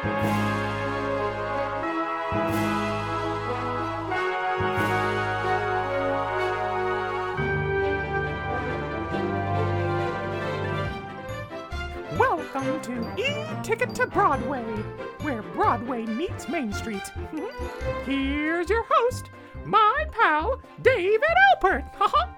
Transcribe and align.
Welcome 0.00 0.20
to 12.82 13.12
E-Ticket 13.16 13.92
to 13.96 14.06
Broadway, 14.06 14.62
where 15.22 15.42
Broadway 15.42 16.06
meets 16.06 16.48
Main 16.48 16.72
Street. 16.72 17.02
Here's 18.04 18.70
your 18.70 18.84
host, 18.88 19.30
my 19.64 20.04
pal, 20.12 20.60
David 20.82 21.22
Alpert. 21.56 21.90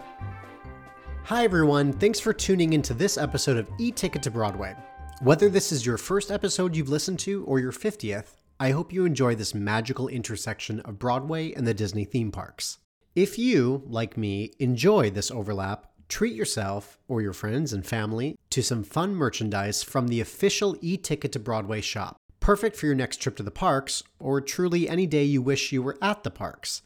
Hi, 1.25 1.44
everyone. 1.44 1.92
Thanks 1.92 2.20
for 2.20 2.33
tuning 2.33 2.72
into 2.72 2.94
this 2.94 3.19
episode 3.19 3.58
of 3.58 3.70
E 3.77 3.92
Ticket 3.92 4.22
to 4.22 4.31
Broadway. 4.31 4.75
Whether 5.23 5.51
this 5.51 5.71
is 5.71 5.85
your 5.85 5.99
first 5.99 6.31
episode 6.31 6.75
you've 6.75 6.89
listened 6.89 7.19
to 7.21 7.45
or 7.45 7.59
your 7.59 7.73
50th, 7.73 8.39
I 8.59 8.71
hope 8.71 8.91
you 8.91 9.05
enjoy 9.05 9.35
this 9.35 9.55
magical 9.55 10.09
intersection 10.09 10.81
of 10.81 10.99
Broadway 10.99 11.53
and 11.53 11.67
the 11.67 11.75
Disney 11.75 12.07
theme 12.07 12.33
parks. 12.33 12.79
If 13.15 13.39
you, 13.39 13.83
like 13.87 14.17
me, 14.17 14.55
enjoy 14.59 15.11
this 15.11 15.31
overlap, 15.31 15.93
treat 16.09 16.35
yourself 16.35 16.99
or 17.07 17.21
your 17.21 17.35
friends 17.35 17.75
and 17.75 17.85
family 17.85 18.39
to 18.49 18.62
some 18.62 18.83
fun 18.83 19.15
merchandise 19.15 19.83
from 19.83 20.09
the 20.09 20.23
official 20.23 20.75
E 20.81 20.97
Ticket 20.97 21.33
to 21.33 21.39
Broadway 21.39 21.83
shop. 21.83 22.17
Perfect 22.41 22.75
for 22.75 22.87
your 22.87 22.95
next 22.95 23.19
trip 23.19 23.37
to 23.37 23.43
the 23.43 23.51
parks 23.51 24.03
or 24.19 24.41
truly 24.41 24.89
any 24.89 25.07
day 25.07 25.25
you 25.25 25.43
wish 25.43 25.71
you 25.71 25.83
were 25.83 25.99
at 26.01 26.25
the 26.25 26.31
parks. 26.31 26.81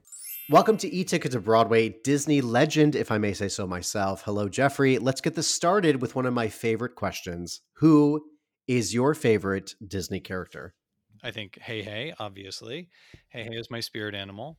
Welcome 0.48 0.76
to 0.78 0.94
E-Ticket 0.94 1.32
to 1.32 1.40
Broadway, 1.40 1.96
Disney 2.04 2.40
legend, 2.40 2.94
if 2.94 3.10
I 3.10 3.18
may 3.18 3.32
say 3.32 3.48
so 3.48 3.66
myself. 3.66 4.22
Hello, 4.22 4.48
Jeffrey. 4.48 4.96
Let's 4.98 5.20
get 5.20 5.34
this 5.34 5.50
started 5.50 6.00
with 6.00 6.14
one 6.14 6.24
of 6.24 6.34
my 6.34 6.46
favorite 6.46 6.94
questions. 6.94 7.62
Who 7.78 8.24
is 8.68 8.94
your 8.94 9.14
favorite 9.14 9.74
Disney 9.84 10.20
character? 10.20 10.72
I 11.20 11.32
think 11.32 11.58
Heihei, 11.60 12.14
obviously. 12.20 12.90
Heihei 13.34 13.58
is 13.58 13.72
my 13.72 13.80
spirit 13.80 14.14
animal. 14.14 14.56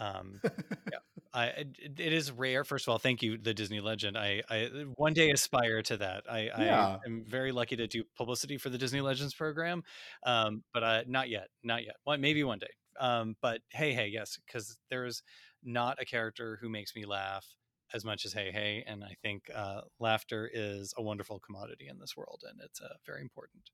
Um, 0.00 0.40
yeah, 0.42 0.98
I, 1.32 1.46
it, 1.46 1.68
it 1.78 2.12
is 2.12 2.32
rare. 2.32 2.64
First 2.64 2.88
of 2.88 2.92
all, 2.92 2.98
thank 2.98 3.22
you, 3.22 3.38
the 3.38 3.54
Disney 3.54 3.80
legend. 3.80 4.18
I, 4.18 4.42
I 4.50 4.68
one 4.96 5.12
day 5.12 5.30
aspire 5.30 5.80
to 5.82 5.96
that. 5.98 6.24
I, 6.28 6.50
Yeah. 6.58 6.96
I 7.04 7.06
am 7.06 7.24
very 7.24 7.52
lucky 7.52 7.76
to 7.76 7.86
do 7.86 8.02
publicity 8.16 8.58
for 8.58 8.68
the 8.68 8.78
Disney 8.78 9.00
Legends 9.00 9.34
program, 9.34 9.84
um, 10.26 10.64
but 10.74 10.82
uh, 10.82 11.02
not 11.06 11.28
yet, 11.28 11.50
not 11.62 11.84
yet. 11.84 11.94
One, 12.02 12.20
maybe 12.20 12.42
one 12.42 12.58
day. 12.58 12.70
Um, 13.00 13.36
but 13.40 13.62
hey, 13.70 13.92
hey, 13.94 14.08
yes, 14.08 14.38
because 14.46 14.78
there's 14.90 15.22
not 15.62 16.00
a 16.00 16.04
character 16.04 16.58
who 16.60 16.68
makes 16.68 16.94
me 16.94 17.04
laugh 17.06 17.46
as 17.92 18.04
much 18.04 18.24
as 18.24 18.32
hey, 18.32 18.52
hey, 18.52 18.84
and 18.86 19.02
I 19.04 19.16
think 19.22 19.50
uh, 19.54 19.82
laughter 19.98 20.48
is 20.52 20.94
a 20.96 21.02
wonderful 21.02 21.40
commodity 21.40 21.88
in 21.88 21.98
this 21.98 22.16
world, 22.16 22.44
and 22.48 22.60
it's 22.60 22.80
uh, 22.80 22.94
very 23.06 23.22
important. 23.22 23.70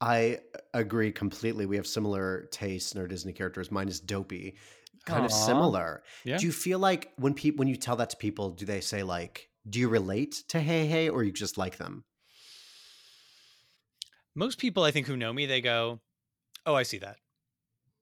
I 0.00 0.40
agree 0.72 1.12
completely. 1.12 1.66
We 1.66 1.76
have 1.76 1.86
similar 1.86 2.46
tastes 2.52 2.94
in 2.94 3.00
our 3.00 3.06
Disney 3.06 3.32
characters. 3.32 3.70
Mine 3.70 3.88
is 3.88 4.00
dopey, 4.00 4.56
kind 5.04 5.26
of 5.26 5.32
similar. 5.32 6.02
Yeah. 6.24 6.36
Do 6.38 6.46
you 6.46 6.52
feel 6.52 6.78
like 6.78 7.12
when 7.16 7.34
people 7.34 7.58
when 7.58 7.68
you 7.68 7.76
tell 7.76 7.96
that 7.96 8.10
to 8.10 8.16
people, 8.16 8.50
do 8.50 8.64
they 8.64 8.80
say 8.80 9.02
like, 9.02 9.50
"Do 9.68 9.78
you 9.78 9.88
relate 9.88 10.42
to 10.48 10.58
Heihei," 10.58 11.12
or 11.12 11.22
you 11.22 11.32
just 11.32 11.58
like 11.58 11.76
them? 11.76 12.04
most 14.34 14.58
people 14.58 14.82
I 14.84 14.90
think 14.90 15.06
who 15.06 15.16
know 15.16 15.32
me, 15.32 15.46
they 15.46 15.60
go, 15.60 16.00
"Oh, 16.66 16.74
I 16.74 16.84
see 16.84 16.98
that," 16.98 17.18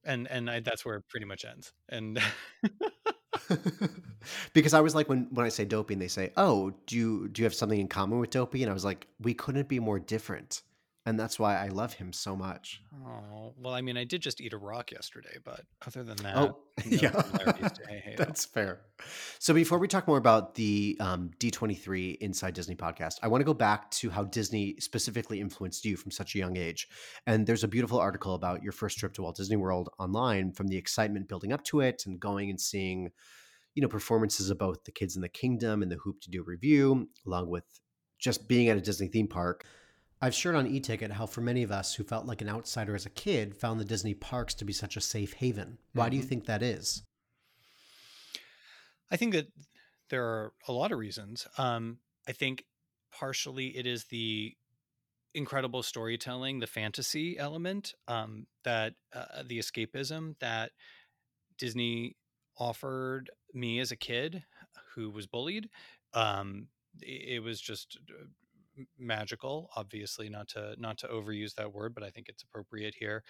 and 0.05 0.27
and 0.29 0.51
I, 0.51 0.61
that's 0.61 0.85
where 0.85 0.97
it 0.97 1.09
pretty 1.09 1.27
much 1.27 1.45
ends. 1.45 1.73
And 1.89 2.21
because 4.53 4.75
I 4.75 4.81
was 4.81 4.95
like, 4.95 5.09
when 5.09 5.29
when 5.31 5.47
I 5.47 5.49
say 5.49 5.65
dopey, 5.65 5.95
and 5.95 6.03
they 6.03 6.09
say, 6.09 6.33
"Oh, 6.37 6.73
do 6.87 6.97
you 6.97 7.29
do 7.29 7.43
you 7.43 7.45
have 7.45 7.55
something 7.55 7.79
in 7.79 7.89
common 7.89 8.19
with 8.19 8.31
dopey?" 8.31 8.63
And 8.63 8.71
I 8.71 8.75
was 8.75 8.85
like, 8.85 9.07
we 9.21 9.35
couldn't 9.35 9.69
be 9.69 9.81
more 9.81 9.99
different, 9.99 10.63
and 11.09 11.19
that's 11.19 11.39
why 11.39 11.57
I 11.57 11.69
love 11.69 11.95
him 11.95 12.13
so 12.13 12.37
much. 12.37 12.83
oh, 13.07 13.55
well, 13.57 13.73
I 13.75 13.81
mean, 13.81 13.97
I 13.97 14.05
did 14.05 14.21
just 14.21 14.41
eat 14.41 14.53
a 14.53 14.59
rock 14.59 14.93
yesterday, 14.93 15.39
but 15.43 15.63
other 15.87 16.05
than 16.05 16.17
that, 16.19 16.37
Oh, 16.37 16.59
no 16.87 16.99
yeah, 17.03 17.23
similarities 17.23 17.73
to 17.79 17.83
Heihei 17.83 18.13
at 18.15 18.21
all. 18.21 18.27
that's 18.27 18.45
fair. 18.45 18.81
So 19.39 19.55
before 19.55 19.79
we 19.79 19.89
talk 19.89 20.07
more 20.07 20.19
about 20.19 20.55
the 20.55 20.97
um, 21.01 21.31
D23 21.41 22.19
Inside 22.19 22.55
Disney 22.55 22.75
podcast, 22.77 23.15
I 23.23 23.29
want 23.29 23.41
to 23.41 23.45
go 23.47 23.55
back 23.55 23.91
to 23.93 24.11
how 24.11 24.25
Disney 24.25 24.77
specifically 24.81 25.41
influenced 25.41 25.85
you 25.85 25.97
from 25.97 26.11
such 26.11 26.35
a 26.35 26.39
young 26.39 26.57
age. 26.57 26.89
And 27.27 27.47
there's 27.47 27.65
a 27.65 27.69
beautiful 27.69 27.99
article 27.99 28.35
about 28.35 28.63
your 28.63 28.73
first 28.73 28.99
trip 28.99 29.15
to 29.15 29.23
Walt 29.23 29.37
Disney 29.37 29.57
World 29.57 29.89
online, 29.99 30.53
from 30.53 30.69
the 30.69 30.77
excitement 30.77 31.29
building 31.29 31.53
up 31.53 31.65
to 31.65 31.81
it, 31.81 32.05
and 32.07 32.21
going 32.21 32.51
and 32.51 32.61
seeing, 32.61 33.11
you 33.75 33.83
know, 33.83 33.89
performances 33.89 34.51
of 34.51 34.59
both 34.59 34.85
the 34.85 34.93
Kids 34.93 35.17
in 35.17 35.23
the 35.23 35.29
Kingdom 35.29 35.83
and 35.83 35.91
the 35.91 35.97
Hoop-Dee-Doo 35.97 36.45
Revue, 36.47 37.07
along 37.27 37.49
with 37.49 37.65
just 38.19 38.47
being 38.49 38.69
at 38.69 38.77
a 38.77 38.81
Disney 38.81 39.09
theme 39.09 39.29
park. 39.29 39.65
I've 40.21 40.35
shared 40.35 40.57
on 40.57 40.69
eTicket 40.69 41.13
how, 41.13 41.27
for 41.27 41.41
many 41.41 41.63
of 41.63 41.71
us 41.71 41.95
who 41.95 42.03
felt 42.03 42.27
like 42.27 42.41
an 42.41 42.49
outsider 42.49 42.95
as 42.95 43.07
a 43.07 43.11
kid, 43.11 43.57
found 43.57 43.79
the 43.79 43.85
Disney 43.85 44.15
parks 44.15 44.55
to 44.55 44.65
be 44.65 44.73
such 44.73 44.97
a 44.97 45.01
safe 45.01 45.35
haven. 45.35 45.79
Why 45.93 46.09
do 46.09 46.17
you 46.17 46.23
Mhm. 46.23 46.29
think 46.29 46.47
that 46.47 46.63
is? 46.63 47.05
I 49.11 49.17
think 49.17 49.33
that 49.33 49.49
there 50.11 50.25
are 50.25 50.55
a 50.67 50.73
lot 50.73 50.93
of 50.93 50.99
reasons. 50.99 51.47
Um, 51.57 52.01
I 52.27 52.33
think 52.33 52.65
partially 53.11 53.77
it 53.77 53.87
is 53.87 54.05
the 54.05 54.57
incredible 55.35 55.83
storytelling, 55.83 56.59
the 56.59 56.67
fantasy 56.67 57.39
element, 57.39 57.95
um, 58.09 58.47
that 58.65 58.95
uh, 59.13 59.43
the 59.45 59.59
escapism 59.59 60.39
that 60.41 60.73
Disney 61.59 62.17
offered 62.57 63.31
me 63.55 63.79
as 63.79 63.93
a 63.93 63.97
kid 63.97 64.45
who 64.95 65.11
was 65.11 65.27
bullied. 65.27 65.71
Um, 66.13 66.69
it, 67.01 67.37
it 67.37 67.41
was 67.41 67.61
just 67.61 67.99
uh, 68.11 68.25
magical. 68.99 69.71
Obviously, 69.77 70.29
not 70.29 70.49
to 70.49 70.75
not 70.79 70.99
to 70.99 71.09
overuse 71.09 71.55
that 71.55 71.73
word, 71.73 71.95
but 71.95 72.05
I 72.05 72.11
think 72.11 72.29
it's 72.29 72.43
appropriate 72.43 72.95
here. 72.99 73.23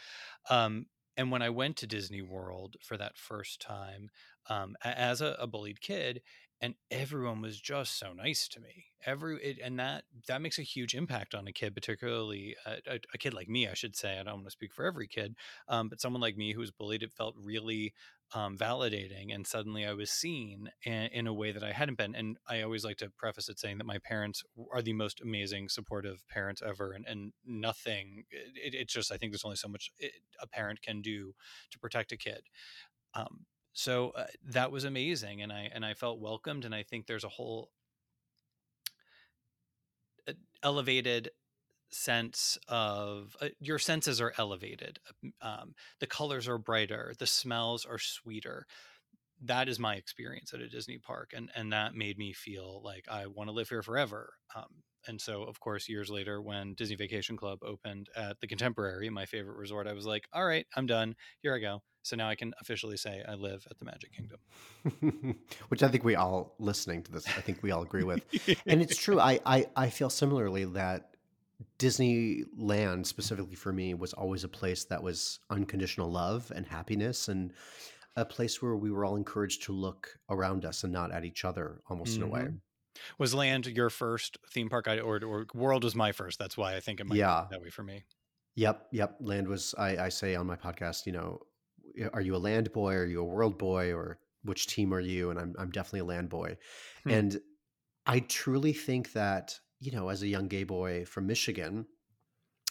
Um, 0.51 0.87
and 1.17 1.33
when 1.33 1.43
I 1.43 1.51
went 1.51 1.77
to 1.79 1.87
Disney 1.87 2.23
World 2.23 2.77
for 2.81 2.97
that 2.97 3.17
first 3.17 3.61
time, 3.61 4.09
um, 4.49 4.77
as 4.85 5.21
a, 5.21 5.37
a 5.41 5.49
bullied 5.49 5.81
kid, 5.81 6.23
and 6.61 6.75
everyone 6.91 7.41
was 7.41 7.61
just 7.61 7.99
so 7.99 8.13
nice 8.13 8.49
to 8.49 8.61
me. 8.61 8.87
Every 9.07 9.37
it, 9.43 9.59
and 9.63 9.79
that 9.79 10.05
that 10.27 10.43
makes 10.43 10.59
a 10.59 10.63
huge 10.63 10.95
impact 10.95 11.35
on 11.35 11.47
a 11.47 11.53
kid 11.53 11.73
particularly 11.73 12.57
a, 12.67 12.95
a, 12.95 13.01
a, 13.15 13.19
kid 13.19 13.33
like 13.33 13.49
me 13.49 13.69
i 13.69 13.75
should 13.75 13.95
say 13.95 14.19
i 14.19 14.25
don't 14.25 14.35
want 14.35 14.47
to 14.47 14.51
speak 14.51 14.75
for 14.75 14.85
every 14.85 15.07
kid 15.07 15.37
um, 15.69 15.89
but 15.89 16.01
someone 16.01 16.21
like 16.21 16.37
me 16.37 16.53
who 16.53 16.59
was 16.59 16.73
bullied 16.73 17.05
it 17.05 17.13
felt 17.13 17.37
really 17.41 17.95
um, 18.35 18.59
validating 18.59 19.33
and 19.33 19.47
suddenly 19.47 19.87
i 19.87 19.93
was 19.93 20.11
seen 20.11 20.69
in, 20.85 20.93
in, 21.13 21.27
a 21.29 21.33
way 21.33 21.53
that 21.53 21.63
i 21.63 21.71
hadn't 21.71 21.97
been 21.97 22.17
and 22.17 22.39
i 22.49 22.61
always 22.61 22.85
like 22.85 22.97
to 22.97 23.09
preface 23.17 23.49
it 23.49 23.61
saying 23.61 23.79
that 23.79 23.87
my 23.87 23.99
parents 23.99 24.43
are 24.73 24.83
the 24.83 24.93
most 24.93 25.21
amazing 25.21 25.69
supportive 25.69 26.27
parents 26.29 26.61
ever 26.67 26.91
and, 26.91 27.07
and 27.07 27.33
nothing 27.47 28.25
it, 28.33 28.75
it's 28.75 28.93
just 28.93 29.13
i 29.13 29.17
think 29.17 29.31
there's 29.31 29.45
only 29.45 29.57
so 29.57 29.69
much 29.69 29.93
it, 30.01 30.11
a 30.43 30.47
parent 30.49 30.83
can 30.83 31.01
do 31.01 31.35
to 31.71 31.79
protect 31.79 32.13
a 32.13 32.17
kid. 32.17 32.43
Um, 33.15 33.47
so 33.79 34.11
uh, 34.17 34.25
that 34.45 34.73
was 34.73 34.83
amazing 34.83 35.41
and 35.41 35.53
i 35.53 35.71
and 35.73 35.85
i 35.85 35.95
felt 35.95 36.19
welcomed 36.19 36.65
and 36.65 36.75
i 36.75 36.83
think 36.83 37.07
there's 37.07 37.23
a 37.23 37.29
whole 37.29 37.71
elevated 40.65 41.31
sense 41.91 42.59
of 42.67 43.37
uh, 43.41 43.49
your 43.61 43.79
senses 43.79 44.21
are 44.21 44.33
elevated 44.37 44.99
um, 45.41 45.75
the 46.01 46.09
colors 46.09 46.49
are 46.49 46.59
brighter 46.59 47.15
the 47.19 47.27
smells 47.27 47.87
are 47.87 48.01
sweeter 48.01 48.67
that 49.45 49.69
is 49.69 49.79
my 49.79 49.95
experience 49.95 50.53
at 50.53 50.61
a 50.61 50.69
disney 50.69 50.99
park 50.99 51.33
and 51.35 51.51
and 51.55 51.73
that 51.73 51.95
made 51.95 52.19
me 52.19 52.33
feel 52.33 52.81
like 52.85 53.05
i 53.11 53.27
want 53.27 53.49
to 53.49 53.55
live 53.55 53.69
here 53.69 53.83
forever 53.83 54.35
um, 54.57 54.83
and 55.07 55.21
so 55.21 55.43
of 55.45 55.61
course 55.61 55.89
years 55.89 56.11
later 56.11 56.41
when 56.43 56.75
disney 56.75 56.97
vacation 56.97 57.37
club 57.37 57.59
opened 57.63 58.09
at 58.17 58.41
the 58.41 58.47
contemporary 58.47 59.09
my 59.11 59.27
favorite 59.27 59.57
resort 59.57 59.87
i 59.87 59.93
was 59.93 60.07
like 60.07 60.27
all 60.33 60.45
right 60.45 60.67
i'm 60.77 60.87
done 60.87 61.15
here 61.43 61.55
i 61.55 61.59
go 61.59 61.83
so 62.09 62.17
now 62.17 62.29
I 62.29 62.35
can 62.37 62.55
officially 62.61 62.97
say 62.97 63.23
I 63.29 63.35
live 63.35 63.67
at 63.71 63.79
the 63.79 63.85
Magic 63.85 64.13
Kingdom. 64.13 64.39
Which 65.69 65.83
I 65.83 65.89
think 65.89 66.05
we 66.05 66.15
all 66.15 66.55
listening 66.59 67.03
to 67.03 67.13
this, 67.13 67.27
I 67.27 67.43
think 67.43 67.63
we 67.63 67.71
all 67.71 67.83
agree 67.83 68.03
with. 68.03 68.23
and 68.67 68.81
it's 68.81 68.97
true. 68.97 69.21
I, 69.21 69.41
I, 69.45 69.67
I 69.77 69.91
feel 69.91 70.09
similarly 70.09 70.65
that 70.65 71.11
Disneyland, 71.79 73.05
specifically 73.05 73.57
for 73.57 73.73
me, 73.73 73.93
was 73.93 74.15
always 74.15 74.43
a 74.45 74.49
place 74.49 74.85
that 74.85 75.03
was 75.03 75.41
unconditional 75.51 76.11
love 76.11 76.51
and 76.55 76.67
happiness 76.67 77.29
and 77.29 77.53
a 78.19 78.25
place 78.25 78.61
where 78.61 78.77
we 78.77 78.91
were 78.91 79.05
all 79.05 79.17
encouraged 79.17 79.63
to 79.65 79.73
look 79.73 80.19
around 80.29 80.65
us 80.65 80.85
and 80.85 80.93
not 80.93 81.13
at 81.13 81.25
each 81.25 81.45
other 81.45 81.81
almost 81.89 82.15
mm-hmm. 82.15 82.23
in 82.23 82.29
a 82.29 82.33
way. 82.33 82.41
Mm-hmm. 82.41 82.57
Was 83.19 83.33
Land 83.33 83.67
your 83.67 83.91
first 83.91 84.39
theme 84.53 84.69
park, 84.69 84.89
or, 84.89 85.25
or 85.25 85.47
World 85.55 85.85
was 85.85 85.95
my 85.95 86.11
first? 86.13 86.39
That's 86.39 86.57
why 86.57 86.75
I 86.75 86.81
think 86.81 86.99
it 86.99 87.07
might 87.07 87.19
yeah. 87.19 87.47
be 87.49 87.55
that 87.55 87.63
way 87.63 87.71
for 87.71 87.83
me. 87.83 88.05
Yep, 88.57 88.89
yep. 88.91 89.17
Land 89.21 89.47
was 89.47 89.75
I, 89.79 89.97
I 89.97 90.09
say 90.09 90.35
on 90.35 90.47
my 90.47 90.57
podcast, 90.57 91.07
you 91.07 91.13
know, 91.13 91.39
are 92.13 92.21
you 92.21 92.35
a 92.35 92.39
land 92.39 92.73
boy? 92.73 92.95
Are 92.95 93.07
you 93.07 93.21
a 93.21 93.25
world 93.25 93.57
boy? 93.57 93.93
Or 93.93 94.19
which 94.43 94.67
team 94.67 94.93
are 94.93 95.01
you? 95.01 95.31
And 95.31 95.39
I'm 95.39 95.55
I'm 95.59 95.71
definitely 95.71 96.01
a 96.01 96.05
land 96.07 96.29
boy. 96.29 96.57
Hmm. 97.05 97.11
And 97.11 97.41
I 98.05 98.21
truly 98.21 98.73
think 98.73 99.13
that 99.13 99.55
you 99.81 99.93
know, 99.93 100.09
as 100.09 100.23
a 100.23 100.27
young 100.27 100.49
gay 100.49 100.65
boy 100.65 101.05
from 101.05 101.29
Michigan, 101.29 101.87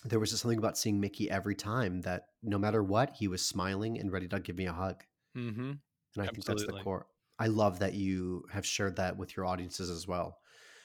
there 0.03 0.19
was 0.19 0.31
just 0.31 0.41
something 0.41 0.57
about 0.57 0.77
seeing 0.77 0.99
Mickey 0.99 1.29
every 1.29 1.55
time 1.55 2.01
that 2.01 2.27
no 2.43 2.57
matter 2.57 2.83
what, 2.83 3.15
he 3.17 3.27
was 3.27 3.45
smiling 3.45 3.97
and 3.99 4.11
ready 4.11 4.27
to 4.27 4.39
give 4.39 4.57
me 4.57 4.65
a 4.65 4.73
hug. 4.73 5.03
Mm-hmm. 5.37 5.61
And 5.61 5.79
I 6.17 6.21
Absolutely. 6.21 6.33
think 6.33 6.45
that's 6.45 6.65
the 6.65 6.83
core. 6.83 7.05
I 7.39 7.47
love 7.47 7.79
that 7.79 7.93
you 7.93 8.45
have 8.51 8.65
shared 8.65 8.95
that 8.95 9.17
with 9.17 9.37
your 9.37 9.45
audiences 9.45 9.89
as 9.89 10.07
well. 10.07 10.39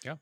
Yeah. 0.05 0.17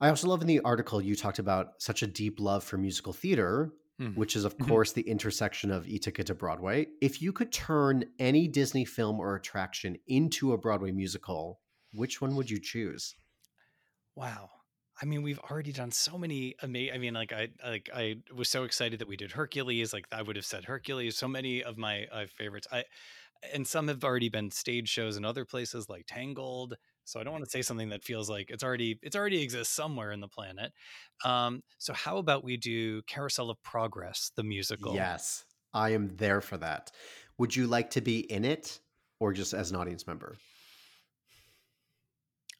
I 0.00 0.08
also 0.08 0.26
love 0.26 0.40
in 0.40 0.48
the 0.48 0.60
article 0.60 1.00
you 1.00 1.14
talked 1.14 1.38
about 1.38 1.74
such 1.78 2.02
a 2.02 2.06
deep 2.06 2.40
love 2.40 2.64
for 2.64 2.78
musical 2.78 3.12
theater 3.12 3.72
mm. 4.00 4.16
which 4.16 4.34
is, 4.34 4.44
of 4.44 4.56
mm-hmm. 4.56 4.68
course, 4.68 4.92
the 4.92 5.02
intersection 5.02 5.70
of 5.70 5.86
e-ticket 5.86 6.26
to 6.26 6.34
Broadway. 6.34 6.86
If 7.00 7.20
you 7.20 7.32
could 7.32 7.52
turn 7.52 8.04
any 8.18 8.48
Disney 8.48 8.84
film 8.84 9.20
or 9.20 9.36
attraction 9.36 9.96
into 10.06 10.52
a 10.52 10.58
Broadway 10.58 10.90
musical, 10.90 11.60
which 11.92 12.20
one 12.20 12.34
would 12.36 12.50
you 12.50 12.58
choose? 12.60 13.14
Wow. 14.16 14.48
I 15.02 15.06
mean, 15.06 15.22
we've 15.22 15.38
already 15.38 15.72
done 15.72 15.92
so 15.92 16.18
many 16.18 16.56
amazing. 16.62 16.94
I 16.94 16.98
mean, 16.98 17.14
like 17.14 17.32
I 17.32 17.48
like 17.64 17.88
I 17.94 18.16
was 18.34 18.50
so 18.50 18.64
excited 18.64 18.98
that 18.98 19.08
we 19.08 19.16
did 19.16 19.32
Hercules. 19.32 19.94
Like 19.94 20.06
I 20.12 20.20
would 20.20 20.36
have 20.36 20.44
said 20.44 20.64
Hercules. 20.64 21.16
So 21.16 21.26
many 21.26 21.62
of 21.62 21.78
my 21.78 22.06
uh, 22.12 22.26
favorites. 22.36 22.66
I 22.70 22.84
and 23.52 23.66
some 23.66 23.88
have 23.88 24.04
already 24.04 24.28
been 24.28 24.50
stage 24.50 24.88
shows 24.88 25.16
in 25.16 25.24
other 25.24 25.44
places 25.44 25.88
like 25.88 26.04
Tangled. 26.06 26.74
So 27.04 27.18
I 27.18 27.24
don't 27.24 27.32
want 27.32 27.44
to 27.44 27.50
say 27.50 27.62
something 27.62 27.88
that 27.88 28.04
feels 28.04 28.30
like 28.30 28.50
it's 28.50 28.62
already 28.62 28.98
it's 29.02 29.16
already 29.16 29.42
exists 29.42 29.74
somewhere 29.74 30.12
in 30.12 30.20
the 30.20 30.28
planet. 30.28 30.72
Um, 31.24 31.62
so 31.78 31.92
how 31.92 32.18
about 32.18 32.44
we 32.44 32.56
do 32.56 33.02
Carousel 33.02 33.50
of 33.50 33.62
Progress, 33.62 34.30
the 34.36 34.44
musical? 34.44 34.94
Yes, 34.94 35.44
I 35.74 35.90
am 35.90 36.08
there 36.16 36.40
for 36.40 36.56
that. 36.58 36.90
Would 37.38 37.56
you 37.56 37.66
like 37.66 37.90
to 37.90 38.00
be 38.00 38.20
in 38.20 38.44
it 38.44 38.78
or 39.18 39.32
just 39.32 39.54
as 39.54 39.70
an 39.70 39.76
audience 39.76 40.06
member? 40.06 40.36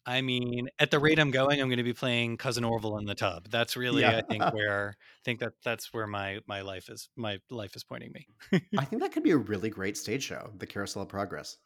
I 0.07 0.23
mean, 0.23 0.69
at 0.79 0.91
the 0.91 0.99
rate 0.99 1.19
I'm 1.19 1.31
going, 1.31 1.61
I'm 1.61 1.69
going 1.69 1.79
to 1.79 1.85
be 1.85 1.93
playing 1.93 2.39
cousin 2.39 2.65
Orville 2.65 2.99
in 2.99 3.05
the 3.05 3.15
tub. 3.15 3.49
That's 3.51 3.77
really, 3.77 4.03
yeah. 4.03 4.17
I 4.17 4.23
think, 4.23 4.45
where 4.55 4.97
I 4.99 5.21
think 5.25 5.41
that 5.41 5.53
that's 5.63 5.93
where 5.93 6.07
my 6.07 6.41
my 6.47 6.63
life 6.63 6.89
is. 6.89 7.09
My 7.17 7.39
life 7.51 7.77
is 7.77 7.85
pointing 7.85 8.13
me. 8.13 8.27
I 8.79 8.85
think 8.85 9.03
that 9.03 9.13
could 9.13 9.23
be 9.23 9.33
a 9.33 9.37
really 9.37 9.71
great 9.71 9.97
stage 9.97 10.23
show, 10.23 10.51
the 10.57 10.67
Carousel 10.67 11.03
of 11.03 11.09
Progress. 11.09 11.59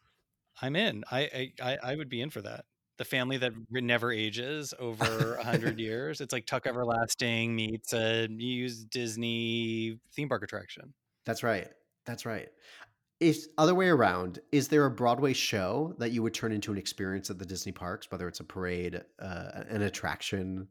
I'm 0.61 0.75
in. 0.75 1.03
I 1.11 1.53
I 1.61 1.77
I 1.81 1.95
would 1.95 2.09
be 2.09 2.21
in 2.21 2.29
for 2.29 2.41
that 2.41 2.65
the 2.97 3.05
family 3.05 3.37
that 3.37 3.51
never 3.69 4.11
ages 4.11 4.73
over 4.79 5.35
a 5.35 5.43
hundred 5.43 5.79
years. 5.79 6.21
It's 6.21 6.33
like 6.33 6.45
Tuck 6.45 6.65
Everlasting 6.65 7.55
meets 7.55 7.93
a 7.93 8.27
used 8.29 8.89
Disney 8.89 9.99
theme 10.13 10.29
park 10.29 10.43
attraction. 10.43 10.93
That's 11.25 11.43
right. 11.43 11.67
That's 12.05 12.25
right. 12.25 12.47
If 13.19 13.45
other 13.57 13.73
way 13.73 13.87
around, 13.87 14.39
is 14.51 14.67
there 14.67 14.85
a 14.85 14.91
Broadway 14.91 15.33
show 15.33 15.95
that 15.99 16.11
you 16.11 16.21
would 16.21 16.33
turn 16.33 16.51
into 16.51 16.71
an 16.71 16.77
experience 16.77 17.29
at 17.29 17.39
the 17.39 17.45
Disney 17.45 17.71
parks, 17.71 18.11
whether 18.11 18.27
it's 18.27 18.41
a 18.41 18.43
parade, 18.43 19.01
uh, 19.19 19.63
an 19.69 19.81
attraction? 19.83 20.67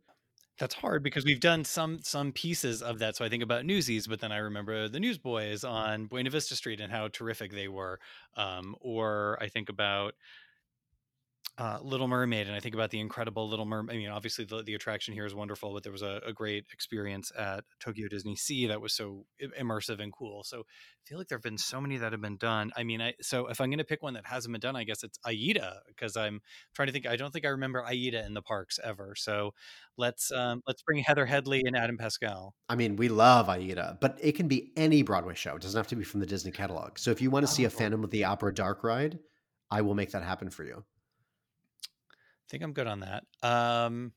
That's 0.59 0.75
hard 0.75 1.03
because 1.03 1.25
we've 1.25 1.41
done 1.41 1.65
some 1.65 2.01
some 2.03 2.33
pieces 2.33 2.81
of 2.81 3.01
that. 3.01 3.17
So 3.17 3.25
I 3.25 3.29
think 3.29 3.43
about 3.43 3.65
Newsies, 3.65 4.07
but 4.07 4.21
then 4.21 4.31
I 4.31 4.37
remember 4.37 4.89
the 4.89 5.01
Newsboys 5.01 5.65
on 5.65 6.07
Buena 6.07 6.31
Vista 6.31 6.55
Street 6.55 6.81
and 6.81 6.93
how 6.93 7.09
terrific 7.09 7.51
they 7.51 7.67
were. 7.67 7.99
Um, 8.37 8.77
or 8.81 9.39
I 9.41 9.49
think 9.49 9.69
about 9.69 10.15
uh, 11.57 11.79
Little 11.83 12.09
Mermaid, 12.09 12.49
and 12.49 12.57
I 12.57 12.59
think 12.59 12.75
about 12.75 12.91
the 12.91 12.99
incredible 12.99 13.49
Little 13.49 13.65
Mermaid. 13.65 13.95
I 13.95 13.99
mean, 13.99 14.11
obviously 14.11 14.45
the, 14.45 14.65
the 14.65 14.75
attraction 14.75 15.15
here 15.15 15.25
is 15.25 15.37
wonderful, 15.37 15.73
but 15.73 15.85
there 15.85 15.93
was 15.93 16.03
a, 16.03 16.21
a, 16.27 16.33
great 16.33 16.65
experience 16.73 17.31
at 17.39 17.63
Tokyo 17.79 18.09
Disney 18.09 18.35
Sea 18.35 18.67
that 18.67 18.81
was 18.81 18.93
so 18.93 19.25
immersive 19.61 20.03
and 20.03 20.13
cool. 20.13 20.43
So 20.43 20.61
I 20.61 21.03
feel 21.05 21.17
like 21.17 21.29
there 21.29 21.39
have 21.39 21.45
been 21.45 21.59
so 21.59 21.81
many 21.81 21.97
that 21.99 22.11
have 22.11 22.21
been 22.21 22.39
done. 22.39 22.73
I 22.77 22.83
mean, 22.83 23.01
I 23.01 23.15
so 23.21 23.47
if 23.47 23.61
I'm 23.61 23.71
going 23.71 23.79
to 23.79 23.85
pick 23.85 24.03
one 24.03 24.15
that 24.15 24.27
hasn't 24.27 24.51
been 24.51 24.61
done, 24.61 24.75
I 24.75 24.83
guess 24.83 25.05
it's 25.05 25.17
Aida 25.25 25.83
because 25.87 26.17
I'm 26.17 26.41
trying 26.75 26.87
to 26.87 26.93
think. 26.93 27.07
I 27.07 27.15
don't 27.15 27.33
think 27.33 27.47
I 27.47 27.51
remember 27.51 27.85
Aida 27.85 28.27
in 28.27 28.35
the 28.35 28.43
parks 28.43 28.81
ever. 28.83 29.15
So 29.17 29.55
let's 29.97 30.33
um, 30.33 30.61
let's 30.67 30.83
bring 30.83 31.05
Heather 31.05 31.27
Headley 31.27 31.63
and 31.65 31.77
Adam 31.77 31.99
Pascal. 31.99 32.57
I 32.69 32.75
mean, 32.75 32.97
we 32.97 33.09
love 33.09 33.49
Aida, 33.49 33.97
but 34.01 34.19
it 34.21 34.33
can 34.33 34.49
be 34.49 34.73
any 34.77 35.03
Broadway 35.03 35.35
show. 35.35 35.55
It 35.55 35.63
doesn't 35.63 35.79
have 35.79 35.87
to 35.89 35.97
be 35.97 36.05
from 36.05 36.19
the 36.19 36.27
Disney 36.27 36.51
catalog. 36.51 36.99
So 36.99 37.13
if 37.13 37.23
you 37.23 37.31
want 37.31 37.47
to 37.47 37.53
oh. 37.53 37.55
see 37.55 37.65
a 37.65 37.71
Phantom 37.71 38.03
of 38.03 38.11
the 38.11 38.25
Opera 38.25 38.53
dark 38.53 38.83
ride, 38.83 39.21
I 39.71 39.83
will 39.83 39.95
make 39.95 40.11
that 40.11 40.25
happen 40.25 40.51
for 40.51 40.65
you 40.65 40.85
think 42.49 42.63
I'm 42.63 42.73
good 42.73 42.87
on 42.87 43.01
that. 43.01 43.25
Um, 43.43 44.13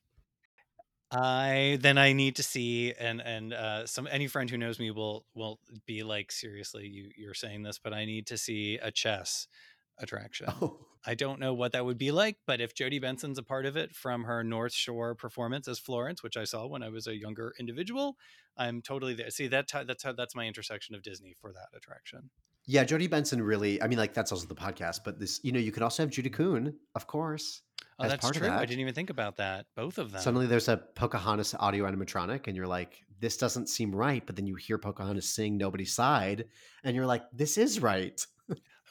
I 1.10 1.78
then 1.82 1.98
I 1.98 2.12
need 2.12 2.36
to 2.36 2.44
see 2.44 2.94
and 3.00 3.22
and 3.22 3.54
uh, 3.54 3.88
some 3.88 4.08
any 4.12 4.28
friend 4.28 4.50
who 4.50 4.58
knows 4.58 4.78
me 4.78 4.92
will 4.92 5.26
will 5.34 5.60
be 5.86 6.04
like 6.04 6.32
seriously 6.32 6.88
you 6.88 7.10
you're 7.16 7.34
saying 7.34 7.64
this, 7.64 7.80
but 7.80 7.94
I 7.94 8.06
need 8.06 8.28
to 8.28 8.38
see 8.38 8.78
a 8.82 8.92
chess 8.92 9.48
attraction. 10.00 10.48
Oh. 10.62 10.80
I 11.06 11.16
don't 11.16 11.40
know 11.40 11.54
what 11.54 11.72
that 11.72 11.86
would 11.86 11.98
be 11.98 12.12
like, 12.12 12.36
but 12.46 12.60
if 12.60 12.74
Jodi 12.74 13.00
Benson's 13.00 13.38
a 13.38 13.44
part 13.44 13.66
of 13.66 13.78
it 13.78 13.96
from 13.96 14.26
her 14.26 14.44
North 14.44 14.74
Shore 14.74 15.16
performance 15.16 15.70
as 15.70 15.80
Florence, 15.80 16.22
which 16.22 16.36
I 16.36 16.44
saw 16.44 16.68
when 16.68 16.84
I 16.84 16.90
was 16.90 17.08
a 17.08 17.16
younger 17.16 17.54
individual, 17.58 18.18
I'm 18.58 18.82
totally 18.82 19.14
there. 19.14 19.30
See 19.30 19.48
that 19.48 19.72
that's 19.88 20.04
how 20.04 20.12
that's 20.12 20.36
my 20.36 20.46
intersection 20.46 20.96
of 20.96 21.04
Disney 21.04 21.34
for 21.40 21.54
that 21.54 21.70
attraction. 21.76 22.30
Yeah, 22.66 22.84
Jodi 22.84 23.08
Benson 23.08 23.42
really. 23.42 23.82
I 23.82 23.88
mean, 23.88 23.98
like 23.98 24.14
that's 24.14 24.34
also 24.34 24.46
the 24.46 24.56
podcast, 24.56 25.00
but 25.06 25.20
this, 25.20 25.40
you 25.42 25.54
know, 25.54 25.60
you 25.60 25.72
could 25.72 25.84
also 25.84 26.04
have 26.04 26.10
Judy 26.10 26.30
Kuhn, 26.30 26.74
of 26.96 27.08
course. 27.08 27.62
Oh, 28.00 28.08
that's 28.08 28.30
true. 28.32 28.48
That. 28.48 28.60
I 28.60 28.66
didn't 28.66 28.82
even 28.82 28.94
think 28.94 29.10
about 29.10 29.38
that. 29.38 29.66
Both 29.76 29.98
of 29.98 30.12
them. 30.12 30.22
Suddenly, 30.22 30.46
there's 30.46 30.68
a 30.68 30.78
Pocahontas 30.78 31.56
audio 31.60 31.90
animatronic, 31.90 32.48
and 32.48 32.56
you're 32.56 32.68
like, 32.68 33.04
"This 33.20 33.38
doesn't 33.38 33.70
seem 33.70 33.96
right." 33.96 34.24
But 34.26 34.36
then 34.36 34.46
you 34.46 34.56
hear 34.56 34.78
Pocahontas 34.78 35.28
sing 35.28 35.58
"Nobody's 35.58 35.94
Side," 35.94 36.46
and 36.84 36.96
you're 36.96 37.08
like, 37.08 37.24
"This 37.34 37.58
is 37.58 37.82
right." 37.82 38.24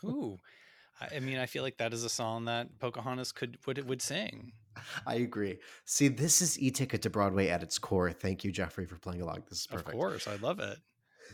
Ooh, 0.05 0.39
I 1.01 1.21
mean, 1.21 1.39
I 1.39 1.47
feel 1.47 1.63
like 1.63 1.79
that 1.79 1.93
is 1.93 2.05
a 2.05 2.09
song 2.09 2.47
that 2.47 2.79
Pocahontas 2.79 3.33
could 3.33 3.59
would 3.67 3.89
would 3.89 4.03
sing. 4.03 4.53
I 5.07 5.17
agree. 5.17 5.59
See, 5.85 6.09
this 6.09 6.43
is 6.43 6.59
e-ticket 6.59 7.03
to 7.03 7.11
Broadway 7.11 7.49
at 7.49 7.63
its 7.63 7.79
core. 7.79 8.13
Thank 8.13 8.45
you, 8.45 8.53
Jeffrey, 8.53 8.87
for 8.87 8.99
playing 8.99 9.23
along. 9.23 9.45
This 9.49 9.61
is 9.61 9.67
perfect. 9.67 9.89
Of 9.89 9.95
course, 9.95 10.29
I 10.29 10.37
love 10.37 10.61
it. 10.61 10.79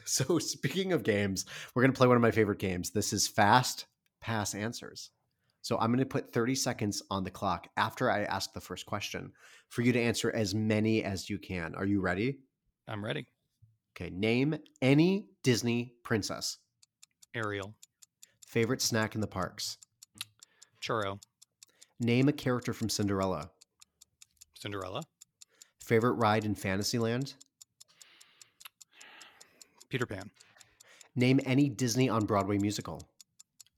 So, 0.07 0.39
speaking 0.39 0.95
of 0.95 1.03
games, 1.03 1.45
we're 1.75 1.83
going 1.83 1.93
to 1.93 1.97
play 1.97 2.07
one 2.07 2.17
of 2.17 2.23
my 2.23 2.31
favorite 2.31 2.59
games. 2.59 2.91
This 2.91 3.13
is 3.13 3.29
Fast 3.29 3.85
Pass 4.23 4.55
Answers. 4.55 5.11
So 5.63 5.79
I'm 5.79 5.91
going 5.91 6.01
to 6.01 6.07
put 6.07 6.33
30 6.33 6.57
seconds 6.57 7.03
on 7.11 7.23
the 7.23 7.31
clock 7.31 7.69
after 7.77 8.11
I 8.11 8.25
ask 8.25 8.53
the 8.53 8.61
first 8.61 8.85
question 8.85 9.33
for 9.69 9.83
you 9.83 9.93
to 9.93 10.01
answer 10.01 10.31
as 10.35 10.55
many 10.55 11.05
as 11.05 11.31
you 11.31 11.39
can. 11.39 11.75
Are 11.77 11.87
you 11.87 12.01
ready? 12.01 12.41
I'm 12.89 13.05
ready. 13.05 13.27
Okay. 13.97 14.11
Name 14.11 14.57
any 14.81 15.27
Disney 15.45 15.95
princess. 16.03 16.59
Ariel. 17.35 17.75
Favorite 18.47 18.83
snack 18.83 19.15
in 19.15 19.21
the 19.21 19.27
parks. 19.27 19.79
Churro. 20.83 21.21
Name 22.01 22.29
a 22.29 22.33
character 22.33 22.73
from 22.73 22.89
Cinderella. 22.89 23.51
Cinderella. 24.55 25.05
Favorite 25.85 26.15
ride 26.15 26.45
in 26.45 26.57
Fantasyland. 26.57 27.35
Peter 29.89 30.07
Pan. 30.07 30.31
Name 31.15 31.39
any 31.45 31.69
Disney 31.69 32.09
on 32.09 32.25
Broadway 32.25 32.59
musical. 32.59 33.09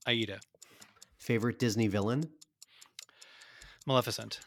Aida. 0.07 0.41
Favorite 1.25 1.59
Disney 1.59 1.89
villain. 1.89 2.29
Maleficent. 3.87 4.41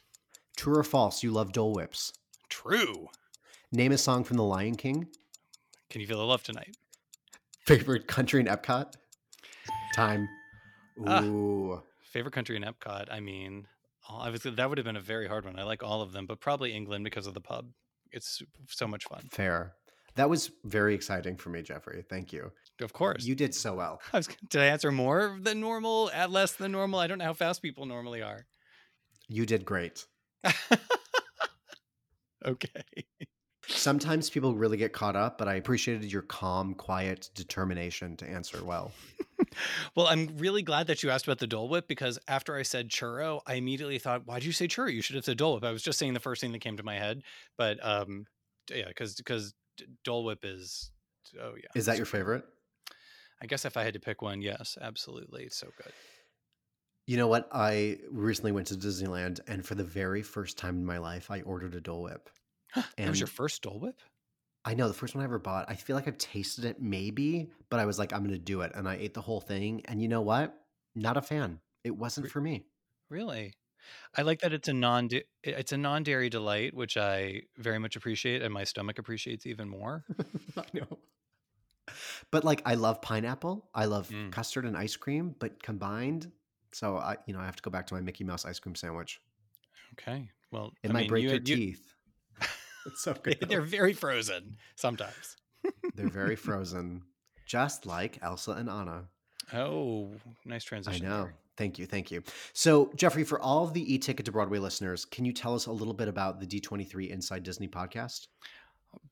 True 0.56 0.78
or 0.78 0.84
false, 0.84 1.24
you 1.24 1.32
love 1.32 1.52
Dole 1.52 1.74
Whips. 1.74 2.14
True. 2.50 3.08
Name 3.72 3.94
a 3.94 3.98
song 3.98 4.24
from 4.24 4.38
The 4.38 4.44
Lion 4.44 4.76
King. 4.76 5.08
Can 5.90 6.02
you 6.02 6.08
feel 6.08 6.20
the 6.20 6.24
love 6.24 6.44
tonight? 6.44 6.78
Favorite 7.66 8.08
country 8.08 8.40
in 8.42 8.46
Epcot. 8.46 8.94
Time. 9.96 10.30
Ah. 11.08 11.24
Ooh. 11.24 11.82
Favorite 12.12 12.36
country 12.36 12.56
in 12.56 12.62
Epcot? 12.62 13.08
I 13.10 13.22
mean, 13.22 13.66
obviously 14.08 14.52
that 14.52 14.70
would 14.70 14.78
have 14.78 14.86
been 14.86 14.96
a 14.98 15.02
very 15.02 15.28
hard 15.28 15.46
one. 15.46 15.58
I 15.58 15.64
like 15.64 15.82
all 15.82 16.04
of 16.04 16.12
them, 16.12 16.28
but 16.28 16.40
probably 16.40 16.74
England 16.74 17.04
because 17.04 17.26
of 17.26 17.34
the 17.34 17.42
pub. 17.42 17.72
It's 18.12 18.44
so 18.70 18.88
much 18.88 19.06
fun. 19.06 19.30
Fair. 19.32 19.74
That 20.18 20.32
was 20.32 20.50
very 20.64 20.96
exciting 20.96 21.38
for 21.38 21.50
me, 21.50 21.62
Jeffrey. 21.62 22.04
Thank 22.10 22.34
you. 22.34 22.52
Of 22.82 22.92
course. 22.92 23.24
You 23.24 23.36
did 23.36 23.54
so 23.54 23.76
well. 23.76 24.02
I 24.14 24.18
was, 24.18 24.28
did 24.50 24.62
I 24.62 24.66
answer 24.66 24.92
more 24.92 25.38
than 25.40 25.60
normal? 25.60 26.10
At 26.12 26.32
less 26.32 26.54
than 26.54 26.72
normal? 26.72 27.00
I 27.00 27.06
don't 27.06 27.20
know 27.20 27.26
how 27.26 27.34
fast 27.34 27.62
people 27.62 27.86
normally 27.86 28.24
are. 28.24 28.48
You 29.28 29.46
did 29.46 29.64
great. 29.64 30.06
okay. 32.46 32.84
Sometimes 33.68 34.30
people 34.30 34.56
really 34.56 34.78
get 34.78 34.92
caught 34.92 35.16
up, 35.16 35.38
but 35.38 35.48
I 35.48 35.56
appreciated 35.56 36.12
your 36.12 36.24
calm, 36.24 36.74
quiet 36.74 37.30
determination 37.36 38.18
to 38.18 38.28
answer 38.28 38.64
well. 38.64 38.92
well, 39.96 40.08
I'm 40.08 40.30
really 40.38 40.64
glad 40.64 40.88
that 40.88 41.04
you 41.04 41.12
asked 41.12 41.28
about 41.28 41.38
the 41.38 41.48
Dole 41.48 41.70
Whip 41.70 41.88
because 41.88 42.18
after 42.28 42.56
I 42.56 42.64
said 42.64 42.90
churro, 42.90 43.42
I 43.46 43.56
immediately 43.56 44.00
thought, 44.00 44.26
why 44.26 44.40
did 44.40 44.46
you 44.46 44.52
say 44.52 44.68
churro? 44.68 44.92
You 44.92 45.04
should 45.04 45.16
have 45.16 45.26
said 45.26 45.38
Dole 45.38 45.56
Whip. 45.56 45.64
I 45.64 45.72
was 45.72 45.84
just 45.84 46.00
saying 46.00 46.16
the 46.16 46.20
first 46.20 46.42
thing 46.42 46.54
that 46.54 46.60
came 46.60 46.78
to 46.78 46.84
my 46.84 46.96
head, 46.96 47.22
but 47.56 47.78
um, 47.86 48.26
yeah, 48.74 48.88
because 48.88 49.16
because 49.16 49.54
Dole 50.04 50.26
Whip 50.26 50.40
is 50.44 50.92
oh 51.42 51.54
yeah. 51.56 51.70
Is 51.76 51.86
that 51.86 51.98
your 51.98 52.06
favorite? 52.06 52.46
I 53.42 53.46
guess 53.46 53.66
if 53.66 53.78
I 53.78 53.84
had 53.84 53.94
to 53.94 54.00
pick 54.00 54.22
one, 54.22 54.42
yes, 54.42 54.78
absolutely. 54.82 55.44
It's 55.44 55.58
so 55.58 55.68
good. 55.78 55.94
You 57.06 57.18
know 57.18 57.28
what? 57.28 57.48
I 57.52 58.00
recently 58.12 58.52
went 58.52 58.68
to 58.68 58.76
Disneyland, 58.76 59.40
and 59.48 59.66
for 59.66 59.76
the 59.76 59.84
very 59.84 60.22
first 60.22 60.58
time 60.58 60.76
in 60.76 60.86
my 60.86 60.98
life, 60.98 61.32
I 61.32 61.42
ordered 61.42 61.76
a 61.76 61.82
Dole 61.82 62.04
Whip. 62.04 62.30
that 62.76 63.10
was 63.10 63.20
your 63.20 63.28
first 63.28 63.62
Dole 63.62 63.80
Whip? 63.80 64.02
I 64.66 64.74
know 64.74 64.90
the 64.90 64.94
first 64.94 65.16
one 65.16 65.22
I 65.22 65.26
ever 65.26 65.40
bought. 65.40 65.70
I 65.70 65.76
feel 65.76 65.96
like 65.96 66.08
I've 66.08 66.18
tasted 66.18 66.66
it 66.66 66.82
maybe, 66.82 67.50
but 67.70 67.80
I 67.80 67.86
was 67.86 67.98
like, 67.98 68.12
I'm 68.12 68.20
going 68.20 68.32
to 68.32 68.40
do 68.40 68.62
it, 68.62 68.74
and 68.76 68.90
I 68.90 68.96
ate 68.96 69.14
the 69.14 69.22
whole 69.22 69.40
thing. 69.40 69.82
And 69.86 70.02
you 70.02 70.10
know 70.10 70.22
what? 70.22 70.54
Not 70.96 71.16
a 71.16 71.22
fan. 71.22 71.60
It 71.86 71.96
wasn't 71.96 72.30
for 72.30 72.42
me. 72.42 72.66
Really? 73.10 73.54
I 74.16 74.22
like 74.24 74.42
that 74.42 74.54
it's 74.54 74.68
a 74.68 74.74
non 74.74 75.10
it's 75.44 75.72
a 75.72 75.78
non 75.78 76.04
dairy 76.04 76.30
delight, 76.30 76.74
which 76.74 76.98
I 76.98 77.44
very 77.58 77.80
much 77.80 77.96
appreciate, 77.96 78.42
and 78.42 78.54
my 78.54 78.64
stomach 78.64 79.00
appreciates 79.00 79.46
even 79.46 79.70
more. 79.70 80.04
I 80.58 80.64
know. 80.74 80.98
But 82.32 82.44
like, 82.44 82.62
I 82.66 82.76
love 82.76 83.02
pineapple. 83.02 83.70
I 83.74 83.86
love 83.86 84.10
Mm. 84.10 84.32
custard 84.32 84.66
and 84.66 84.76
ice 84.76 84.96
cream, 84.96 85.36
but 85.40 85.62
combined. 85.64 86.32
So 86.74 86.98
I, 86.98 87.16
you 87.26 87.34
know, 87.34 87.40
I 87.40 87.46
have 87.46 87.56
to 87.56 87.64
go 87.64 87.72
back 87.72 87.88
to 87.88 87.94
my 87.94 88.02
Mickey 88.02 88.24
Mouse 88.24 88.46
ice 88.46 88.60
cream 88.60 88.76
sandwich. 88.76 89.22
Okay. 89.94 90.30
Well, 90.52 90.74
It 90.84 90.90
I 90.90 90.94
might 90.94 91.00
mean, 91.02 91.10
break 91.10 91.24
you- 91.24 91.30
your 91.30 91.38
you- 91.40 91.56
teeth. 91.56 91.94
It's 92.86 93.02
so 93.04 93.14
good. 93.14 93.40
They're 93.50 93.62
very 93.62 93.94
frozen 93.94 94.58
sometimes. 94.76 95.36
They're 95.96 96.08
very 96.10 96.38
frozen, 96.38 97.04
just 97.46 97.86
like 97.86 98.18
Elsa 98.22 98.52
and 98.52 98.70
Anna. 98.70 99.10
Oh, 99.54 100.12
nice 100.46 100.64
transition. 100.64 101.06
I 101.06 101.10
know. 101.10 101.24
there. 101.26 101.34
Thank 101.58 101.80
you. 101.80 101.86
Thank 101.88 102.12
you. 102.12 102.24
So, 102.54 102.92
Jeffrey, 102.96 103.24
for 103.24 103.40
all 103.42 103.64
of 103.64 103.74
the 103.74 103.94
e 103.94 103.98
ticket 103.98 104.26
to 104.28 104.32
Broadway 104.32 104.60
listeners, 104.60 105.06
can 105.06 105.26
you 105.26 105.34
tell 105.34 105.56
us 105.56 105.66
a 105.66 105.72
little 105.72 105.94
bit 105.94 106.08
about 106.08 106.40
the 106.40 106.46
D23 106.46 107.10
Inside 107.10 107.44
Disney 107.44 107.68
podcast? 107.68 108.28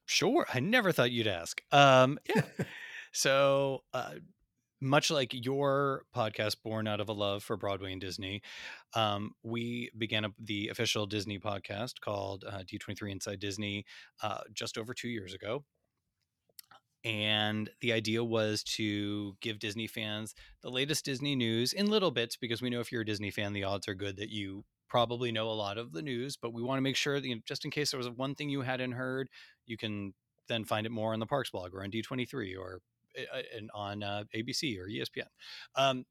Sure. 0.05 0.45
I 0.53 0.59
never 0.59 0.91
thought 0.91 1.11
you'd 1.11 1.27
ask. 1.27 1.61
Um, 1.71 2.19
yeah. 2.33 2.43
so, 3.11 3.83
uh, 3.93 4.11
much 4.81 5.09
like 5.09 5.33
your 5.33 6.03
podcast, 6.15 6.57
Born 6.63 6.87
Out 6.87 6.99
of 6.99 7.09
a 7.09 7.13
Love 7.13 7.43
for 7.43 7.57
Broadway 7.57 7.91
and 7.93 8.01
Disney, 8.01 8.41
um, 8.93 9.31
we 9.43 9.89
began 9.97 10.25
a, 10.25 10.29
the 10.39 10.67
official 10.67 11.05
Disney 11.07 11.39
podcast 11.39 11.99
called 12.01 12.43
uh, 12.47 12.59
D23 12.59 13.11
Inside 13.11 13.39
Disney 13.39 13.85
uh, 14.21 14.41
just 14.53 14.77
over 14.77 14.93
two 14.93 15.09
years 15.09 15.33
ago. 15.33 15.63
And 17.05 17.69
the 17.81 17.93
idea 17.93 18.23
was 18.23 18.63
to 18.63 19.37
give 19.39 19.59
Disney 19.59 19.85
fans 19.85 20.33
the 20.63 20.71
latest 20.71 21.05
Disney 21.05 21.35
news 21.35 21.71
in 21.71 21.85
little 21.85 22.09
bits, 22.09 22.35
because 22.35 22.63
we 22.63 22.71
know 22.71 22.79
if 22.79 22.91
you're 22.91 23.03
a 23.03 23.05
Disney 23.05 23.29
fan, 23.29 23.53
the 23.53 23.63
odds 23.63 23.87
are 23.87 23.93
good 23.93 24.17
that 24.17 24.31
you 24.31 24.65
probably 24.89 25.31
know 25.31 25.47
a 25.47 25.51
lot 25.51 25.77
of 25.77 25.93
the 25.93 26.01
news. 26.01 26.35
But 26.35 26.51
we 26.51 26.63
want 26.63 26.79
to 26.79 26.81
make 26.81 26.95
sure 26.95 27.21
that, 27.21 27.27
you 27.27 27.35
know, 27.35 27.41
just 27.45 27.63
in 27.63 27.69
case 27.69 27.91
there 27.91 27.99
was 27.99 28.09
one 28.09 28.33
thing 28.33 28.49
you 28.49 28.61
hadn't 28.61 28.93
heard, 28.93 29.29
you 29.67 29.77
can 29.77 30.15
then 30.47 30.65
find 30.65 30.87
it 30.87 30.91
more 30.91 31.13
on 31.13 31.19
the 31.19 31.25
Parks 31.27 31.51
blog 31.51 31.75
or 31.75 31.83
on 31.83 31.91
D23 31.91 32.57
or 32.57 32.81
uh, 33.17 33.41
and 33.55 33.69
on 33.75 34.01
uh, 34.01 34.23
ABC 34.35 34.77
or 34.79 34.87
ESPN. 34.87 35.27
Um, 35.75 36.05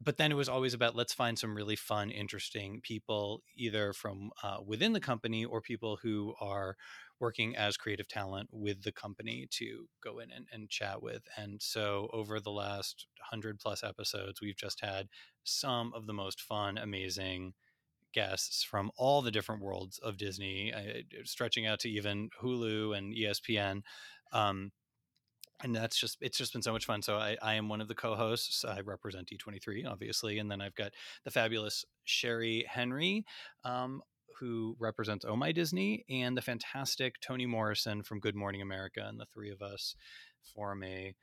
but 0.00 0.16
then 0.16 0.32
it 0.32 0.34
was 0.34 0.48
always 0.48 0.74
about 0.74 0.96
let's 0.96 1.14
find 1.14 1.38
some 1.38 1.54
really 1.54 1.76
fun, 1.76 2.10
interesting 2.10 2.80
people, 2.82 3.42
either 3.56 3.92
from 3.92 4.30
uh, 4.42 4.58
within 4.64 4.92
the 4.92 5.00
company 5.00 5.44
or 5.44 5.60
people 5.60 5.98
who 6.02 6.34
are 6.40 6.76
working 7.20 7.56
as 7.56 7.76
creative 7.76 8.08
talent 8.08 8.48
with 8.52 8.82
the 8.82 8.92
company 8.92 9.46
to 9.50 9.86
go 10.02 10.18
in 10.18 10.30
and, 10.30 10.46
and 10.52 10.68
chat 10.68 11.02
with. 11.02 11.22
And 11.36 11.60
so 11.62 12.08
over 12.12 12.40
the 12.40 12.50
last 12.50 13.06
100 13.30 13.58
plus 13.58 13.82
episodes, 13.84 14.40
we've 14.40 14.56
just 14.56 14.80
had 14.80 15.08
some 15.44 15.92
of 15.94 16.06
the 16.06 16.12
most 16.12 16.40
fun, 16.40 16.78
amazing 16.78 17.54
guests 18.12 18.62
from 18.62 18.90
all 18.96 19.22
the 19.22 19.30
different 19.30 19.62
worlds 19.62 19.98
of 19.98 20.16
Disney, 20.16 20.72
uh, 20.72 21.02
stretching 21.24 21.66
out 21.66 21.80
to 21.80 21.90
even 21.90 22.30
Hulu 22.40 22.96
and 22.96 23.14
ESPN. 23.14 23.82
Um, 24.32 24.72
and 25.62 25.74
that's 25.74 25.98
just 25.98 26.18
it's 26.20 26.36
just 26.36 26.52
been 26.52 26.62
so 26.62 26.72
much 26.72 26.84
fun 26.84 27.00
so 27.00 27.16
i, 27.16 27.36
I 27.40 27.54
am 27.54 27.68
one 27.68 27.80
of 27.80 27.88
the 27.88 27.94
co-hosts 27.94 28.64
i 28.64 28.80
represent 28.80 29.28
d23 29.28 29.86
obviously 29.88 30.38
and 30.38 30.50
then 30.50 30.60
i've 30.60 30.74
got 30.74 30.92
the 31.24 31.30
fabulous 31.30 31.84
sherry 32.04 32.64
henry 32.68 33.24
um, 33.64 34.02
who 34.38 34.76
represents 34.78 35.24
oh 35.24 35.36
my 35.36 35.52
disney 35.52 36.04
and 36.08 36.36
the 36.36 36.42
fantastic 36.42 37.20
toni 37.20 37.46
morrison 37.46 38.02
from 38.02 38.20
good 38.20 38.34
morning 38.34 38.62
america 38.62 39.04
and 39.06 39.18
the 39.18 39.26
three 39.26 39.50
of 39.50 39.62
us 39.62 39.94
form 40.54 40.82
a 40.82 41.14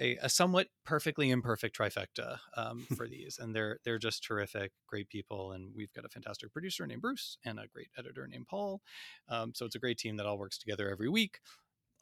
a, 0.00 0.16
a 0.22 0.28
somewhat 0.28 0.68
perfectly 0.84 1.30
imperfect 1.30 1.76
trifecta 1.76 2.38
um, 2.56 2.86
for 2.96 3.08
these. 3.08 3.38
And 3.40 3.54
they're 3.54 3.78
they're 3.84 3.98
just 3.98 4.24
terrific 4.24 4.72
great 4.86 5.08
people 5.08 5.52
and 5.52 5.72
we've 5.74 5.92
got 5.92 6.04
a 6.04 6.08
fantastic 6.08 6.52
producer 6.52 6.86
named 6.86 7.02
bruce 7.02 7.38
and 7.44 7.58
a 7.58 7.68
great 7.68 7.88
editor 7.98 8.26
named 8.26 8.46
paul. 8.46 8.82
Um, 9.28 9.52
so 9.54 9.64
it's 9.64 9.76
a 9.76 9.80
great 9.80 9.98
team 9.98 10.16
that 10.16 10.26
all 10.26 10.38
works 10.38 10.58
together 10.58 10.90
every 10.90 11.08
week. 11.08 11.40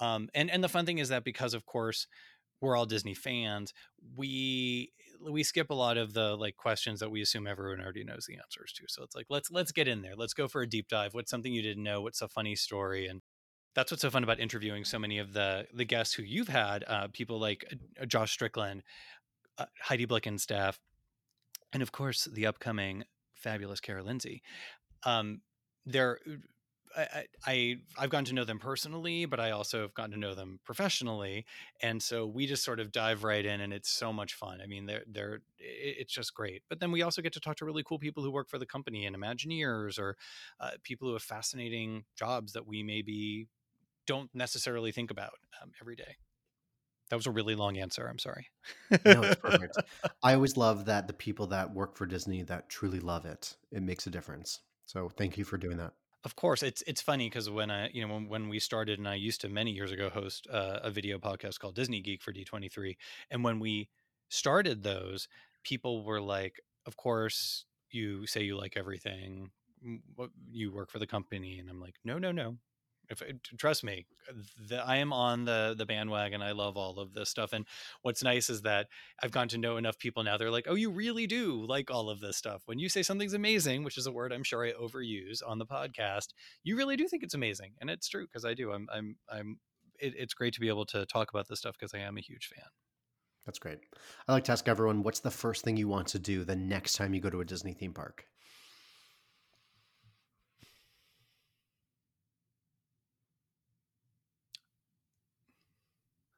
Um, 0.00 0.28
and 0.34 0.50
and 0.50 0.62
the 0.62 0.68
fun 0.68 0.86
thing 0.86 0.98
is 0.98 1.08
that 1.10 1.24
because 1.24 1.54
of 1.54 1.66
course 1.66 2.06
we're 2.60 2.76
all 2.76 2.86
Disney 2.86 3.14
fans, 3.14 3.72
we 4.16 4.92
we 5.20 5.42
skip 5.42 5.70
a 5.70 5.74
lot 5.74 5.96
of 5.96 6.12
the 6.12 6.36
like 6.36 6.56
questions 6.56 7.00
that 7.00 7.10
we 7.10 7.22
assume 7.22 7.46
everyone 7.46 7.80
already 7.80 8.04
knows 8.04 8.26
the 8.26 8.36
answers 8.36 8.72
to. 8.76 8.84
So 8.88 9.02
it's 9.02 9.14
like 9.14 9.26
let's 9.30 9.50
let's 9.50 9.72
get 9.72 9.88
in 9.88 10.02
there. 10.02 10.16
Let's 10.16 10.34
go 10.34 10.48
for 10.48 10.62
a 10.62 10.68
deep 10.68 10.88
dive. 10.88 11.14
What's 11.14 11.30
something 11.30 11.52
you 11.52 11.62
didn't 11.62 11.82
know? 11.82 12.00
What's 12.00 12.22
a 12.22 12.28
funny 12.28 12.56
story? 12.56 13.06
And 13.06 13.22
that's 13.74 13.90
what's 13.90 14.02
so 14.02 14.10
fun 14.10 14.24
about 14.24 14.40
interviewing 14.40 14.84
so 14.84 14.98
many 14.98 15.18
of 15.18 15.32
the 15.32 15.66
the 15.74 15.84
guests 15.84 16.14
who 16.14 16.22
you've 16.22 16.48
had, 16.48 16.84
uh, 16.86 17.08
people 17.12 17.40
like 17.40 17.64
uh, 18.00 18.06
Josh 18.06 18.32
Strickland, 18.32 18.82
uh, 19.58 19.66
Heidi 19.80 20.06
Blickenstaff, 20.06 20.78
and 21.72 21.82
of 21.82 21.92
course 21.92 22.24
the 22.32 22.46
upcoming 22.46 23.04
fabulous 23.34 23.80
Kara 23.80 24.02
Lindsay. 24.02 24.42
Um, 25.04 25.40
they're 25.86 26.18
I, 26.96 27.24
I 27.46 27.76
I've 27.98 28.10
gotten 28.10 28.24
to 28.26 28.34
know 28.34 28.44
them 28.44 28.58
personally, 28.58 29.24
but 29.24 29.40
I 29.40 29.50
also 29.50 29.82
have 29.82 29.94
gotten 29.94 30.12
to 30.12 30.18
know 30.18 30.34
them 30.34 30.60
professionally, 30.64 31.44
and 31.82 32.02
so 32.02 32.26
we 32.26 32.46
just 32.46 32.64
sort 32.64 32.80
of 32.80 32.92
dive 32.92 33.24
right 33.24 33.44
in, 33.44 33.60
and 33.60 33.72
it's 33.72 33.90
so 33.90 34.12
much 34.12 34.34
fun. 34.34 34.60
I 34.62 34.66
mean, 34.66 34.86
they're 34.86 35.02
they're 35.06 35.40
it's 35.58 36.12
just 36.12 36.34
great. 36.34 36.62
But 36.68 36.80
then 36.80 36.92
we 36.92 37.02
also 37.02 37.22
get 37.22 37.32
to 37.34 37.40
talk 37.40 37.56
to 37.56 37.64
really 37.64 37.82
cool 37.82 37.98
people 37.98 38.22
who 38.22 38.30
work 38.30 38.48
for 38.48 38.58
the 38.58 38.66
company 38.66 39.06
and 39.06 39.16
Imagineers 39.16 39.98
or 39.98 40.16
uh, 40.60 40.72
people 40.82 41.08
who 41.08 41.14
have 41.14 41.22
fascinating 41.22 42.04
jobs 42.16 42.52
that 42.52 42.66
we 42.66 42.82
maybe 42.82 43.48
don't 44.06 44.30
necessarily 44.34 44.92
think 44.92 45.10
about 45.10 45.34
um, 45.62 45.72
every 45.80 45.96
day. 45.96 46.16
That 47.10 47.16
was 47.16 47.26
a 47.26 47.30
really 47.30 47.54
long 47.54 47.76
answer. 47.76 48.06
I'm 48.06 48.18
sorry. 48.18 48.48
No, 49.04 49.22
it's 49.22 49.36
perfect. 49.36 49.76
I 50.22 50.34
always 50.34 50.56
love 50.56 50.86
that 50.86 51.06
the 51.06 51.12
people 51.12 51.46
that 51.48 51.74
work 51.74 51.96
for 51.96 52.06
Disney 52.06 52.42
that 52.44 52.68
truly 52.68 53.00
love 53.00 53.26
it, 53.26 53.56
it 53.70 53.82
makes 53.82 54.06
a 54.06 54.10
difference. 54.10 54.60
So 54.86 55.08
thank 55.08 55.36
you 55.36 55.44
for 55.44 55.58
doing 55.58 55.76
that. 55.78 55.92
Of 56.24 56.36
course, 56.36 56.62
it's 56.62 56.82
it's 56.86 57.02
funny 57.02 57.28
because 57.28 57.50
when 57.50 57.70
I 57.70 57.90
you 57.92 58.06
know 58.06 58.14
when, 58.14 58.28
when 58.28 58.48
we 58.48 58.58
started 58.58 58.98
and 58.98 59.06
I 59.08 59.14
used 59.14 59.40
to 59.42 59.48
many 59.48 59.72
years 59.72 59.92
ago 59.92 60.08
host 60.08 60.46
uh, 60.50 60.78
a 60.82 60.90
video 60.90 61.18
podcast 61.18 61.58
called 61.58 61.74
Disney 61.74 62.00
Geek 62.00 62.22
for 62.22 62.32
D23, 62.32 62.96
and 63.30 63.44
when 63.44 63.60
we 63.60 63.90
started 64.30 64.82
those, 64.82 65.28
people 65.64 66.02
were 66.04 66.20
like, 66.20 66.60
of 66.86 66.96
course, 66.96 67.66
you 67.90 68.26
say 68.26 68.42
you 68.42 68.56
like 68.56 68.76
everything. 68.76 69.50
You 70.50 70.72
work 70.72 70.90
for 70.90 70.98
the 70.98 71.06
company, 71.06 71.58
and 71.58 71.68
I'm 71.68 71.80
like, 71.80 71.96
no, 72.04 72.18
no, 72.18 72.32
no. 72.32 72.56
If 73.10 73.22
uh, 73.22 73.32
trust 73.58 73.84
me, 73.84 74.06
the, 74.68 74.76
I 74.84 74.96
am 74.96 75.12
on 75.12 75.44
the 75.44 75.74
the 75.76 75.86
bandwagon. 75.86 76.42
I 76.42 76.52
love 76.52 76.76
all 76.76 76.98
of 76.98 77.12
this 77.12 77.30
stuff, 77.30 77.52
and 77.52 77.66
what's 78.02 78.22
nice 78.22 78.50
is 78.50 78.62
that 78.62 78.88
I've 79.22 79.30
gotten 79.30 79.48
to 79.50 79.58
know 79.58 79.76
enough 79.76 79.98
people 79.98 80.22
now. 80.22 80.36
They're 80.36 80.50
like, 80.50 80.66
"Oh, 80.68 80.74
you 80.74 80.90
really 80.90 81.26
do 81.26 81.64
like 81.66 81.90
all 81.90 82.10
of 82.10 82.20
this 82.20 82.36
stuff." 82.36 82.62
When 82.66 82.78
you 82.78 82.88
say 82.88 83.02
something's 83.02 83.34
amazing, 83.34 83.84
which 83.84 83.98
is 83.98 84.06
a 84.06 84.12
word 84.12 84.32
I'm 84.32 84.44
sure 84.44 84.64
I 84.64 84.72
overuse 84.72 85.40
on 85.46 85.58
the 85.58 85.66
podcast, 85.66 86.28
you 86.62 86.76
really 86.76 86.96
do 86.96 87.06
think 87.08 87.22
it's 87.22 87.34
amazing, 87.34 87.72
and 87.80 87.90
it's 87.90 88.08
true 88.08 88.26
because 88.26 88.44
I 88.44 88.54
do. 88.54 88.72
I'm 88.72 88.88
I'm 88.92 89.16
I'm. 89.30 89.58
It, 90.00 90.14
it's 90.16 90.34
great 90.34 90.54
to 90.54 90.60
be 90.60 90.68
able 90.68 90.86
to 90.86 91.06
talk 91.06 91.30
about 91.30 91.48
this 91.48 91.60
stuff 91.60 91.76
because 91.78 91.94
I 91.94 91.98
am 91.98 92.18
a 92.18 92.20
huge 92.20 92.48
fan. 92.48 92.64
That's 93.46 93.58
great. 93.58 93.78
I 94.26 94.32
like 94.32 94.44
to 94.44 94.52
ask 94.52 94.68
everyone, 94.68 95.02
what's 95.02 95.20
the 95.20 95.30
first 95.30 95.64
thing 95.64 95.76
you 95.76 95.86
want 95.86 96.08
to 96.08 96.18
do 96.18 96.44
the 96.44 96.56
next 96.56 96.96
time 96.96 97.12
you 97.12 97.20
go 97.20 97.30
to 97.30 97.42
a 97.42 97.44
Disney 97.44 97.74
theme 97.74 97.92
park? 97.92 98.26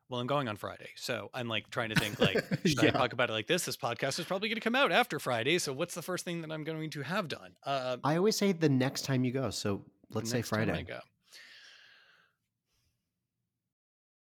Well, 0.09 0.21
I'm 0.21 0.27
going 0.27 0.49
on 0.49 0.57
Friday. 0.57 0.91
So 0.97 1.31
I'm 1.35 1.49
like 1.49 1.69
trying 1.71 1.91
to 1.91 1.97
think 1.97 2.21
like, 2.21 2.45
should 2.65 2.83
yeah. 2.83 2.89
I 2.89 2.93
talk 2.93 3.13
about 3.13 3.31
it 3.31 3.33
like 3.33 3.47
this? 3.47 3.65
This 3.65 3.77
podcast 3.77 4.19
is 4.19 4.25
probably 4.25 4.49
going 4.49 4.57
to 4.57 4.63
come 4.63 4.75
out 4.75 4.93
after 4.93 5.19
Friday. 5.19 5.59
So 5.59 5.73
what's 5.73 5.95
the 5.95 6.03
first 6.03 6.25
thing 6.25 6.43
that 6.43 6.53
I'm 6.53 6.65
going 6.65 6.91
to 6.91 7.03
have 7.03 7.29
done? 7.29 7.57
Uh, 7.65 7.97
I 8.05 8.17
always 8.17 8.37
say 8.37 8.53
the 8.53 8.69
next 8.69 9.03
time 9.05 9.25
you 9.25 9.33
go. 9.33 9.51
So 9.51 9.85
let's 10.11 10.31
say 10.31 10.43
Friday. 10.43 10.85
go. 10.85 11.01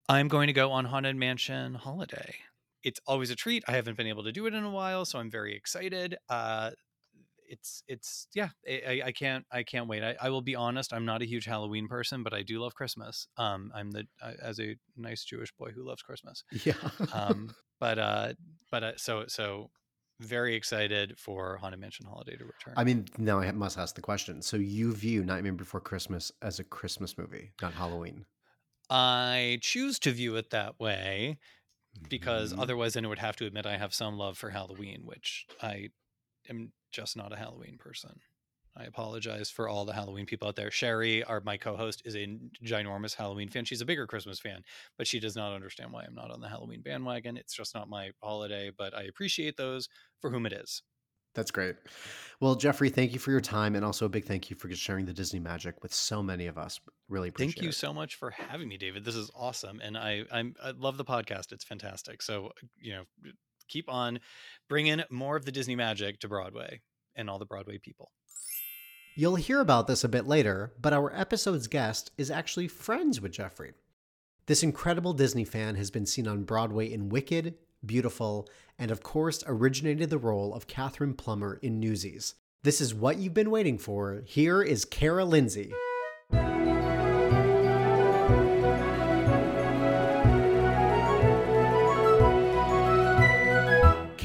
I'm 0.10 0.30
going 0.30 0.48
to 0.48 0.54
go 0.54 0.72
on 0.72 0.86
Haunted 0.86 1.16
Mansion 1.16 1.76
holiday. 1.76 2.36
It's 2.84 3.00
always 3.06 3.30
a 3.30 3.36
treat. 3.36 3.64
I 3.68 3.74
haven't 3.74 3.98
been 3.98 4.08
able 4.08 4.24
to 4.24 4.32
do 4.32 4.46
it 4.46 4.54
in 4.54 4.64
a 4.64 4.72
while, 4.72 5.04
so 5.04 5.20
I'm 5.20 5.30
very 5.30 5.54
excited. 5.54 6.16
Uh, 6.30 6.72
it's 7.48 7.84
it's 7.88 8.28
yeah 8.34 8.50
I, 8.68 9.02
I 9.06 9.12
can't 9.12 9.46
i 9.52 9.64
can't 9.64 9.88
wait. 9.88 10.04
I, 10.04 10.16
I 10.22 10.30
will 10.30 10.42
be 10.42 10.56
honest 10.56 10.94
i'm 10.94 11.06
not 11.06 11.22
a 11.22 11.26
huge 11.26 11.46
halloween 11.46 11.88
person 11.88 12.24
but 12.24 12.34
i 12.34 12.42
do 12.44 12.60
love 12.60 12.76
christmas. 12.76 13.28
Um 13.38 13.72
i'm 13.76 13.92
the 13.92 14.06
uh, 14.22 14.34
as 14.42 14.60
a 14.60 14.76
nice 14.96 15.24
jewish 15.24 15.52
boy 15.54 15.72
who 15.72 15.86
loves 15.86 16.02
christmas. 16.02 16.44
Yeah. 16.64 16.74
Um 17.14 17.54
but 17.80 18.00
uh 18.00 18.34
but 18.72 18.84
uh, 18.84 18.92
so 18.98 19.26
so 19.28 19.70
very 20.20 20.56
excited 20.56 21.14
for 21.18 21.58
haunted 21.58 21.80
mansion 21.80 22.06
holiday 22.08 22.36
to 22.36 22.46
return. 22.46 22.74
i 22.76 22.84
mean 22.84 23.06
now 23.18 23.40
i 23.40 23.52
must 23.52 23.78
ask 23.78 23.96
the 23.96 24.02
question. 24.02 24.42
So 24.42 24.58
you 24.58 24.94
view 24.94 25.24
nightmare 25.24 25.54
before 25.54 25.80
christmas 25.80 26.32
as 26.42 26.60
a 26.60 26.64
christmas 26.64 27.18
movie 27.18 27.52
not 27.62 27.74
halloween? 27.74 28.26
I 28.90 29.60
choose 29.62 30.00
to 30.00 30.12
view 30.12 30.38
it 30.38 30.52
that 30.52 30.80
way 30.80 31.40
because 32.10 32.52
mm-hmm. 32.52 32.62
otherwise 32.62 32.94
then 32.94 33.06
it 33.06 33.08
would 33.08 33.20
have 33.20 33.36
to 33.38 33.46
admit 33.46 33.66
I 33.66 33.78
have 33.78 33.94
some 33.94 34.18
love 34.18 34.38
for 34.38 34.50
Halloween, 34.50 35.02
which 35.04 35.46
I 35.62 35.90
am 36.50 36.72
just 36.98 37.16
not 37.16 37.32
a 37.32 37.36
Halloween 37.36 37.78
person. 37.78 38.20
I 38.76 38.86
apologize 38.86 39.52
for 39.52 39.70
all 39.70 39.86
the 39.86 39.94
Halloween 39.94 40.26
people 40.26 40.48
out 40.48 40.56
there. 40.56 40.72
Sherry, 40.72 41.24
our 41.24 41.42
my 41.42 41.56
co-host, 41.58 42.02
is 42.06 42.16
a 42.16 42.28
ginormous 42.66 43.14
Halloween 43.14 43.50
fan. 43.50 43.66
She's 43.66 43.82
a 43.82 43.86
bigger 43.86 44.08
Christmas 44.08 44.40
fan, 44.40 44.64
but 44.98 45.06
she 45.06 45.20
does 45.20 45.36
not 45.36 45.54
understand 45.54 45.92
why 45.92 46.04
I'm 46.04 46.16
not 46.16 46.32
on 46.32 46.42
the 46.42 46.50
Halloween 46.50 46.82
bandwagon. 46.82 47.38
It's 47.38 47.56
just 47.56 47.76
not 47.76 47.88
my 47.88 48.10
holiday, 48.22 48.72
but 48.76 48.96
I 48.96 49.04
appreciate 49.04 49.58
those 49.58 49.88
for 50.22 50.32
whom 50.32 50.48
it 50.48 50.54
is. 50.54 50.82
That's 51.36 51.52
great. 51.52 51.76
Well, 52.40 52.56
Jeffrey, 52.56 52.90
thank 52.90 53.14
you 53.14 53.20
for 53.20 53.30
your 53.30 53.42
time, 53.42 53.76
and 53.76 53.86
also 53.86 54.08
a 54.08 54.10
big 54.10 54.26
thank 54.26 54.50
you 54.50 54.56
for 54.56 54.72
sharing 54.74 55.06
the 55.06 55.14
Disney 55.14 55.40
magic 55.40 55.84
with 55.84 55.94
so 55.94 56.24
many 56.24 56.48
of 56.48 56.58
us. 56.58 56.80
Really 57.10 57.30
appreciate. 57.30 57.50
It. 57.50 57.56
Thank 57.58 57.64
you 57.64 57.70
it. 57.70 57.76
so 57.76 57.94
much 57.94 58.16
for 58.16 58.32
having 58.32 58.68
me, 58.68 58.78
David. 58.78 59.06
This 59.06 59.16
is 59.16 59.30
awesome, 59.36 59.80
and 59.84 59.96
I 59.96 60.24
I'm, 60.32 60.56
I 60.64 60.72
love 60.72 60.98
the 60.98 61.06
podcast. 61.06 61.52
It's 61.52 61.64
fantastic. 61.64 62.24
So 62.24 62.48
uh, 62.48 62.68
you 62.80 62.94
know, 62.94 63.04
keep 63.68 63.90
on 63.90 64.20
bringing 64.70 65.02
more 65.10 65.36
of 65.36 65.46
the 65.46 65.52
Disney 65.52 65.76
magic 65.76 66.20
to 66.20 66.28
Broadway 66.28 66.82
and 67.16 67.30
all 67.30 67.40
the 67.40 67.46
Broadway 67.46 67.78
people. 67.78 68.12
You'll 69.16 69.36
hear 69.36 69.60
about 69.60 69.88
this 69.88 70.04
a 70.04 70.10
bit 70.10 70.28
later, 70.28 70.74
but 70.80 70.94
our 70.94 71.12
episode's 71.16 71.68
guest 71.68 72.12
is 72.18 72.30
actually 72.30 72.68
friends 72.68 73.20
with 73.20 73.32
Jeffrey. 73.32 73.74
This 74.46 74.64
incredible 74.64 75.14
Disney 75.14 75.44
fan 75.44 75.76
has 75.76 75.90
been 75.90 76.06
seen 76.06 76.28
on 76.28 76.44
Broadway 76.44 76.92
in 76.92 77.10
Wicked, 77.10 77.56
Beautiful, 77.86 78.48
and 78.80 78.92
of 78.92 79.04
course 79.04 79.44
originated 79.48 80.10
the 80.10 80.18
role 80.18 80.54
of 80.54 80.68
Katherine 80.68 81.14
Plumber 81.14 81.60
in 81.62 81.80
Newsies. 81.80 82.36
This 82.64 82.82
is 82.82 82.94
what 82.94 83.18
you've 83.18 83.34
been 83.34 83.52
waiting 83.52 83.78
for. 83.78 84.24
Here 84.26 84.62
is 84.62 84.86
Kara 84.86 85.26
Lindsay. 85.26 85.74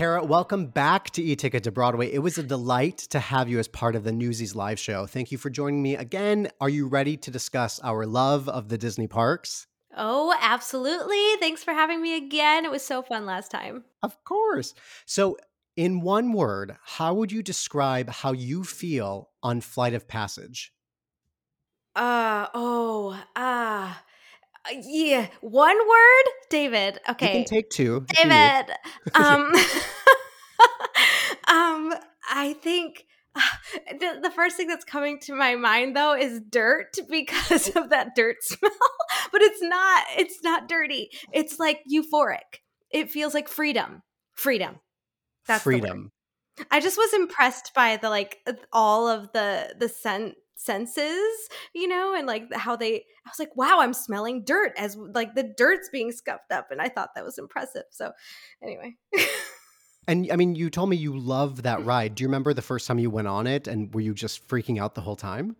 Kara, 0.03 0.25
welcome 0.25 0.67
back 0.67 1.11
to 1.11 1.23
E-Ticket 1.23 1.63
to 1.63 1.71
Broadway. 1.71 2.13
It 2.13 2.19
was 2.19 2.37
a 2.37 2.43
delight 2.43 2.99
to 3.11 3.21
have 3.21 3.49
you 3.49 3.61
as 3.61 3.69
part 3.69 3.95
of 3.95 4.03
the 4.03 4.11
Newsies 4.11 4.57
live 4.57 4.81
show. 4.81 5.07
Thank 5.07 5.31
you 5.31 5.39
for 5.39 5.49
joining 5.49 5.81
me 5.81 5.95
again. 5.95 6.49
Are 6.61 6.69
you 6.69 6.89
ready 6.89 7.17
to 7.19 7.31
discuss 7.31 7.79
our 7.85 8.05
love 8.05 8.49
of 8.49 8.69
the 8.69 8.77
Disney 8.77 9.07
parks? 9.07 9.69
Oh, 9.97 10.37
absolutely. 10.41 11.37
Thanks 11.39 11.63
for 11.63 11.73
having 11.73 12.03
me 12.03 12.17
again. 12.17 12.65
It 12.65 12.73
was 12.73 12.85
so 12.85 13.03
fun 13.03 13.27
last 13.27 13.53
time. 13.53 13.85
Of 14.03 14.25
course. 14.25 14.75
So, 15.07 15.37
in 15.77 16.01
one 16.01 16.33
word, 16.33 16.77
how 16.85 17.15
would 17.15 17.31
you 17.31 17.41
describe 17.41 18.11
how 18.11 18.33
you 18.33 18.65
feel 18.65 19.31
on 19.41 19.61
Flight 19.61 19.95
of 19.95 20.09
Passage? 20.09 20.73
Uh, 21.95 22.49
oh, 22.55 23.23
ah. 23.37 23.85
Uh, 23.85 24.01
uh, 24.01 24.12
yeah, 24.71 25.29
one 25.41 25.77
word, 25.77 26.25
David. 26.51 26.99
Okay, 27.09 27.39
you 27.39 27.45
can 27.45 27.45
take 27.45 27.71
two, 27.71 28.07
David. 28.15 28.71
um, 29.15 29.53
um, 31.49 31.95
I 32.31 32.57
think 32.61 33.05
uh, 33.35 33.41
the, 33.99 34.21
the 34.23 34.31
first 34.31 34.57
thing 34.57 34.69
that's 34.69 34.85
coming 34.85 35.19
to 35.21 35.35
my 35.35 35.57
mind 35.57 35.97
though 35.97 36.15
is 36.15 36.41
dirt 36.49 36.97
because 37.11 37.75
of 37.77 37.91
that 37.91 38.15
dirt 38.15 38.37
smell. 38.43 38.71
but 39.33 39.43
it's 39.43 39.63
not. 39.63 40.05
It's 40.17 40.43
not 40.43 40.69
dirty. 40.69 41.11
It's 41.33 41.59
like 41.59 41.81
euphoric. 41.91 42.61
It 42.91 43.11
feels 43.11 43.35
like 43.35 43.49
freedom. 43.49 44.03
Freedom. 44.35 44.77
That's 45.47 45.65
freedom. 45.65 46.13
I 46.71 46.81
just 46.81 46.99
was 46.99 47.15
impressed 47.15 47.73
by 47.75 47.97
the 47.97 48.11
like 48.11 48.39
all 48.73 49.09
of 49.09 49.33
the 49.33 49.75
the 49.79 49.89
scent 49.89 50.35
senses, 50.65 51.49
you 51.75 51.89
know, 51.89 52.15
and 52.15 52.27
like 52.27 52.53
how 52.53 52.77
they 52.77 53.05
I 53.25 53.31
was 53.31 53.39
like, 53.39 53.57
wow, 53.57 53.79
I'm 53.81 53.95
smelling 53.95 54.45
dirt 54.45 54.73
as 54.77 54.97
like 54.97 55.35
the 55.35 55.45
dirt's 55.57 55.89
being 55.91 56.13
scuffed 56.13 56.51
up. 56.51 56.71
And 56.71 56.81
I 56.81 56.89
thought 56.89 57.11
that 57.15 57.25
was 57.25 57.39
impressive. 57.39 57.85
So 57.91 58.13
anyway. 58.63 58.97
and 60.09 60.31
I 60.33 60.37
mean, 60.37 60.55
you 60.55 60.71
told 60.71 60.91
me 60.91 60.97
you 60.97 61.17
love 61.17 61.63
that 61.63 61.85
ride. 61.85 62.15
Do 62.15 62.23
you 62.23 62.29
remember 62.29 62.53
the 62.53 62.63
first 62.63 62.87
time 62.87 62.99
you 62.99 63.11
went 63.11 63.29
on 63.29 63.47
it 63.47 63.69
and 63.69 63.95
were 63.95 64.01
you 64.01 64.15
just 64.15 64.47
freaking 64.49 64.81
out 64.81 64.95
the 64.95 65.03
whole 65.03 65.17
time? 65.17 65.57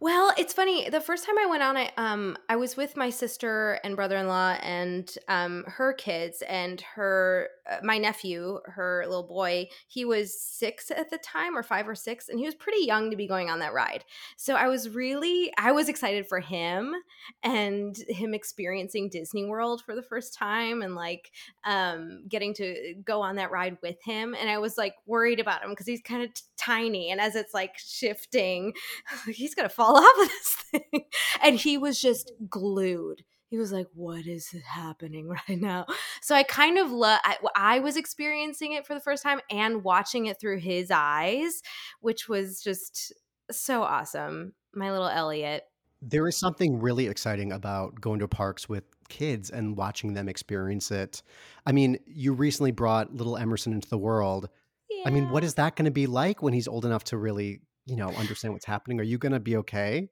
Well, 0.00 0.32
it's 0.36 0.52
funny. 0.52 0.88
The 0.88 1.00
first 1.00 1.24
time 1.24 1.38
I 1.38 1.46
went 1.46 1.62
on 1.62 1.76
it, 1.76 1.92
um, 1.96 2.36
I 2.48 2.56
was 2.56 2.76
with 2.76 2.96
my 2.96 3.10
sister 3.10 3.78
and 3.84 3.94
brother-in-law 3.94 4.58
and 4.60 5.10
um, 5.28 5.64
her 5.66 5.92
kids 5.92 6.42
and 6.48 6.80
her, 6.80 7.48
my 7.82 7.98
nephew, 7.98 8.60
her 8.66 9.04
little 9.06 9.26
boy. 9.26 9.68
He 9.86 10.04
was 10.04 10.38
six 10.38 10.90
at 10.90 11.10
the 11.10 11.18
time, 11.18 11.56
or 11.56 11.62
five 11.62 11.88
or 11.88 11.94
six, 11.94 12.28
and 12.28 12.38
he 12.38 12.44
was 12.44 12.54
pretty 12.54 12.84
young 12.84 13.10
to 13.10 13.16
be 13.16 13.26
going 13.26 13.50
on 13.50 13.60
that 13.60 13.72
ride. 13.72 14.04
So 14.36 14.54
I 14.54 14.68
was 14.68 14.88
really, 14.90 15.52
I 15.56 15.72
was 15.72 15.88
excited 15.88 16.26
for 16.26 16.40
him 16.40 16.94
and 17.42 17.96
him 18.08 18.34
experiencing 18.34 19.08
Disney 19.08 19.44
World 19.44 19.82
for 19.84 19.94
the 19.94 20.02
first 20.02 20.34
time 20.34 20.82
and 20.82 20.94
like 20.94 21.30
um, 21.64 22.24
getting 22.28 22.54
to 22.54 22.94
go 23.04 23.22
on 23.22 23.36
that 23.36 23.50
ride 23.50 23.78
with 23.82 23.96
him. 24.02 24.34
And 24.38 24.50
I 24.50 24.58
was 24.58 24.76
like 24.76 24.94
worried 25.06 25.40
about 25.40 25.62
him 25.62 25.70
because 25.70 25.86
he's 25.86 26.02
kind 26.02 26.22
of 26.22 26.34
t- 26.34 26.42
tiny, 26.56 27.10
and 27.10 27.20
as 27.20 27.34
it's 27.34 27.54
like 27.54 27.78
shifting, 27.78 28.74
he's 29.26 29.54
gonna 29.54 29.68
fall 29.68 29.96
off 29.98 30.22
of 30.22 30.28
this 30.28 30.54
thing. 30.70 31.04
And 31.42 31.56
he 31.56 31.78
was 31.78 32.00
just 32.00 32.32
glued. 32.48 33.24
He 33.48 33.58
was 33.58 33.72
like, 33.72 33.86
What 33.94 34.26
is 34.26 34.54
happening 34.66 35.28
right 35.48 35.60
now? 35.60 35.86
So 36.22 36.34
I 36.34 36.42
kind 36.42 36.78
of 36.78 36.90
love, 36.90 37.20
I, 37.24 37.36
I 37.54 37.78
was 37.80 37.96
experiencing 37.96 38.72
it 38.72 38.86
for 38.86 38.94
the 38.94 39.00
first 39.00 39.22
time 39.22 39.40
and 39.50 39.84
watching 39.84 40.26
it 40.26 40.40
through 40.40 40.60
his 40.60 40.90
eyes, 40.90 41.62
which 42.00 42.28
was 42.28 42.62
just 42.62 43.12
so 43.50 43.82
awesome. 43.82 44.54
My 44.74 44.90
little 44.90 45.08
Elliot. 45.08 45.64
There 46.02 46.26
is 46.28 46.36
something 46.36 46.80
really 46.80 47.06
exciting 47.06 47.52
about 47.52 48.00
going 48.00 48.18
to 48.18 48.28
parks 48.28 48.68
with 48.68 48.84
kids 49.08 49.50
and 49.50 49.76
watching 49.76 50.14
them 50.14 50.28
experience 50.28 50.90
it. 50.90 51.22
I 51.64 51.72
mean, 51.72 51.98
you 52.06 52.32
recently 52.32 52.72
brought 52.72 53.14
little 53.14 53.36
Emerson 53.36 53.72
into 53.72 53.88
the 53.88 53.98
world. 53.98 54.48
Yeah. 54.90 55.04
I 55.06 55.10
mean, 55.10 55.30
what 55.30 55.44
is 55.44 55.54
that 55.54 55.76
going 55.76 55.86
to 55.86 55.90
be 55.90 56.06
like 56.06 56.42
when 56.42 56.52
he's 56.52 56.68
old 56.68 56.84
enough 56.84 57.04
to 57.04 57.16
really 57.16 57.60
you 57.86 57.96
know, 57.96 58.08
understand 58.10 58.54
what's 58.54 58.64
happening? 58.64 59.00
Are 59.00 59.04
you 59.04 59.18
going 59.18 59.32
to 59.32 59.40
be 59.40 59.56
okay? 59.58 60.08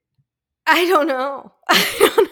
I 0.66 0.86
don't 0.86 1.06
know. 1.06 1.52
I 1.68 1.96
don't 1.98 2.31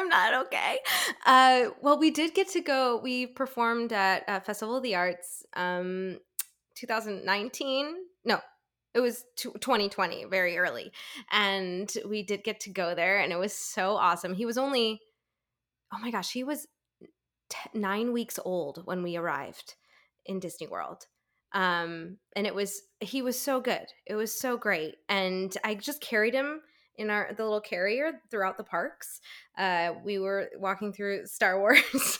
I'm 0.00 0.08
not 0.08 0.46
okay. 0.46 0.78
Uh, 1.26 1.70
well, 1.82 1.98
we 1.98 2.10
did 2.10 2.34
get 2.34 2.48
to 2.50 2.60
go. 2.62 2.98
We 3.02 3.26
performed 3.26 3.92
at 3.92 4.24
uh, 4.26 4.40
Festival 4.40 4.76
of 4.76 4.82
the 4.82 4.94
Arts, 4.94 5.44
um, 5.54 6.18
2019. 6.76 7.94
No, 8.24 8.40
it 8.94 9.00
was 9.00 9.24
2020, 9.36 10.24
very 10.24 10.56
early, 10.56 10.90
and 11.30 11.92
we 12.08 12.22
did 12.22 12.44
get 12.44 12.60
to 12.60 12.70
go 12.70 12.94
there, 12.94 13.18
and 13.18 13.30
it 13.30 13.38
was 13.38 13.52
so 13.52 13.96
awesome. 13.96 14.34
He 14.34 14.46
was 14.46 14.56
only, 14.56 15.00
oh 15.92 15.98
my 16.00 16.10
gosh, 16.10 16.32
he 16.32 16.44
was 16.44 16.66
t- 17.50 17.78
nine 17.78 18.12
weeks 18.12 18.38
old 18.42 18.82
when 18.86 19.02
we 19.02 19.16
arrived 19.16 19.74
in 20.24 20.40
Disney 20.40 20.66
World 20.66 21.06
Um, 21.52 22.18
and 22.36 22.46
it 22.46 22.54
was 22.54 22.82
he 23.00 23.20
was 23.22 23.38
so 23.38 23.60
good. 23.60 23.86
It 24.06 24.14
was 24.14 24.38
so 24.38 24.56
great, 24.56 24.94
and 25.08 25.54
I 25.62 25.74
just 25.74 26.00
carried 26.00 26.34
him 26.34 26.62
in 27.00 27.10
our 27.10 27.32
the 27.36 27.42
little 27.42 27.60
carrier 27.60 28.20
throughout 28.30 28.56
the 28.56 28.64
parks. 28.64 29.20
Uh, 29.58 29.94
we 30.04 30.18
were 30.18 30.50
walking 30.58 30.92
through 30.92 31.26
Star 31.26 31.58
Wars, 31.58 32.18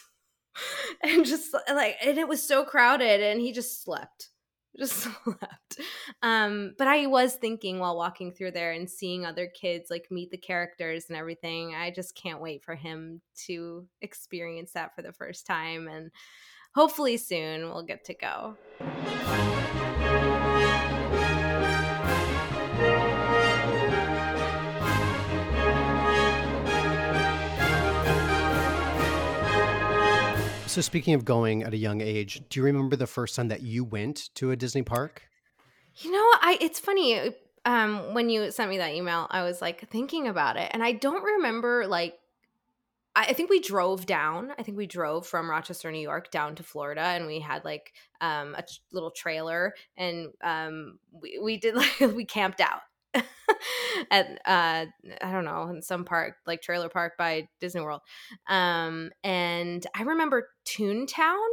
and 1.02 1.24
just 1.24 1.54
like, 1.68 1.96
and 2.02 2.18
it 2.18 2.28
was 2.28 2.42
so 2.42 2.64
crowded, 2.64 3.20
and 3.20 3.40
he 3.40 3.52
just 3.52 3.82
slept 3.82 4.30
just 4.78 4.94
slept. 5.24 5.80
Um, 6.22 6.74
but 6.78 6.88
I 6.88 7.06
was 7.06 7.34
thinking 7.34 7.78
while 7.78 7.96
walking 7.96 8.32
through 8.32 8.52
there 8.52 8.72
and 8.72 8.88
seeing 8.88 9.24
other 9.24 9.46
kids 9.46 9.90
like 9.90 10.06
meet 10.10 10.30
the 10.30 10.38
characters 10.38 11.06
and 11.08 11.16
everything, 11.16 11.74
I 11.74 11.90
just 11.90 12.14
can't 12.14 12.40
wait 12.40 12.64
for 12.64 12.74
him 12.74 13.20
to 13.46 13.86
experience 14.00 14.72
that 14.72 14.94
for 14.94 15.02
the 15.02 15.12
first 15.12 15.46
time. 15.46 15.88
And 15.88 16.10
hopefully 16.74 17.16
soon 17.16 17.62
we'll 17.62 17.82
get 17.82 18.04
to 18.06 18.14
go. 18.14 18.56
So, 30.70 30.80
speaking 30.80 31.14
of 31.14 31.24
going 31.24 31.64
at 31.64 31.74
a 31.74 31.76
young 31.76 32.00
age, 32.00 32.42
do 32.48 32.60
you 32.60 32.64
remember 32.64 32.94
the 32.94 33.08
first 33.08 33.34
time 33.34 33.48
that 33.48 33.60
you 33.60 33.82
went 33.82 34.32
to 34.36 34.52
a 34.52 34.56
Disney 34.56 34.82
park? 34.82 35.24
You 35.96 36.12
know, 36.12 36.18
I 36.18 36.58
it's 36.60 36.78
funny. 36.78 37.34
Um, 37.64 38.14
when 38.14 38.30
you 38.30 38.52
sent 38.52 38.70
me 38.70 38.78
that 38.78 38.94
email, 38.94 39.26
I 39.32 39.42
was 39.42 39.60
like 39.60 39.90
thinking 39.90 40.28
about 40.28 40.56
it, 40.56 40.70
and 40.72 40.80
I 40.80 40.92
don't 40.92 41.24
remember 41.24 41.88
like. 41.88 42.14
I 43.16 43.32
think 43.32 43.50
we 43.50 43.58
drove 43.58 44.06
down. 44.06 44.52
I 44.56 44.62
think 44.62 44.78
we 44.78 44.86
drove 44.86 45.26
from 45.26 45.50
Rochester, 45.50 45.90
New 45.90 45.98
York, 45.98 46.30
down 46.30 46.54
to 46.54 46.62
Florida, 46.62 47.00
and 47.00 47.26
we 47.26 47.40
had 47.40 47.64
like 47.64 47.92
um, 48.20 48.54
a 48.54 48.62
little 48.92 49.10
trailer, 49.10 49.74
and 49.96 50.28
um, 50.40 51.00
we 51.10 51.40
we 51.42 51.56
did 51.56 51.74
like 52.00 52.14
we 52.14 52.24
camped 52.24 52.60
out 52.60 52.82
at 54.10 54.26
uh 54.44 54.86
I 55.22 55.32
don't 55.32 55.44
know 55.44 55.68
in 55.68 55.82
some 55.82 56.04
park 56.04 56.34
like 56.46 56.62
trailer 56.62 56.88
park 56.88 57.14
by 57.18 57.48
Disney 57.60 57.80
World. 57.80 58.00
Um 58.48 59.10
and 59.24 59.86
I 59.94 60.02
remember 60.02 60.48
Toontown 60.66 61.48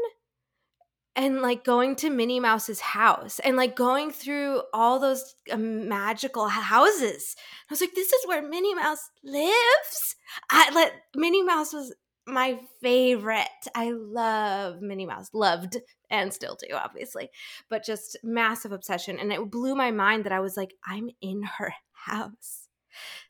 and 1.18 1.42
like 1.42 1.64
going 1.64 1.96
to 1.96 2.12
Minnie 2.12 2.40
Mouse's 2.40 2.80
house 2.80 3.40
and 3.40 3.58
like 3.58 3.76
going 3.76 4.12
through 4.12 4.62
all 4.72 5.00
those 5.00 5.34
uh, 5.52 5.58
magical 5.58 6.48
houses. 6.48 7.36
I 7.68 7.74
was 7.74 7.82
like, 7.82 7.96
this 7.96 8.14
is 8.14 8.28
where 8.28 8.48
Minnie 8.48 8.76
Mouse 8.76 9.10
lives. 9.24 10.16
I 10.52 10.72
let 10.76 10.94
Minnie 11.16 11.42
Mouse 11.42 11.74
was 11.74 11.94
my 12.28 12.60
favorite. 12.82 13.48
I 13.74 13.92
love 13.92 14.82
Minnie 14.82 15.06
Mouse, 15.06 15.30
loved 15.34 15.78
and 16.10 16.34
still 16.34 16.58
do, 16.60 16.76
obviously, 16.76 17.30
but 17.70 17.86
just 17.86 18.18
massive 18.24 18.72
obsession. 18.72 19.18
And 19.20 19.32
it 19.32 19.50
blew 19.50 19.76
my 19.76 19.92
mind 19.92 20.26
that 20.26 20.34
I 20.34 20.40
was 20.40 20.58
like, 20.58 20.74
I'm 20.86 21.10
in 21.22 21.44
her 21.58 21.74
house. 21.94 22.68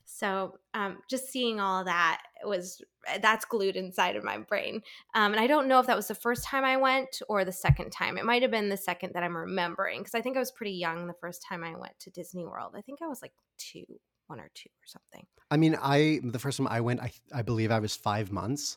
So 0.04 0.54
um, 0.74 0.98
just 1.08 1.28
seeing 1.28 1.60
all 1.60 1.84
that 1.84 2.22
was 2.44 2.82
that's 3.22 3.44
glued 3.44 3.76
inside 3.76 4.16
of 4.16 4.24
my 4.24 4.38
brain. 4.38 4.82
Um, 5.14 5.32
and 5.32 5.40
I 5.40 5.46
don't 5.46 5.68
know 5.68 5.78
if 5.78 5.86
that 5.86 5.96
was 5.96 6.08
the 6.08 6.14
first 6.14 6.42
time 6.42 6.64
I 6.64 6.76
went 6.76 7.22
or 7.28 7.44
the 7.44 7.52
second 7.52 7.90
time. 7.90 8.18
It 8.18 8.24
might 8.24 8.42
have 8.42 8.50
been 8.50 8.68
the 8.68 8.76
second 8.76 9.12
that 9.14 9.22
I'm 9.22 9.36
remembering 9.36 10.00
because 10.00 10.14
I 10.14 10.20
think 10.20 10.36
I 10.36 10.40
was 10.40 10.50
pretty 10.50 10.72
young 10.72 11.06
the 11.06 11.14
first 11.20 11.44
time 11.48 11.62
I 11.62 11.76
went 11.76 11.96
to 12.00 12.10
Disney 12.10 12.44
World. 12.44 12.74
I 12.76 12.80
think 12.80 13.00
I 13.00 13.06
was 13.06 13.22
like 13.22 13.32
two, 13.58 13.84
one 14.26 14.40
or 14.40 14.50
two 14.54 14.70
or 14.70 14.86
something. 14.86 15.24
I 15.52 15.56
mean, 15.56 15.78
I 15.80 16.20
the 16.24 16.40
first 16.40 16.58
time 16.58 16.66
I 16.66 16.80
went, 16.80 17.00
I 17.00 17.12
I 17.32 17.42
believe 17.42 17.70
I 17.70 17.78
was 17.78 17.94
five 17.94 18.32
months. 18.32 18.76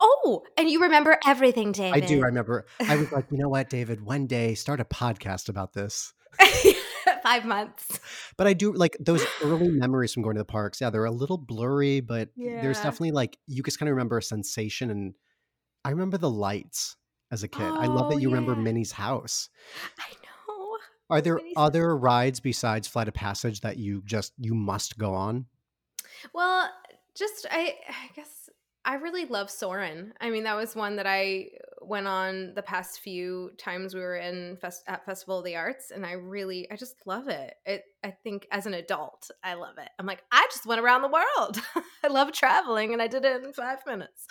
Oh, 0.00 0.44
and 0.56 0.70
you 0.70 0.82
remember 0.82 1.18
everything, 1.26 1.72
David. 1.72 2.02
I 2.02 2.06
do. 2.06 2.18
I 2.22 2.26
remember. 2.26 2.66
I 2.86 2.96
was 2.96 3.10
like, 3.10 3.26
you 3.30 3.38
know 3.38 3.48
what, 3.48 3.68
David? 3.70 4.00
One 4.00 4.26
day, 4.26 4.54
start 4.54 4.80
a 4.80 4.84
podcast 4.84 5.48
about 5.48 5.72
this. 5.72 6.12
Five 7.22 7.44
months. 7.44 7.98
But 8.36 8.46
I 8.46 8.52
do 8.52 8.72
like 8.72 8.96
those 9.00 9.24
early 9.42 9.68
memories 9.68 10.12
from 10.12 10.22
going 10.22 10.36
to 10.36 10.40
the 10.40 10.44
parks. 10.44 10.80
Yeah, 10.80 10.90
they're 10.90 11.04
a 11.04 11.10
little 11.10 11.38
blurry, 11.38 12.00
but 12.00 12.28
there's 12.36 12.76
definitely 12.78 13.10
like 13.12 13.38
you 13.46 13.62
just 13.62 13.78
kind 13.78 13.88
of 13.88 13.94
remember 13.94 14.18
a 14.18 14.22
sensation. 14.22 14.90
And 14.90 15.14
I 15.84 15.90
remember 15.90 16.18
the 16.18 16.30
lights 16.30 16.96
as 17.32 17.42
a 17.42 17.48
kid. 17.48 17.62
I 17.62 17.86
love 17.86 18.06
Oh, 18.06 18.10
that 18.14 18.20
you 18.20 18.28
remember. 18.28 18.54
Minnie's 18.54 18.92
house. 18.92 19.48
I 19.98 20.12
know. 20.12 20.76
Are 21.10 21.20
there 21.20 21.36
Minnie's 21.36 21.54
house. 21.56 21.66
other 21.66 21.96
rides 21.96 22.40
besides 22.40 22.86
Flight 22.86 23.08
of 23.08 23.14
Passage 23.14 23.62
that 23.62 23.78
you 23.78 24.02
just 24.04 24.32
you 24.38 24.54
must 24.54 24.96
go 24.98 25.14
on? 25.14 25.46
Well, 26.34 26.70
just 27.14 27.46
I, 27.50 27.74
I 27.88 28.10
guess 28.14 28.47
I 28.88 28.94
really 28.94 29.26
love 29.26 29.50
Soarin'. 29.50 30.14
I 30.18 30.30
mean, 30.30 30.44
that 30.44 30.56
was 30.56 30.74
one 30.74 30.96
that 30.96 31.06
I 31.06 31.48
went 31.82 32.06
on 32.06 32.54
the 32.54 32.62
past 32.62 33.00
few 33.00 33.50
times 33.58 33.94
we 33.94 34.00
were 34.00 34.16
in 34.16 34.56
fest- 34.56 34.84
at 34.86 35.04
Festival 35.04 35.40
of 35.40 35.44
the 35.44 35.56
Arts, 35.56 35.90
and 35.90 36.06
I 36.06 36.12
really, 36.12 36.66
I 36.70 36.76
just 36.76 36.94
love 37.04 37.28
it. 37.28 37.52
It, 37.66 37.84
I 38.02 38.12
think, 38.12 38.46
as 38.50 38.64
an 38.64 38.72
adult, 38.72 39.30
I 39.44 39.54
love 39.54 39.76
it. 39.76 39.90
I'm 39.98 40.06
like, 40.06 40.22
I 40.32 40.46
just 40.50 40.64
went 40.64 40.80
around 40.80 41.02
the 41.02 41.08
world. 41.08 41.60
I 42.02 42.08
love 42.08 42.32
traveling, 42.32 42.94
and 42.94 43.02
I 43.02 43.08
did 43.08 43.26
it 43.26 43.44
in 43.44 43.52
five 43.52 43.80
minutes. 43.86 44.26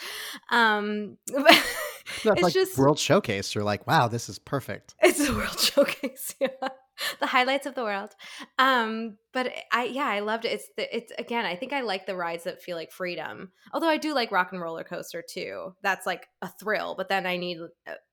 Um, 0.50 1.20
it's 1.30 2.26
like 2.26 2.52
just 2.52 2.80
World 2.80 2.98
Showcase. 2.98 3.54
You're 3.54 3.64
like, 3.64 3.86
wow, 3.86 4.08
this 4.08 4.28
is 4.28 4.40
perfect. 4.40 4.96
it's 5.04 5.20
a 5.20 5.34
world 5.34 5.60
showcase 5.60 6.34
yeah 6.42 6.48
the 7.20 7.28
highlights 7.28 7.66
of 7.66 7.76
the 7.76 7.84
world. 7.84 8.12
Um 8.58 9.18
but 9.34 9.54
i 9.72 9.86
yeah 9.86 10.08
i 10.08 10.20
loved 10.20 10.46
it. 10.46 10.54
It's 10.54 10.70
the 10.78 10.96
it's 10.96 11.12
again 11.18 11.46
i 11.46 11.56
think 11.56 11.74
i 11.74 11.82
like 11.82 12.06
the 12.06 12.16
rides 12.16 12.46
that 12.46 12.62
feel 12.62 12.76
like 12.76 12.92
freedom 12.92 13.52
although 13.74 13.90
i 13.90 13.98
do 13.98 14.14
like 14.14 14.32
Rock 14.32 14.52
'n' 14.52 14.60
Roller 14.60 14.84
Coaster 14.84 15.24
too. 15.28 15.74
That's 15.84 16.06
like 16.06 16.28
a 16.42 16.50
thrill 16.60 16.96
but 16.96 17.10
then 17.10 17.26
i 17.26 17.38
need 17.38 17.58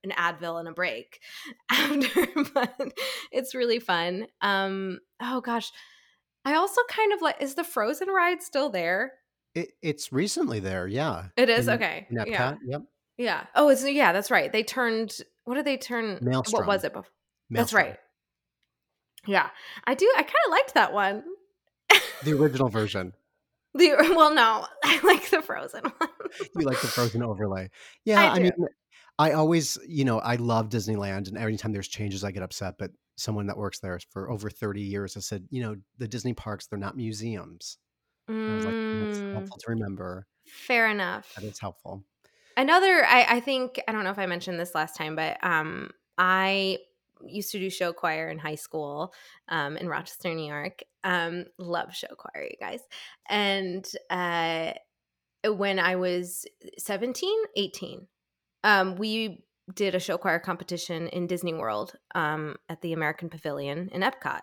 an 0.02 0.10
advil 0.12 0.58
and 0.58 0.68
a 0.68 0.72
break 0.72 1.18
after 1.70 2.26
but 2.54 2.74
it's 3.32 3.54
really 3.54 3.78
fun. 3.78 4.26
Um 4.40 4.98
oh 5.20 5.40
gosh 5.40 5.70
i 6.44 6.54
also 6.54 6.80
kind 6.88 7.12
of 7.12 7.22
like 7.22 7.36
is 7.40 7.54
the 7.54 7.64
frozen 7.64 8.08
ride 8.08 8.42
still 8.42 8.70
there? 8.70 9.12
It, 9.54 9.70
it's 9.82 10.12
recently 10.12 10.58
there, 10.58 10.86
yeah. 10.88 11.26
it 11.36 11.48
is? 11.48 11.68
In- 11.68 11.74
okay 11.74 12.06
In 12.10 12.24
yeah. 12.26 12.56
Yep. 12.66 12.82
yeah. 13.18 13.46
Oh 13.54 13.68
it's 13.68 13.84
yeah 13.88 14.12
that's 14.12 14.30
right. 14.30 14.52
They 14.52 14.62
turned 14.64 15.16
what 15.44 15.54
did 15.54 15.64
they 15.64 15.76
turn 15.76 16.18
Maelstrom. 16.20 16.60
what 16.60 16.66
was 16.66 16.84
it 16.84 16.92
before 16.92 17.10
That's 17.50 17.72
right. 17.72 17.96
Yeah, 19.26 19.50
I 19.84 19.94
do. 19.94 20.12
I 20.16 20.22
kind 20.22 20.34
of 20.46 20.50
liked 20.50 20.74
that 20.74 20.92
one. 20.92 21.24
The 22.22 22.32
original 22.32 22.70
version. 22.70 23.12
The 23.74 23.94
well, 24.16 24.32
no, 24.32 24.66
I 24.84 25.00
like 25.04 25.30
the 25.30 25.42
Frozen 25.42 25.82
one. 25.98 26.10
You 26.54 26.64
like 26.66 26.80
the 26.80 26.90
frozen 26.94 27.22
overlay. 27.22 27.70
Yeah, 28.04 28.30
I 28.34 28.38
I, 28.38 28.38
mean, 28.38 28.52
I 29.18 29.32
always, 29.32 29.78
you 29.86 30.04
know, 30.04 30.18
I 30.20 30.36
love 30.36 30.68
Disneyland, 30.68 31.28
and 31.28 31.36
every 31.38 31.56
time 31.56 31.72
there's 31.72 31.88
changes, 31.88 32.24
I 32.24 32.30
get 32.30 32.42
upset. 32.42 32.74
But 32.78 32.92
someone 33.16 33.46
that 33.46 33.56
works 33.56 33.80
there 33.80 33.98
for 34.10 34.30
over 34.30 34.50
30 34.50 34.80
years 34.82 35.14
has 35.14 35.26
said, 35.26 35.46
you 35.50 35.62
know, 35.62 35.76
the 35.98 36.08
Disney 36.08 36.34
parks, 36.34 36.66
they're 36.66 36.78
not 36.78 36.96
museums. 36.96 37.78
And 38.46 38.54
I 38.54 38.56
was 38.56 38.64
like, 38.66 38.76
that's 38.92 39.22
Mm, 39.22 39.32
helpful 39.32 39.58
to 39.60 39.70
remember. 39.70 40.26
fair 40.46 40.88
enough. 40.88 41.28
That 41.36 41.44
is 41.46 41.58
helpful. 41.60 42.04
Another, 42.56 43.04
I, 43.04 43.26
I 43.36 43.40
think 43.40 43.80
I 43.88 43.92
don't 43.92 44.04
know 44.04 44.10
if 44.10 44.18
I 44.18 44.26
mentioned 44.26 44.60
this 44.60 44.74
last 44.74 44.96
time, 44.96 45.16
but 45.16 45.42
um, 45.42 45.90
I 46.18 46.78
used 47.28 47.52
to 47.52 47.58
do 47.58 47.70
show 47.70 47.92
choir 47.92 48.28
in 48.28 48.38
high 48.38 48.54
school 48.54 49.12
um, 49.48 49.76
in 49.76 49.88
Rochester, 49.88 50.34
New 50.34 50.46
York. 50.46 50.82
Um, 51.02 51.44
love 51.58 51.94
show 51.94 52.14
choir, 52.16 52.44
you 52.44 52.56
guys. 52.58 52.80
And 53.28 53.86
uh, 54.10 54.72
when 55.46 55.78
I 55.78 55.96
was 55.96 56.46
17, 56.78 57.30
18, 57.56 58.06
um, 58.64 58.96
we 58.96 59.44
did 59.74 59.94
a 59.94 60.00
show 60.00 60.18
choir 60.18 60.38
competition 60.38 61.08
in 61.08 61.26
Disney 61.26 61.54
World 61.54 61.94
um, 62.14 62.56
at 62.68 62.82
the 62.82 62.92
American 62.92 63.28
Pavilion 63.28 63.88
in 63.92 64.02
Epcot. 64.02 64.40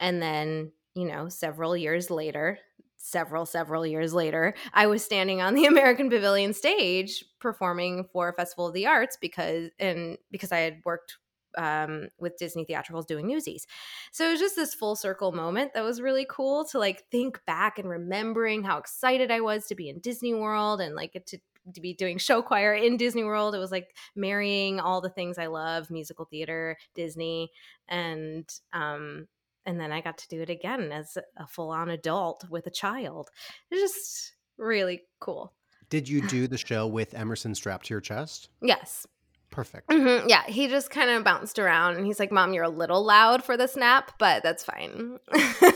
And 0.00 0.22
then, 0.22 0.72
you 0.94 1.06
know, 1.06 1.28
several 1.28 1.76
years 1.76 2.10
later, 2.10 2.58
several, 2.96 3.46
several 3.46 3.86
years 3.86 4.14
later, 4.14 4.54
I 4.72 4.86
was 4.86 5.04
standing 5.04 5.40
on 5.40 5.54
the 5.54 5.64
American 5.66 6.10
Pavilion 6.10 6.52
stage 6.52 7.24
performing 7.40 8.04
for 8.12 8.32
Festival 8.32 8.68
of 8.68 8.74
the 8.74 8.86
Arts 8.86 9.16
because 9.20 9.70
and 9.78 10.18
because 10.30 10.52
I 10.52 10.58
had 10.58 10.80
worked 10.84 11.16
um, 11.56 12.08
with 12.18 12.36
Disney 12.36 12.64
Theatricals 12.64 13.06
doing 13.06 13.26
Newsies. 13.26 13.66
So 14.12 14.26
it 14.26 14.32
was 14.32 14.40
just 14.40 14.56
this 14.56 14.74
full 14.74 14.96
circle 14.96 15.32
moment 15.32 15.72
that 15.74 15.84
was 15.84 16.00
really 16.00 16.26
cool 16.28 16.64
to 16.66 16.78
like 16.78 17.04
think 17.10 17.40
back 17.46 17.78
and 17.78 17.88
remembering 17.88 18.62
how 18.62 18.78
excited 18.78 19.30
I 19.30 19.40
was 19.40 19.66
to 19.66 19.74
be 19.74 19.88
in 19.88 20.00
Disney 20.00 20.34
World 20.34 20.80
and 20.80 20.94
like 20.94 21.12
to 21.26 21.38
to 21.74 21.80
be 21.80 21.92
doing 21.92 22.18
show 22.18 22.40
choir 22.42 22.74
in 22.74 22.96
Disney 22.96 23.24
World. 23.24 23.54
It 23.54 23.58
was 23.58 23.70
like 23.70 23.94
marrying 24.16 24.80
all 24.80 25.00
the 25.00 25.10
things 25.10 25.38
I 25.38 25.46
love, 25.46 25.90
musical 25.90 26.24
theater, 26.24 26.76
Disney, 26.94 27.50
and 27.88 28.48
um 28.72 29.28
and 29.66 29.78
then 29.78 29.92
I 29.92 30.00
got 30.00 30.16
to 30.18 30.28
do 30.28 30.40
it 30.40 30.48
again 30.48 30.92
as 30.92 31.18
a 31.36 31.46
full-on 31.46 31.90
adult 31.90 32.48
with 32.48 32.66
a 32.66 32.70
child. 32.70 33.28
It's 33.70 33.82
just 33.82 34.32
really 34.56 35.02
cool. 35.20 35.52
Did 35.90 36.08
you 36.08 36.22
do 36.28 36.46
the 36.46 36.56
show 36.56 36.86
with 36.86 37.12
Emerson 37.12 37.54
strapped 37.54 37.86
to 37.86 37.94
your 37.94 38.00
chest? 38.00 38.48
Yes. 38.62 39.06
Perfect. 39.50 39.88
Mhm, 39.88 40.28
Yeah, 40.28 40.44
he 40.46 40.68
just 40.68 40.90
kind 40.90 41.10
of 41.10 41.24
bounced 41.24 41.58
around 41.58 41.96
and 41.96 42.06
he's 42.06 42.20
like, 42.20 42.30
Mom, 42.30 42.52
you're 42.52 42.64
a 42.64 42.68
little 42.68 43.04
loud 43.04 43.42
for 43.42 43.56
the 43.56 43.66
snap, 43.66 44.12
but 44.18 44.42
that's 44.42 44.64
fine. 44.64 45.18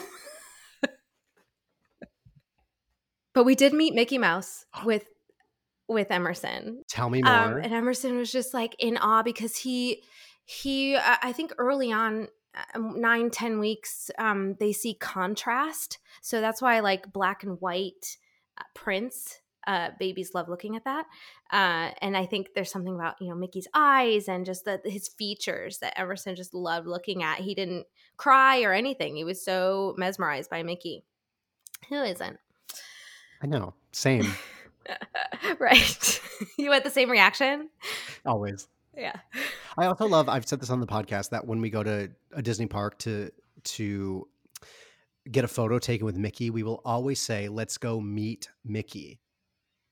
but 3.35 3.45
we 3.45 3.55
did 3.55 3.73
meet 3.73 3.95
Mickey 3.95 4.19
Mouse 4.19 4.67
with 4.85 5.07
with 5.89 6.11
Emerson. 6.11 6.83
Tell 6.89 7.11
me 7.11 7.23
more. 7.23 7.33
Um, 7.33 7.57
and 7.63 7.73
Emerson 7.75 8.17
was 8.17 8.31
just 8.33 8.55
like 8.55 8.75
in 8.79 8.97
awe 8.99 9.23
because 9.23 9.57
he 9.57 10.03
he 10.45 10.97
uh, 10.97 11.17
i 11.23 11.33
think 11.33 11.53
early 11.57 11.93
on 11.93 12.27
um, 12.75 13.01
nine 13.01 13.31
ten 13.31 13.61
weeks 13.61 14.11
um 14.19 14.57
they 14.59 14.73
see 14.73 14.95
contrast 14.95 15.99
so 16.21 16.41
that's 16.41 16.61
why 16.61 16.77
I 16.77 16.81
like 16.81 17.13
black 17.13 17.45
and 17.45 17.61
white 17.61 18.17
uh, 18.59 18.65
prints 18.75 19.41
uh 19.67 19.91
babies 19.99 20.33
love 20.35 20.49
looking 20.49 20.77
at 20.77 20.85
that 20.85 21.07
uh 21.53 21.91
and 22.01 22.17
i 22.17 22.27
think 22.27 22.49
there's 22.55 22.71
something 22.71 22.95
about 22.95 23.15
you 23.21 23.29
know 23.29 23.35
mickey's 23.35 23.69
eyes 23.75 24.29
and 24.29 24.45
just 24.47 24.65
the 24.65 24.81
his 24.85 25.09
features 25.09 25.79
that 25.79 25.99
emerson 25.99 26.35
just 26.35 26.55
loved 26.55 26.87
looking 26.87 27.23
at 27.23 27.39
he 27.39 27.55
didn't 27.55 27.87
cry 28.17 28.63
or 28.63 28.73
anything 28.73 29.17
he 29.17 29.25
was 29.25 29.45
so 29.45 29.95
mesmerized 29.97 30.51
by 30.51 30.63
mickey 30.63 31.05
who 31.89 32.03
isn't 32.03 32.39
I 33.43 33.47
know. 33.49 33.75
Same. 33.91 34.25
right 35.59 36.21
you 36.59 36.71
had 36.71 36.85
the 36.85 36.91
same 36.91 37.11
reaction 37.11 37.69
Always. 38.25 38.69
yeah 38.97 39.17
I 39.77 39.87
also 39.87 40.07
love 40.07 40.29
I've 40.29 40.47
said 40.47 40.61
this 40.61 40.71
on 40.71 40.81
the 40.81 40.87
podcast 40.87 41.31
that 41.31 41.47
when 41.47 41.61
we 41.61 41.71
go 41.71 41.83
to 41.83 42.11
a 42.33 42.43
Disney 42.43 42.67
park 42.67 42.99
to 43.01 43.31
to 43.65 44.29
get 45.31 45.45
a 45.45 45.49
photo 45.49 45.79
taken 45.79 46.05
with 46.05 46.17
Mickey, 46.17 46.51
we 46.51 46.63
will 46.63 46.81
always 46.85 47.21
say, 47.21 47.49
"Let's 47.49 47.79
go 47.79 48.01
meet 48.01 48.49
Mickey." 48.65 49.21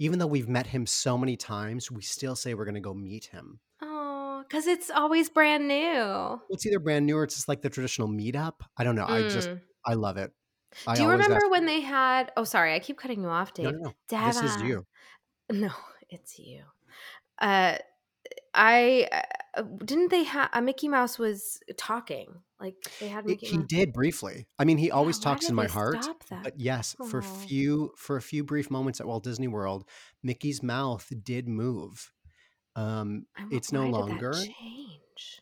Even 0.00 0.18
though 0.18 0.26
we've 0.26 0.48
met 0.48 0.66
him 0.66 0.86
so 0.86 1.16
many 1.16 1.36
times, 1.36 1.90
we 1.90 2.00
still 2.00 2.34
say 2.34 2.54
we're 2.54 2.64
going 2.64 2.74
to 2.74 2.80
go 2.80 2.94
meet 2.94 3.26
him. 3.26 3.60
oh 3.82 4.42
because 4.48 4.66
it's 4.66 4.90
always 4.90 5.28
brand 5.28 5.68
new 5.68 6.40
It's 6.48 6.66
either 6.66 6.80
brand 6.80 7.06
new 7.06 7.18
or 7.18 7.24
it's 7.24 7.36
just 7.36 7.46
like 7.46 7.62
the 7.62 7.70
traditional 7.70 8.08
meetup. 8.08 8.54
I 8.76 8.82
don't 8.84 8.96
know. 8.96 9.06
I 9.06 9.28
just 9.28 9.50
Mm. 9.50 9.60
I 9.86 9.94
love 9.94 10.16
it. 10.16 10.32
I 10.86 10.94
Do 10.94 11.02
you 11.02 11.10
remember 11.10 11.48
when 11.48 11.66
they 11.66 11.80
had? 11.80 12.32
Oh, 12.36 12.44
sorry, 12.44 12.74
I 12.74 12.78
keep 12.78 12.98
cutting 12.98 13.22
you 13.22 13.28
off, 13.28 13.54
Dave. 13.54 13.66
No, 13.66 13.70
no, 13.70 13.94
no. 14.10 14.26
This 14.26 14.42
is 14.42 14.62
you. 14.62 14.86
No, 15.52 15.72
it's 16.08 16.38
you. 16.38 16.62
Uh, 17.40 17.76
I 18.54 19.08
uh, 19.56 19.62
didn't 19.84 20.10
they 20.12 20.22
have 20.22 20.48
a 20.52 20.62
Mickey 20.62 20.86
Mouse 20.86 21.18
was 21.18 21.60
talking 21.76 22.42
like 22.60 22.74
they 23.00 23.08
had 23.08 23.28
It- 23.28 23.40
he 23.40 23.56
Mouse. 23.58 23.66
did 23.68 23.92
briefly. 23.92 24.46
I 24.58 24.64
mean, 24.64 24.78
he 24.78 24.90
always 24.90 25.18
talks 25.18 25.48
in 25.48 25.54
my 25.54 25.66
heart. 25.66 26.06
But 26.30 26.58
yes, 26.60 26.94
for 27.08 27.18
a 27.18 27.22
few 27.22 27.92
for 27.96 28.16
a 28.16 28.22
few 28.22 28.44
brief 28.44 28.70
moments 28.70 29.00
at 29.00 29.06
Walt 29.06 29.24
Disney 29.24 29.48
World, 29.48 29.84
Mickey's 30.22 30.62
mouth 30.62 31.10
did 31.24 31.48
move. 31.48 32.12
Um, 32.76 33.26
it's 33.50 33.72
no 33.72 33.80
why 33.80 33.86
did 33.86 33.94
that 33.94 33.98
longer. 34.00 34.32
change. 34.34 35.40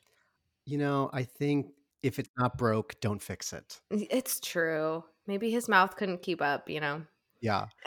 You 0.64 0.78
know, 0.78 1.11
I 1.12 1.24
think 1.24 1.68
if 2.02 2.18
it's 2.18 2.31
not 2.38 2.57
broke, 2.57 3.00
don't 3.00 3.20
fix 3.22 3.52
it. 3.52 3.81
It's 3.90 4.40
true. 4.40 5.04
Maybe 5.26 5.50
his 5.50 5.68
mouth 5.68 5.96
couldn't 5.96 6.22
keep 6.22 6.40
up. 6.40 6.68
You 6.70 6.81
know. 6.81 7.02
Yeah. 7.40 7.66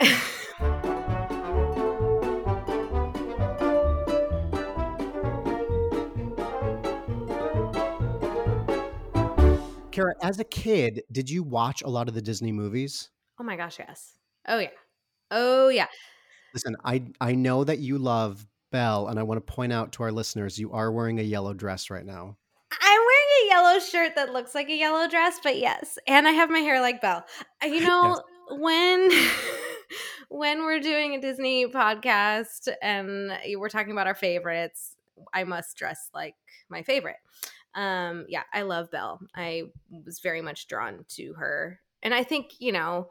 Kara, 9.92 10.14
as 10.22 10.38
a 10.40 10.44
kid, 10.44 11.02
did 11.12 11.28
you 11.30 11.42
watch 11.42 11.82
a 11.82 11.88
lot 11.88 12.08
of 12.08 12.14
the 12.14 12.22
Disney 12.22 12.52
movies? 12.52 13.10
oh 13.40 13.44
my 13.44 13.56
gosh, 13.56 13.78
yes. 13.78 14.14
Oh 14.46 14.58
yeah. 14.58 14.68
Oh 15.30 15.68
yeah. 15.68 15.86
Listen, 16.54 16.76
I 16.84 17.04
I 17.20 17.34
know 17.34 17.64
that 17.64 17.78
you 17.78 17.98
love 17.98 18.46
Belle, 18.70 19.08
and 19.08 19.18
I 19.18 19.22
want 19.22 19.44
to 19.44 19.52
point 19.52 19.72
out 19.72 19.92
to 19.92 20.02
our 20.02 20.12
listeners 20.12 20.58
you 20.58 20.72
are 20.72 20.92
wearing 20.92 21.18
a 21.18 21.22
yellow 21.22 21.54
dress 21.54 21.90
right 21.90 22.04
now. 22.04 22.36
I'm 22.80 23.00
wearing 23.00 23.44
a 23.44 23.48
yellow 23.48 23.78
shirt 23.80 24.14
that 24.16 24.32
looks 24.32 24.54
like 24.54 24.68
a 24.70 24.74
yellow 24.74 25.08
dress, 25.08 25.38
but 25.42 25.58
yes, 25.58 25.98
and 26.06 26.26
I 26.26 26.32
have 26.32 26.50
my 26.50 26.60
hair 26.60 26.80
like 26.80 27.00
Belle. 27.00 27.24
Uh, 27.62 27.66
You 27.66 27.80
know, 27.86 28.22
when 28.50 29.10
when 30.28 30.62
we're 30.64 30.80
doing 30.80 31.14
a 31.14 31.20
Disney 31.20 31.66
podcast 31.66 32.68
and 32.80 33.32
we're 33.56 33.68
talking 33.68 33.92
about 33.92 34.06
our 34.06 34.14
favorites, 34.14 34.94
I 35.34 35.44
must 35.44 35.76
dress 35.76 36.08
like 36.14 36.34
my 36.68 36.82
favorite. 36.82 37.16
Um, 37.74 38.26
yeah, 38.28 38.42
I 38.52 38.62
love 38.62 38.90
Belle. 38.90 39.20
I 39.34 39.64
was 40.04 40.20
very 40.20 40.42
much 40.42 40.68
drawn 40.68 41.04
to 41.10 41.34
her, 41.34 41.80
and 42.02 42.14
I 42.14 42.24
think 42.24 42.52
you 42.58 42.72
know. 42.72 43.08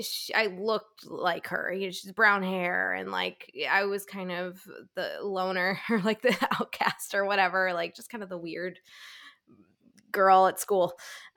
She, 0.00 0.32
I 0.32 0.46
looked 0.46 1.06
like 1.06 1.48
her. 1.48 1.70
You 1.70 1.88
know, 1.88 1.90
she's 1.90 2.12
brown 2.12 2.42
hair, 2.42 2.94
and 2.94 3.10
like 3.10 3.52
I 3.70 3.84
was 3.84 4.06
kind 4.06 4.32
of 4.32 4.58
the 4.96 5.18
loner, 5.22 5.78
or 5.90 6.00
like 6.00 6.22
the 6.22 6.34
outcast, 6.60 7.14
or 7.14 7.26
whatever. 7.26 7.74
Like 7.74 7.94
just 7.94 8.08
kind 8.08 8.24
of 8.24 8.30
the 8.30 8.38
weird 8.38 8.78
girl 10.12 10.46
at 10.46 10.60
school, 10.60 10.94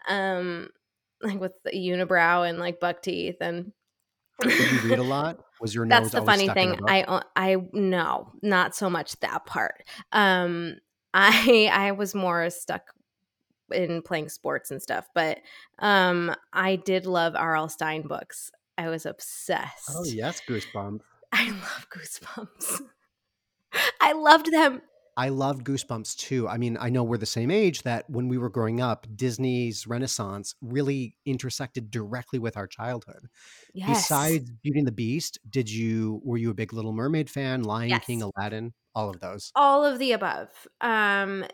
um, 0.08 0.70
like 1.22 1.40
with 1.40 1.54
the 1.64 1.72
unibrow 1.72 2.48
and 2.48 2.60
like 2.60 2.80
buck 2.80 3.02
teeth. 3.02 3.38
And 3.42 3.72
Did 4.42 4.84
you 4.84 4.90
read 4.90 5.00
a 5.00 5.04
lot? 5.04 5.40
Was 5.62 5.74
your 5.74 5.86
nose 5.86 6.12
that's 6.12 6.14
the 6.14 6.22
funny 6.22 6.50
thing. 6.50 6.78
i 6.88 7.22
I 7.36 7.56
no, 7.72 8.32
not 8.42 8.76
so 8.76 8.90
much 8.90 9.18
that 9.22 9.46
part. 9.46 9.84
Um, 10.12 10.76
I 11.16 11.70
I 11.72 11.92
was 11.94 12.14
more 12.14 12.50
stuck 12.50 12.94
in 13.72 14.02
playing 14.02 14.30
sports 14.30 14.70
and 14.70 14.82
stuff, 14.82 15.08
but 15.16 15.40
um, 15.80 16.36
I 16.52 16.76
did 16.76 17.06
love 17.06 17.36
R.L. 17.36 17.70
Stine 17.70 18.04
books. 18.06 18.52
I 18.78 18.90
was 18.90 19.06
obsessed. 19.06 19.90
Oh 19.92 20.04
yes, 20.04 20.42
Goosebumps. 20.48 21.00
I 21.32 21.50
love 21.50 21.88
Goosebumps. 21.90 22.82
I 24.02 24.12
loved 24.12 24.52
them. 24.52 24.82
I 25.18 25.30
loved 25.30 25.64
Goosebumps 25.66 26.18
too. 26.18 26.48
I 26.48 26.58
mean, 26.58 26.78
I 26.80 26.90
know 26.90 27.04
we're 27.04 27.18
the 27.18 27.26
same 27.26 27.50
age 27.50 27.84
that 27.84 28.10
when 28.10 28.28
we 28.28 28.38
were 28.38 28.50
growing 28.50 28.82
up, 28.82 29.08
Disney's 29.16 29.88
Renaissance 29.88 30.56
really 30.62 31.16
intersected 31.26 31.90
directly 31.90 32.38
with 32.38 32.58
our 32.58 32.68
childhood. 32.68 33.28
Yes. 33.74 34.04
Besides 34.04 34.52
Beauty 34.62 34.80
and 34.80 34.88
the 34.88 34.92
Beast, 34.92 35.40
did 35.50 35.70
you 35.70 36.22
were 36.24 36.38
you 36.38 36.50
a 36.50 36.54
big 36.54 36.74
Little 36.74 36.92
Mermaid 36.94 37.30
fan, 37.30 37.64
Lion 37.64 38.00
King, 38.02 38.22
Aladdin, 38.24 38.74
all 38.94 39.10
of 39.10 39.20
those? 39.20 39.52
all 39.56 39.86
of 39.86 40.00
the 40.00 40.12
above 40.12 40.50
um 40.82 41.46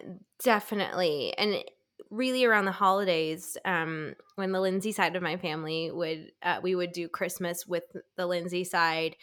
definitely 0.44 1.34
and 1.38 1.64
really 2.10 2.44
around 2.46 2.66
the 2.66 2.72
holidays 2.72 3.58
um 3.66 4.14
when 4.36 4.52
the 4.52 4.60
lindsay 4.60 4.92
side 4.92 5.16
of 5.16 5.24
my 5.24 5.38
family 5.38 5.92
would 5.92 6.32
uh, 6.44 6.60
we 6.62 6.76
would 6.76 6.92
do 6.92 7.08
christmas 7.08 7.66
with 7.66 7.84
the 8.18 8.26
lindsay 8.26 8.64
side 8.64 9.16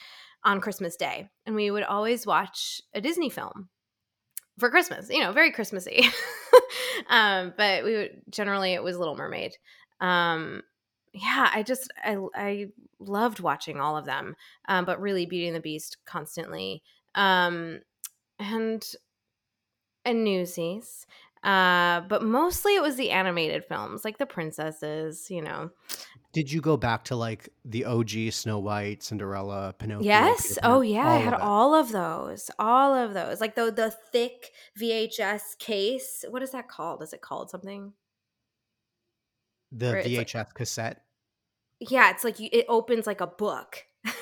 on 0.45 0.61
christmas 0.61 0.97
day 0.97 1.29
and 1.47 1.55
we 1.55 1.71
would 1.71 1.83
always 1.83 2.27
watch 2.27 2.81
a 2.95 3.01
disney 3.01 3.29
film 3.29 3.69
for 4.59 4.71
christmas 4.71 5.09
you 5.11 5.21
know 5.21 5.33
very 5.33 5.51
christmassy. 5.53 6.03
Um 7.09 7.55
but 7.57 7.85
we 7.85 7.95
would 7.95 8.23
generally 8.29 8.75
it 8.75 8.83
was 8.83 8.99
little 8.99 9.17
mermaid. 9.17 9.57
Um 10.01 10.63
yeah 11.15 11.49
i 11.55 11.63
just 11.63 11.91
i 12.05 12.19
i 12.35 12.67
loved 12.99 13.41
watching 13.41 13.81
all 13.81 13.97
of 13.97 14.05
them 14.05 14.37
um 14.69 14.85
but 14.85 15.01
really 15.01 15.25
beauty 15.25 15.47
and 15.47 15.57
the 15.57 15.61
beast 15.61 15.97
constantly. 16.05 16.83
Um 17.15 17.81
and 18.39 18.85
and 20.05 20.25
newsies 20.25 21.07
uh 21.45 22.01
but 22.03 22.23
mostly 22.23 22.75
it 22.75 22.83
was 22.83 22.97
the 22.97 23.11
animated 23.11 23.65
films 23.65 24.05
like 24.05 24.19
the 24.19 24.27
princesses 24.27 25.31
you 25.31 25.41
know 25.41 25.71
Did 26.39 26.53
you 26.53 26.61
go 26.61 26.77
back 26.77 27.03
to 27.07 27.17
like 27.17 27.49
the 27.65 27.85
OG 27.85 28.31
Snow 28.31 28.61
White, 28.61 29.03
Cinderella, 29.03 29.75
Pinocchio? 29.77 30.07
yes. 30.07 30.51
Peter 30.51 30.61
oh 30.63 30.83
yeah. 30.83 31.09
I 31.09 31.17
had 31.17 31.35
of 31.35 31.41
all 31.43 31.75
of 31.75 31.91
those 31.91 32.49
all 32.61 32.95
of 32.95 33.13
those. 33.13 33.41
Like 33.41 33.57
the 33.57 33.73
the 33.73 33.91
thick 34.13 34.51
vhs 34.81 35.59
case 35.59 36.25
what 36.31 36.41
is 36.45 36.53
that 36.53 36.69
called? 36.69 37.03
Is 37.03 37.13
it 37.13 37.23
called 37.23 37.51
something? 37.51 37.93
The 39.73 39.97
it's 39.99 40.07
like- 40.17 40.29
VHS 40.29 40.55
cassette. 40.55 41.03
yeah 41.81 42.11
it's 42.11 42.23
like 42.23 42.39
you, 42.39 42.49
it 42.53 42.67
opens 42.69 43.05
like 43.05 43.21
a 43.21 43.27
book. 43.27 43.85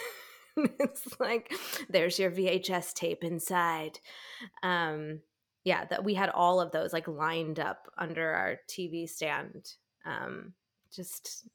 It's 0.56 1.20
like 1.20 1.52
there's 1.90 2.18
your 2.18 2.30
vhs 2.30 2.94
tape 2.94 3.24
inside. 3.24 3.98
Um 4.62 5.20
yeah 5.64 5.84
that 5.90 6.02
we 6.02 6.14
had 6.14 6.30
all 6.30 6.62
of 6.62 6.72
those 6.72 6.94
like 6.94 7.08
lined 7.08 7.60
up 7.60 7.92
under 7.98 8.26
our 8.30 8.56
tv 8.70 9.06
stand. 9.06 9.72
Um 10.06 10.54
just 10.90 11.46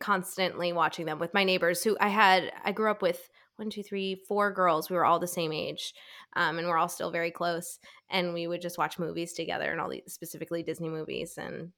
constantly 0.00 0.72
watching 0.72 1.06
them 1.06 1.18
with 1.18 1.34
my 1.34 1.44
neighbors 1.44 1.82
who 1.82 1.96
i 2.00 2.08
had 2.08 2.52
i 2.64 2.72
grew 2.72 2.90
up 2.90 3.02
with 3.02 3.28
one 3.56 3.70
two 3.70 3.82
three 3.82 4.22
four 4.28 4.52
girls 4.52 4.90
we 4.90 4.96
were 4.96 5.04
all 5.04 5.18
the 5.18 5.26
same 5.26 5.52
age 5.52 5.94
um, 6.34 6.58
and 6.58 6.68
we're 6.68 6.76
all 6.76 6.88
still 6.88 7.10
very 7.10 7.30
close 7.30 7.78
and 8.10 8.34
we 8.34 8.46
would 8.46 8.60
just 8.60 8.78
watch 8.78 8.98
movies 8.98 9.32
together 9.32 9.70
and 9.70 9.80
all 9.80 9.88
these 9.88 10.02
specifically 10.06 10.62
disney 10.62 10.88
movies 10.88 11.38
and 11.38 11.72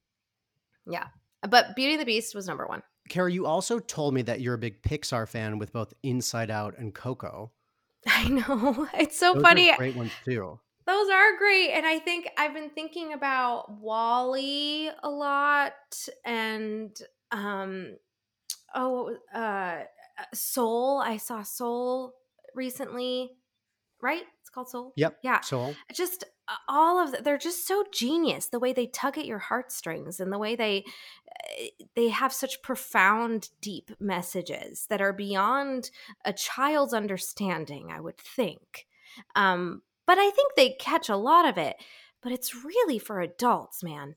yeah 0.85 1.07
but 1.49 1.75
beauty 1.75 1.93
and 1.93 2.01
the 2.01 2.05
beast 2.05 2.35
was 2.35 2.47
number 2.47 2.67
one 2.67 2.81
Kara, 3.09 3.31
you 3.31 3.45
also 3.47 3.79
told 3.79 4.13
me 4.13 4.21
that 4.21 4.39
you're 4.39 4.53
a 4.53 4.59
big 4.59 4.81
Pixar 4.83 5.27
fan 5.27 5.57
with 5.57 5.73
both 5.73 5.93
Inside 6.03 6.51
Out 6.51 6.77
and 6.77 6.93
Coco. 6.93 7.51
I 8.07 8.27
know. 8.29 8.87
It's 8.93 9.17
so 9.17 9.33
Those 9.33 9.41
are 9.41 9.45
funny. 9.45 9.75
great 9.75 9.95
ones 9.95 10.11
too. 10.23 10.59
Those 10.85 11.09
are 11.09 11.37
great. 11.37 11.71
And 11.71 11.85
I 11.85 11.99
think 11.99 12.29
I've 12.37 12.53
been 12.53 12.69
thinking 12.69 13.13
about 13.13 13.79
WALL-E 13.79 14.89
a 15.03 15.09
lot 15.09 15.73
and 16.23 16.95
um 17.31 17.95
oh 18.73 19.03
was 19.03 19.17
uh 19.33 19.83
Soul. 20.33 21.01
I 21.03 21.17
saw 21.17 21.43
Soul 21.43 22.13
recently. 22.55 23.31
Right? 24.01 24.23
It's 24.41 24.49
called 24.49 24.69
Soul. 24.69 24.93
Yep. 24.95 25.17
Yeah. 25.23 25.41
So 25.41 25.75
Just 25.93 26.23
uh, 26.47 26.53
all 26.67 27.03
of 27.03 27.11
the, 27.11 27.21
they're 27.21 27.37
just 27.37 27.67
so 27.67 27.83
genius 27.91 28.47
the 28.47 28.59
way 28.59 28.73
they 28.73 28.87
tug 28.87 29.17
at 29.17 29.25
your 29.25 29.39
heartstrings 29.39 30.19
and 30.19 30.31
the 30.31 30.37
way 30.37 30.55
they 30.55 30.85
uh, 31.29 31.65
they 31.95 32.09
have 32.09 32.33
such 32.33 32.61
profound 32.61 33.49
deep 33.61 33.91
messages 33.99 34.87
that 34.89 35.01
are 35.01 35.13
beyond 35.13 35.91
a 36.25 36.33
child's 36.33 36.93
understanding 36.93 37.91
i 37.91 37.99
would 37.99 38.17
think 38.17 38.87
um 39.35 39.81
but 40.07 40.17
i 40.17 40.29
think 40.31 40.55
they 40.55 40.69
catch 40.79 41.09
a 41.09 41.15
lot 41.15 41.47
of 41.47 41.57
it 41.57 41.75
but 42.21 42.31
it's 42.31 42.63
really 42.63 42.99
for 42.99 43.21
adults, 43.21 43.83
man. 43.83 44.15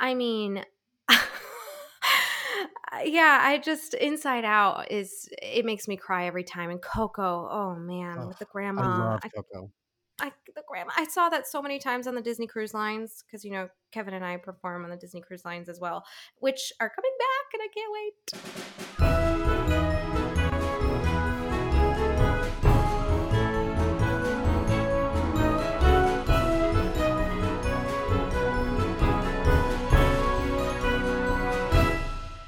I 0.00 0.14
mean, 0.14 0.64
yeah, 3.04 3.38
I 3.42 3.58
just 3.58 3.94
Inside 3.94 4.44
Out 4.44 4.90
is 4.90 5.28
it 5.42 5.64
makes 5.64 5.88
me 5.88 5.96
cry 5.96 6.26
every 6.26 6.44
time. 6.44 6.70
And 6.70 6.80
Coco, 6.80 7.48
oh 7.50 7.76
man, 7.76 8.18
oh, 8.20 8.28
with 8.28 8.38
the 8.38 8.46
grandma. 8.46 8.82
I 8.82 8.98
love 8.98 9.20
Coco. 9.34 9.70
I, 10.20 10.30
the 10.54 10.62
grandma. 10.68 10.92
I 10.96 11.06
saw 11.06 11.28
that 11.28 11.48
so 11.48 11.60
many 11.60 11.78
times 11.78 12.06
on 12.06 12.14
the 12.14 12.22
Disney 12.22 12.46
Cruise 12.46 12.72
Lines 12.72 13.24
because 13.26 13.44
you 13.44 13.50
know 13.50 13.68
Kevin 13.92 14.14
and 14.14 14.24
I 14.24 14.36
perform 14.36 14.84
on 14.84 14.90
the 14.90 14.96
Disney 14.96 15.20
Cruise 15.20 15.44
Lines 15.44 15.68
as 15.68 15.80
well, 15.80 16.04
which 16.38 16.72
are 16.80 16.90
coming 16.90 17.12
back, 17.18 17.52
and 17.52 17.62
I 17.62 17.68
can't 17.74 17.92
wait. 17.92 19.13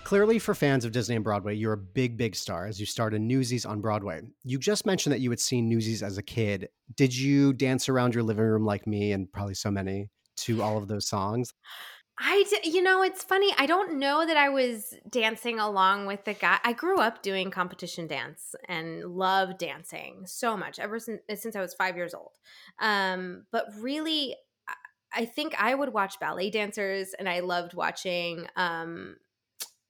Clearly, 0.07 0.39
for 0.39 0.55
fans 0.55 0.85
of 0.85 0.93
Disney 0.93 1.17
and 1.17 1.25
Broadway, 1.25 1.57
you're 1.57 1.73
a 1.73 1.77
big, 1.77 2.17
big 2.17 2.37
star 2.37 2.69
as 2.69 2.79
you 2.79 2.87
started 2.87 3.21
Newsies 3.21 3.67
on 3.67 3.81
Broadway. 3.81 4.23
You 4.45 4.57
just 4.57 4.87
mentioned 4.87 5.13
that 5.13 5.19
you 5.19 5.31
had 5.31 5.41
seen 5.41 5.69
Newsies 5.69 6.01
as 6.01 6.17
a 6.17 6.23
kid. 6.23 6.69
Did 6.95 7.13
you 7.13 7.53
dance 7.53 7.89
around 7.89 8.15
your 8.15 8.23
living 8.23 8.45
room 8.45 8.65
like 8.65 8.87
me 8.87 9.11
and 9.11 9.33
probably 9.33 9.55
so 9.55 9.69
many 9.69 10.09
to 10.37 10.63
all 10.63 10.79
of 10.79 10.87
those 10.87 11.09
songs? 11.09 11.53
I, 12.21 12.45
you 12.63 12.85
know, 12.85 13.03
it's 13.03 13.25
funny. 13.25 13.53
I 13.59 13.67
don't 13.67 13.99
know 13.99 14.25
that 14.25 14.37
I 14.37 14.49
was 14.49 14.95
dancing 15.11 15.59
along 15.59 16.07
with 16.07 16.25
the 16.25 16.35
guy. 16.35 16.61
I 16.63 16.73
grew 16.73 17.01
up 17.01 17.23
doing 17.23 17.51
competition 17.51 18.07
dance 18.07 18.55
and 18.69 19.05
loved 19.07 19.59
dancing 19.59 20.23
so 20.25 20.57
much 20.57 20.79
ever 20.79 21.01
since 21.01 21.23
since 21.35 21.57
I 21.57 21.61
was 21.61 21.75
five 21.75 21.97
years 21.97 22.15
old. 22.15 22.31
Um, 22.79 23.47
but 23.51 23.67
really, 23.81 24.37
I 25.13 25.25
think 25.25 25.61
I 25.61 25.75
would 25.75 25.93
watch 25.93 26.21
ballet 26.21 26.51
dancers, 26.51 27.13
and 27.19 27.29
I 27.29 27.41
loved 27.41 27.75
watching 27.75 28.47
um, 28.55 29.17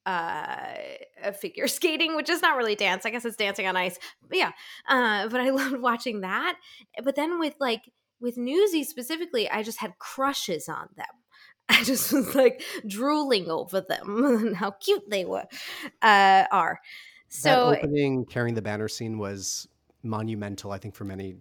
uh, 0.07 1.31
figure 1.39 1.67
skating, 1.67 2.15
which 2.15 2.29
is 2.29 2.41
not 2.41 2.57
really 2.57 2.75
dance. 2.75 3.05
I 3.05 3.11
guess 3.11 3.25
it's 3.25 3.35
dancing 3.35 3.67
on 3.67 3.75
ice. 3.75 3.99
But 4.27 4.37
yeah, 4.37 4.51
uh, 4.87 5.27
but 5.27 5.41
I 5.41 5.49
loved 5.51 5.79
watching 5.79 6.21
that. 6.21 6.57
But 7.03 7.15
then 7.15 7.37
with 7.37 7.55
like 7.59 7.91
with 8.19 8.37
Newsies 8.37 8.89
specifically, 8.89 9.49
I 9.49 9.61
just 9.61 9.79
had 9.79 9.99
crushes 9.99 10.67
on 10.67 10.87
them. 10.95 11.05
I 11.69 11.83
just 11.83 12.13
was 12.13 12.33
like 12.33 12.63
drooling 12.87 13.51
over 13.51 13.81
them 13.81 14.23
and 14.23 14.55
how 14.55 14.71
cute 14.71 15.03
they 15.09 15.25
were 15.25 15.45
uh, 16.01 16.45
are. 16.51 16.79
So 17.27 17.71
that 17.71 17.79
opening 17.79 18.25
carrying 18.25 18.55
the 18.55 18.61
banner 18.61 18.87
scene 18.87 19.19
was 19.19 19.67
monumental, 20.01 20.71
I 20.71 20.77
think, 20.77 20.95
for 20.95 21.03
many 21.03 21.35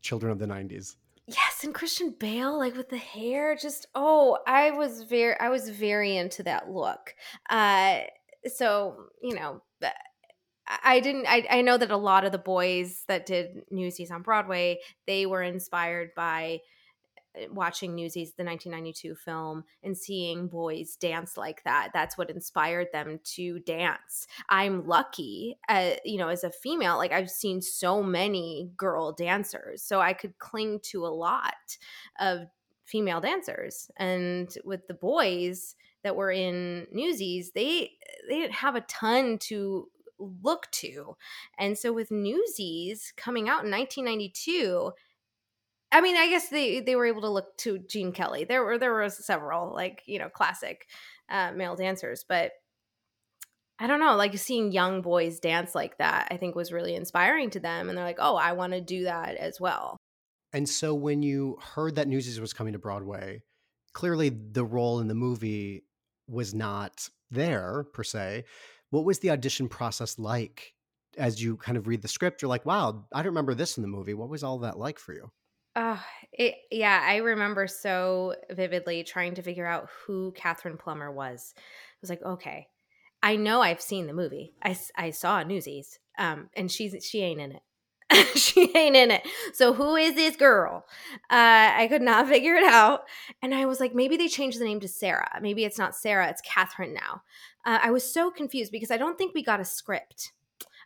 children 0.00 0.30
of 0.30 0.38
the 0.38 0.46
'90s. 0.46 0.94
Yes, 1.30 1.62
and 1.62 1.74
Christian 1.74 2.14
Bale, 2.18 2.56
like 2.58 2.74
with 2.74 2.88
the 2.88 2.96
hair, 2.96 3.54
just 3.54 3.86
oh, 3.94 4.38
I 4.46 4.70
was 4.70 5.02
very, 5.02 5.38
I 5.38 5.50
was 5.50 5.68
very 5.68 6.16
into 6.16 6.42
that 6.44 6.70
look. 6.70 7.14
Uh, 7.50 8.00
so 8.46 8.96
you 9.22 9.34
know, 9.34 9.60
I 10.82 11.00
didn't. 11.00 11.26
I, 11.26 11.46
I 11.50 11.60
know 11.60 11.76
that 11.76 11.90
a 11.90 11.96
lot 11.96 12.24
of 12.24 12.32
the 12.32 12.38
boys 12.38 13.04
that 13.08 13.26
did 13.26 13.62
Newsies 13.70 14.10
on 14.10 14.22
Broadway, 14.22 14.78
they 15.06 15.26
were 15.26 15.42
inspired 15.42 16.10
by 16.16 16.60
watching 17.50 17.94
Newsies, 17.94 18.32
the 18.34 18.44
1992 18.44 19.14
film, 19.14 19.64
and 19.82 19.96
seeing 19.96 20.48
boys 20.48 20.96
dance 20.96 21.36
like 21.36 21.62
that. 21.64 21.90
That's 21.92 22.18
what 22.18 22.30
inspired 22.30 22.88
them 22.92 23.20
to 23.36 23.60
dance. 23.60 24.26
I'm 24.48 24.86
lucky, 24.86 25.58
uh, 25.68 25.92
you 26.04 26.18
know, 26.18 26.28
as 26.28 26.44
a 26.44 26.50
female, 26.50 26.96
like 26.96 27.12
I've 27.12 27.30
seen 27.30 27.60
so 27.60 28.02
many 28.02 28.70
girl 28.76 29.12
dancers, 29.12 29.82
so 29.82 30.00
I 30.00 30.12
could 30.12 30.38
cling 30.38 30.80
to 30.84 31.06
a 31.06 31.08
lot 31.08 31.54
of 32.18 32.48
female 32.84 33.20
dancers. 33.20 33.90
And 33.96 34.52
with 34.64 34.86
the 34.88 34.94
boys 34.94 35.76
that 36.02 36.16
were 36.16 36.32
in 36.32 36.86
Newsies, 36.92 37.52
they 37.54 37.92
they 38.28 38.36
didn't 38.36 38.54
have 38.54 38.76
a 38.76 38.82
ton 38.82 39.38
to 39.38 39.88
look 40.18 40.70
to. 40.72 41.16
And 41.58 41.78
so 41.78 41.92
with 41.92 42.10
Newsies 42.10 43.12
coming 43.16 43.48
out 43.48 43.64
in 43.64 43.70
1992, 43.70 44.92
I 45.90 46.00
mean, 46.00 46.16
I 46.16 46.28
guess 46.28 46.48
they 46.48 46.80
they 46.80 46.96
were 46.96 47.06
able 47.06 47.22
to 47.22 47.30
look 47.30 47.56
to 47.58 47.78
Gene 47.78 48.12
Kelly. 48.12 48.44
There 48.44 48.64
were 48.64 48.78
there 48.78 48.92
were 48.92 49.08
several 49.08 49.72
like 49.72 50.02
you 50.06 50.18
know 50.18 50.28
classic 50.28 50.86
uh, 51.30 51.52
male 51.52 51.76
dancers, 51.76 52.24
but 52.28 52.52
I 53.78 53.86
don't 53.86 54.00
know, 54.00 54.16
like 54.16 54.36
seeing 54.36 54.72
young 54.72 55.02
boys 55.02 55.38
dance 55.38 55.74
like 55.74 55.98
that, 55.98 56.28
I 56.30 56.36
think 56.36 56.56
was 56.56 56.72
really 56.72 56.94
inspiring 56.94 57.50
to 57.50 57.60
them, 57.60 57.88
and 57.88 57.96
they're 57.96 58.04
like, 58.04 58.18
oh, 58.18 58.34
I 58.36 58.52
want 58.52 58.72
to 58.72 58.80
do 58.80 59.04
that 59.04 59.36
as 59.36 59.60
well. 59.60 59.96
And 60.52 60.68
so 60.68 60.94
when 60.94 61.22
you 61.22 61.58
heard 61.62 61.94
that 61.96 62.08
Newsies 62.08 62.40
was 62.40 62.52
coming 62.52 62.72
to 62.72 62.78
Broadway, 62.78 63.42
clearly 63.92 64.30
the 64.30 64.64
role 64.64 65.00
in 65.00 65.08
the 65.08 65.14
movie 65.14 65.84
was 66.26 66.54
not 66.54 67.08
there 67.30 67.86
per 67.92 68.02
se. 68.02 68.44
What 68.90 69.04
was 69.04 69.20
the 69.20 69.30
audition 69.30 69.68
process 69.68 70.18
like? 70.18 70.74
As 71.16 71.42
you 71.42 71.56
kind 71.56 71.76
of 71.76 71.86
read 71.86 72.02
the 72.02 72.08
script, 72.08 72.42
you're 72.42 72.48
like, 72.48 72.66
wow, 72.66 73.06
I 73.12 73.18
don't 73.18 73.32
remember 73.32 73.54
this 73.54 73.76
in 73.76 73.82
the 73.82 73.88
movie. 73.88 74.14
What 74.14 74.28
was 74.28 74.42
all 74.42 74.58
that 74.60 74.78
like 74.78 74.98
for 74.98 75.12
you? 75.12 75.30
Oh, 75.80 76.02
it, 76.32 76.56
yeah, 76.72 77.00
I 77.04 77.18
remember 77.18 77.68
so 77.68 78.34
vividly 78.50 79.04
trying 79.04 79.36
to 79.36 79.42
figure 79.42 79.64
out 79.64 79.88
who 80.04 80.32
Katherine 80.32 80.76
Plumber 80.76 81.12
was. 81.12 81.54
I 81.56 81.60
was 82.00 82.10
like, 82.10 82.20
okay, 82.20 82.66
I 83.22 83.36
know 83.36 83.60
I've 83.60 83.80
seen 83.80 84.08
the 84.08 84.12
movie. 84.12 84.54
I, 84.60 84.76
I 84.96 85.10
saw 85.10 85.44
Newsies, 85.44 86.00
um, 86.18 86.50
and 86.56 86.68
she's 86.68 86.96
she 87.06 87.22
ain't 87.22 87.40
in 87.40 87.52
it. 87.52 87.62
she 88.36 88.76
ain't 88.76 88.96
in 88.96 89.12
it. 89.12 89.22
So 89.52 89.72
who 89.72 89.94
is 89.94 90.16
this 90.16 90.34
girl? 90.34 90.84
Uh, 91.30 91.70
I 91.76 91.86
could 91.88 92.02
not 92.02 92.26
figure 92.28 92.56
it 92.56 92.64
out, 92.64 93.02
and 93.40 93.54
I 93.54 93.66
was 93.66 93.78
like, 93.78 93.94
maybe 93.94 94.16
they 94.16 94.26
changed 94.26 94.58
the 94.58 94.64
name 94.64 94.80
to 94.80 94.88
Sarah. 94.88 95.38
Maybe 95.40 95.64
it's 95.64 95.78
not 95.78 95.94
Sarah. 95.94 96.28
It's 96.28 96.42
Katherine 96.42 96.92
now. 96.92 97.22
Uh, 97.64 97.78
I 97.80 97.92
was 97.92 98.02
so 98.02 98.32
confused 98.32 98.72
because 98.72 98.90
I 98.90 98.96
don't 98.96 99.16
think 99.16 99.32
we 99.32 99.44
got 99.44 99.60
a 99.60 99.64
script. 99.64 100.32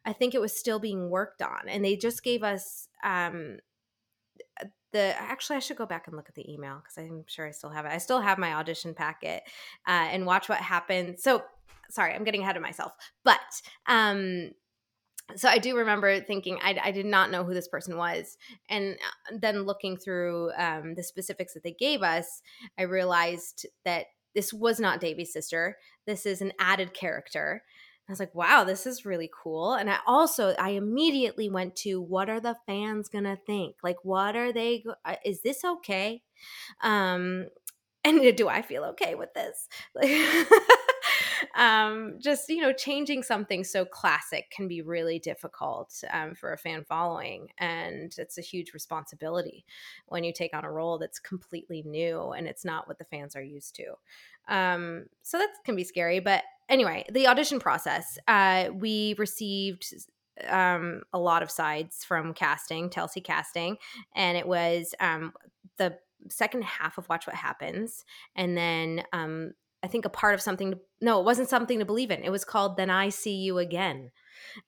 I 0.04 0.12
think 0.12 0.34
it 0.34 0.40
was 0.42 0.54
still 0.54 0.78
being 0.78 1.08
worked 1.08 1.40
on, 1.40 1.66
and 1.66 1.82
they 1.82 1.96
just 1.96 2.22
gave 2.22 2.42
us 2.42 2.88
um, 3.02 3.56
the 4.92 5.14
actually 5.20 5.56
I 5.56 5.60
should 5.60 5.76
go 5.76 5.86
back 5.86 6.06
and 6.06 6.16
look 6.16 6.28
at 6.28 6.34
the 6.34 6.50
email 6.50 6.82
because 6.82 6.98
I'm 6.98 7.24
sure 7.26 7.46
I 7.46 7.50
still 7.50 7.70
have 7.70 7.86
it. 7.86 7.92
I 7.92 7.98
still 7.98 8.20
have 8.20 8.38
my 8.38 8.54
audition 8.54 8.94
packet 8.94 9.42
uh, 9.86 10.08
and 10.10 10.26
watch 10.26 10.48
what 10.48 10.58
happened. 10.58 11.18
So 11.18 11.42
sorry, 11.90 12.14
I'm 12.14 12.24
getting 12.24 12.42
ahead 12.42 12.56
of 12.56 12.62
myself, 12.62 12.92
but 13.24 13.40
um, 13.86 14.50
so 15.36 15.48
I 15.48 15.58
do 15.58 15.76
remember 15.76 16.20
thinking 16.20 16.58
I, 16.62 16.78
I, 16.82 16.90
did 16.90 17.06
not 17.06 17.30
know 17.30 17.44
who 17.44 17.54
this 17.54 17.68
person 17.68 17.96
was, 17.96 18.36
and 18.68 18.94
uh, 18.94 19.36
then 19.40 19.62
looking 19.62 19.96
through 19.96 20.50
um, 20.56 20.94
the 20.94 21.02
specifics 21.02 21.54
that 21.54 21.62
they 21.62 21.72
gave 21.72 22.02
us, 22.02 22.42
I 22.78 22.82
realized 22.82 23.66
that 23.84 24.06
this 24.34 24.52
was 24.52 24.80
not 24.80 25.00
Davy's 25.00 25.32
sister. 25.32 25.76
This 26.06 26.26
is 26.26 26.40
an 26.40 26.52
added 26.58 26.94
character 26.94 27.62
I 28.08 28.12
was 28.12 28.20
like, 28.20 28.34
wow, 28.34 28.64
this 28.64 28.86
is 28.86 29.06
really 29.06 29.30
cool. 29.32 29.74
And 29.74 29.88
I 29.88 29.98
also, 30.06 30.54
I 30.58 30.70
immediately 30.70 31.48
went 31.48 31.76
to 31.76 32.00
what 32.00 32.28
are 32.28 32.40
the 32.40 32.56
fans 32.66 33.08
going 33.08 33.24
to 33.24 33.38
think? 33.46 33.76
Like, 33.82 33.98
what 34.02 34.34
are 34.36 34.52
they, 34.52 34.84
uh, 35.04 35.16
is 35.24 35.42
this 35.42 35.64
okay? 35.64 36.22
Um, 36.82 37.46
and 38.04 38.36
do 38.36 38.48
I 38.48 38.62
feel 38.62 38.84
okay 38.84 39.14
with 39.14 39.32
this? 39.34 39.68
Like, 39.94 40.10
um, 41.54 42.14
just 42.18 42.48
you 42.48 42.60
know, 42.60 42.72
changing 42.72 43.22
something 43.22 43.64
so 43.64 43.84
classic 43.84 44.50
can 44.50 44.68
be 44.68 44.82
really 44.82 45.18
difficult 45.18 46.02
um, 46.12 46.34
for 46.34 46.52
a 46.52 46.58
fan 46.58 46.84
following, 46.84 47.48
and 47.58 48.14
it's 48.18 48.38
a 48.38 48.42
huge 48.42 48.72
responsibility 48.74 49.64
when 50.06 50.24
you 50.24 50.32
take 50.32 50.54
on 50.54 50.64
a 50.64 50.70
role 50.70 50.98
that's 50.98 51.18
completely 51.18 51.82
new 51.82 52.30
and 52.32 52.46
it's 52.46 52.64
not 52.64 52.88
what 52.88 52.98
the 52.98 53.04
fans 53.04 53.36
are 53.36 53.42
used 53.42 53.76
to. 53.76 53.84
Um, 54.48 55.06
so 55.22 55.38
that 55.38 55.50
can 55.64 55.76
be 55.76 55.84
scary, 55.84 56.18
but 56.20 56.42
anyway, 56.72 57.04
the 57.12 57.28
audition 57.28 57.60
process, 57.60 58.18
uh, 58.26 58.70
we 58.74 59.14
received 59.18 59.94
um, 60.48 61.02
a 61.12 61.18
lot 61.18 61.42
of 61.42 61.50
sides 61.50 62.04
from 62.04 62.32
casting, 62.32 62.88
Telsey 62.88 63.22
Casting, 63.22 63.76
and 64.16 64.36
it 64.36 64.48
was 64.48 64.94
um, 64.98 65.34
the 65.76 65.98
second 66.30 66.64
half 66.64 66.98
of 66.98 67.08
Watch 67.08 67.26
What 67.26 67.36
Happens, 67.36 68.04
and 68.34 68.56
then 68.56 69.04
um, 69.12 69.52
I 69.84 69.86
think 69.86 70.04
a 70.04 70.10
part 70.10 70.34
of 70.34 70.40
something. 70.40 70.72
To, 70.72 70.80
no, 71.00 71.20
it 71.20 71.24
wasn't 71.24 71.50
something 71.50 71.78
to 71.78 71.84
believe 71.84 72.10
in. 72.10 72.24
It 72.24 72.32
was 72.32 72.44
called 72.44 72.76
"Then 72.76 72.90
I 72.90 73.10
See 73.10 73.36
You 73.36 73.58
Again." 73.58 74.10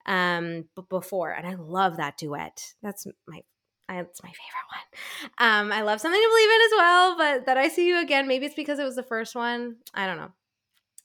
Um, 0.05 0.65
b- 0.75 0.83
before, 0.89 1.31
and 1.31 1.45
I 1.45 1.55
love 1.55 1.97
that 1.97 2.17
duet. 2.17 2.73
That's 2.81 3.05
my 3.27 3.41
it's 3.89 4.23
my 4.23 4.29
favorite 4.29 4.69
one. 4.71 5.47
Um, 5.47 5.71
I 5.71 5.81
love 5.81 6.01
something 6.01 6.19
to 6.19 6.29
believe 6.29 6.49
in 6.49 6.61
as 6.65 6.71
well, 6.77 7.17
but 7.17 7.45
that 7.45 7.57
I 7.57 7.67
see 7.67 7.87
you 7.87 7.99
again. 8.01 8.27
Maybe 8.27 8.45
it's 8.45 8.55
because 8.55 8.79
it 8.79 8.83
was 8.83 8.95
the 8.95 9.03
first 9.03 9.35
one. 9.35 9.77
I 9.93 10.07
don't 10.07 10.17
know. 10.17 10.31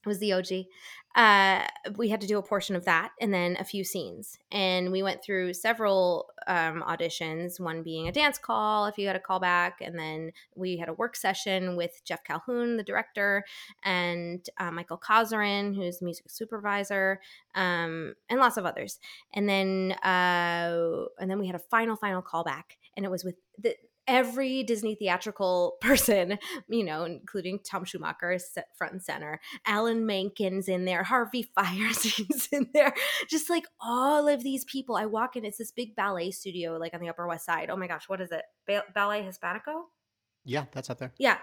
Was 0.07 0.19
the 0.19 0.33
OG 0.33 0.67
uh, 1.17 1.67
we 1.97 2.09
had 2.09 2.21
to 2.21 2.27
do 2.27 2.39
a 2.39 2.43
portion 2.43 2.77
of 2.77 2.85
that 2.85 3.11
and 3.21 3.35
then 3.35 3.57
a 3.59 3.65
few 3.65 3.83
scenes. 3.83 4.39
And 4.53 4.93
we 4.93 5.03
went 5.03 5.25
through 5.25 5.55
several 5.55 6.29
um, 6.47 6.85
auditions, 6.87 7.59
one 7.59 7.83
being 7.83 8.07
a 8.07 8.13
dance 8.13 8.39
call, 8.39 8.87
if 8.87 8.97
you 8.97 9.09
had 9.09 9.17
a 9.17 9.21
call 9.21 9.41
back. 9.41 9.81
And 9.81 9.99
then 9.99 10.31
we 10.55 10.77
had 10.77 10.89
a 10.89 10.93
work 10.93 11.17
session 11.17 11.75
with 11.75 12.01
Jeff 12.05 12.23
Calhoun, 12.23 12.77
the 12.77 12.85
director, 12.85 13.45
and 13.83 14.49
uh, 14.59 14.71
Michael 14.71 14.99
Kosarin, 14.99 15.75
who's 15.75 15.99
the 15.99 16.05
music 16.05 16.27
supervisor, 16.29 17.21
um, 17.57 18.15
and 18.29 18.39
lots 18.39 18.57
of 18.57 18.65
others. 18.65 19.01
And 19.35 19.49
then, 19.49 19.93
uh, 20.05 21.07
and 21.19 21.29
then 21.29 21.41
we 21.41 21.49
had 21.49 21.57
a 21.57 21.61
final, 21.61 21.97
final 21.97 22.23
callback. 22.23 22.77
And 22.97 23.05
it 23.05 23.11
was 23.11 23.25
with 23.25 23.35
the, 23.59 23.75
every 24.07 24.63
Disney 24.63 24.95
theatrical 24.95 25.77
person, 25.81 26.39
you 26.69 26.85
know, 26.85 27.05
including 27.05 27.61
Tom 27.61 27.85
Schumacher 27.85 28.33
is 28.33 28.51
front 28.77 28.93
and 28.93 29.03
center, 29.03 29.41
Alan 29.67 30.07
Menken's 30.07 30.69
in 30.69 30.85
there, 30.85 31.03
Harvey 31.03 31.51
Fierstein's 31.57 32.49
in 32.53 32.69
there, 32.75 32.93
just 33.29 33.51
like 33.51 33.65
all 33.81 34.29
of 34.29 34.43
these 34.43 34.65
people. 34.65 34.97
I 34.97 35.07
walk 35.07 35.37
in, 35.37 35.45
it's 35.45 35.59
this 35.59 35.73
big 35.73 35.95
ballet 35.97 36.31
studio, 36.31 36.77
like 36.77 36.95
on 36.95 37.01
the 37.01 37.09
Upper 37.09 37.27
West 37.27 37.47
Side. 37.47 37.71
Oh 37.71 37.77
my 37.77 37.87
gosh, 37.87 38.09
what 38.09 38.21
is 38.21 38.33
it? 38.33 38.43
Ba- 38.67 38.85
ballet 38.95 39.23
Hispanico? 39.23 39.85
Yeah, 40.45 40.65
that's 40.73 40.91
up 40.91 40.99
there. 40.99 41.13
Yeah, 41.19 41.39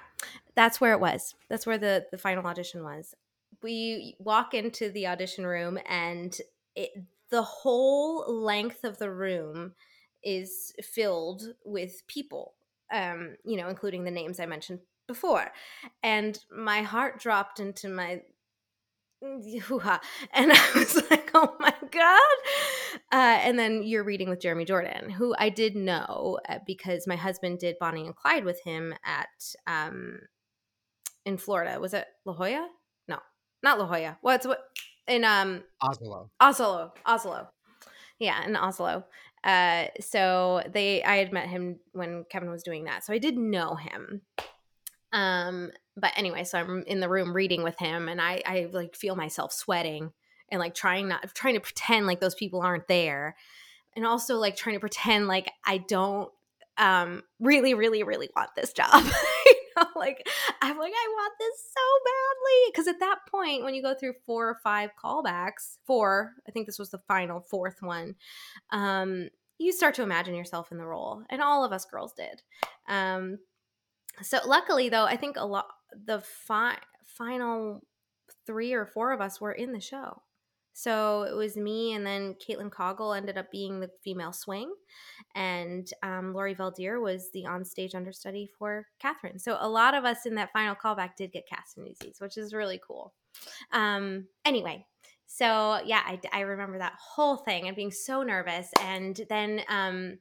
that's 0.55 0.82
where 0.82 0.93
it 0.93 0.99
was. 0.99 1.36
That's 1.49 1.68
where 1.68 1.78
the 1.78 2.08
the 2.12 2.18
final 2.18 2.45
audition 2.45 2.84
was. 2.84 3.14
We 3.62 4.16
walk 4.20 4.53
into 4.53 4.89
the 4.89 5.08
audition 5.08 5.45
room, 5.45 5.78
and 5.88 6.36
it, 6.76 6.91
the 7.30 7.43
whole 7.43 8.26
length 8.28 8.84
of 8.84 8.97
the 8.97 9.12
room 9.12 9.74
is 10.28 10.73
filled 10.84 11.53
with 11.63 12.03
people 12.07 12.53
um, 12.91 13.36
you 13.43 13.57
know, 13.57 13.69
including 13.69 14.03
the 14.03 14.11
names 14.11 14.39
I 14.39 14.45
mentioned 14.45 14.80
before. 15.07 15.51
And 16.03 16.38
my 16.51 16.82
heart 16.82 17.19
dropped 17.19 17.59
into 17.59 17.89
my 17.89 18.21
hoo-ha 19.63 19.99
and 20.32 20.51
i 20.53 20.71
was 20.75 20.95
like 21.09 21.32
oh 21.34 21.55
my 21.59 21.73
god. 21.89 22.19
Uh, 23.11 23.39
and 23.41 23.57
then 23.57 23.82
you're 23.82 24.03
reading 24.03 24.30
with 24.30 24.39
jeremy 24.39 24.63
jordan 24.63 25.09
who 25.09 25.34
i 25.39 25.49
did 25.49 25.75
know 25.75 26.38
uh, 26.47 26.59
because 26.67 27.07
my 27.07 27.15
husband 27.15 27.57
did 27.57 27.75
bonnie 27.80 28.05
and 28.05 28.15
clyde 28.15 28.45
with 28.45 28.61
him 28.63 28.93
at 29.03 29.28
um 29.65 30.19
in 31.25 31.36
florida. 31.36 31.80
Was 31.80 31.95
it 31.95 32.05
la 32.25 32.34
jolla? 32.34 32.69
No 33.07 33.17
not 33.63 33.80
la 33.80 33.88
jolla. 33.88 34.19
What's 34.21 34.45
what 34.45 34.59
in 35.07 35.23
um 35.23 35.63
asolo. 35.82 36.30
Asolo 36.39 36.91
asolo. 37.07 37.47
Yeah 38.19 38.45
in 38.45 38.53
asolo 38.53 39.03
uh, 39.43 39.85
so 39.99 40.63
they, 40.71 41.03
I 41.03 41.17
had 41.17 41.31
met 41.31 41.47
him 41.47 41.79
when 41.93 42.25
Kevin 42.29 42.49
was 42.49 42.63
doing 42.63 42.85
that, 42.85 43.03
so 43.03 43.13
I 43.13 43.17
did 43.17 43.38
know 43.38 43.75
him. 43.75 44.21
Um, 45.13 45.71
but 45.95 46.11
anyway, 46.15 46.43
so 46.43 46.59
I'm 46.59 46.83
in 46.85 46.99
the 46.99 47.09
room 47.09 47.33
reading 47.33 47.63
with 47.63 47.79
him, 47.79 48.07
and 48.09 48.21
I, 48.21 48.41
I 48.45 48.69
like 48.71 48.95
feel 48.95 49.15
myself 49.15 49.51
sweating 49.53 50.11
and 50.49 50.59
like 50.59 50.75
trying 50.75 51.07
not, 51.07 51.33
trying 51.33 51.55
to 51.55 51.59
pretend 51.59 52.07
like 52.07 52.19
those 52.19 52.35
people 52.35 52.61
aren't 52.61 52.88
there, 52.88 53.35
and 53.95 54.05
also 54.05 54.35
like 54.38 54.55
trying 54.55 54.75
to 54.75 54.79
pretend 54.79 55.27
like 55.27 55.51
I 55.65 55.79
don't 55.79 56.29
um 56.77 57.23
really 57.39 57.73
really 57.73 58.03
really 58.03 58.29
want 58.35 58.51
this 58.55 58.71
job 58.71 58.91
like 59.95 60.28
I'm 60.61 60.78
like, 60.78 60.93
I 60.93 61.07
want 61.09 61.34
this 61.39 61.73
so 61.73 61.82
badly. 62.05 62.71
Because 62.71 62.88
at 62.88 62.99
that 62.99 63.19
point, 63.30 63.63
when 63.63 63.75
you 63.75 63.82
go 63.82 63.93
through 63.93 64.13
four 64.25 64.49
or 64.49 64.59
five 64.63 64.91
callbacks, 65.01 65.78
four, 65.86 66.34
I 66.47 66.51
think 66.51 66.65
this 66.65 66.80
was 66.80 66.89
the 66.89 67.01
final 67.07 67.39
fourth 67.39 67.82
one, 67.82 68.15
um, 68.71 69.30
you 69.59 69.71
start 69.71 69.95
to 69.95 70.03
imagine 70.03 70.36
yourself 70.36 70.71
in 70.71 70.78
the 70.78 70.86
role. 70.86 71.23
And 71.30 71.41
all 71.41 71.63
of 71.63 71.71
us 71.71 71.86
girls 71.86 72.13
did. 72.13 72.41
Um, 72.88 73.39
so 74.21 74.39
luckily, 74.45 74.89
though, 74.89 75.05
I 75.05 75.15
think 75.15 75.38
a 75.38 75.45
lot, 75.45 75.67
the 76.05 76.21
fi- 76.21 76.80
final 77.03 77.82
three 78.45 78.73
or 78.73 78.86
four 78.86 79.11
of 79.11 79.21
us 79.21 79.39
were 79.39 79.51
in 79.51 79.73
the 79.73 79.80
show. 79.80 80.21
So 80.78 81.23
it 81.23 81.34
was 81.34 81.57
me, 81.57 81.93
and 81.93 82.05
then 82.05 82.36
Caitlin 82.36 82.69
Coggle 82.69 83.17
ended 83.17 83.36
up 83.36 83.49
being 83.49 83.80
the 83.80 83.89
female 84.03 84.32
swing, 84.32 84.71
and 85.34 85.91
um, 86.03 86.36
Laurie 86.36 86.53
Veldheer 86.53 87.01
was 87.01 87.32
the 87.32 87.45
onstage 87.45 87.95
understudy 87.95 88.47
for 88.59 88.86
Katherine. 88.99 89.39
So 89.39 89.57
a 89.59 89.67
lot 89.67 89.95
of 89.95 90.05
us 90.05 90.28
in 90.28 90.36
that 90.36 90.53
final 90.53 90.75
callback 90.75 91.15
did 91.17 91.32
get 91.32 91.49
cast 91.49 91.80
in 91.80 91.84
Newsies, 91.84 92.17
which 92.19 92.38
is 92.38 92.53
really 92.53 92.80
cool. 92.88 93.15
Um, 93.71 94.28
anyway, 94.45 94.86
so 95.25 95.80
yeah, 95.84 96.03
I, 96.05 96.19
I, 96.32 96.41
remember 96.41 96.78
that 96.78 96.93
whole 96.99 97.38
thing 97.38 97.65
and 97.67 97.75
being 97.75 97.89
so 97.89 98.21
nervous, 98.21 98.69
and 98.80 99.19
then 99.30 99.61
um, 99.69 100.19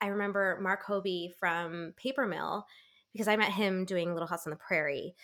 I 0.00 0.06
remember 0.06 0.60
Mark 0.62 0.84
Hoebee 0.84 1.32
from 1.36 1.94
Paper 1.96 2.28
Mill 2.28 2.64
because 3.12 3.26
I 3.26 3.34
met 3.34 3.50
him 3.50 3.84
doing 3.84 4.12
Little 4.12 4.28
House 4.28 4.46
on 4.46 4.50
the 4.50 4.56
Prairie, 4.56 5.16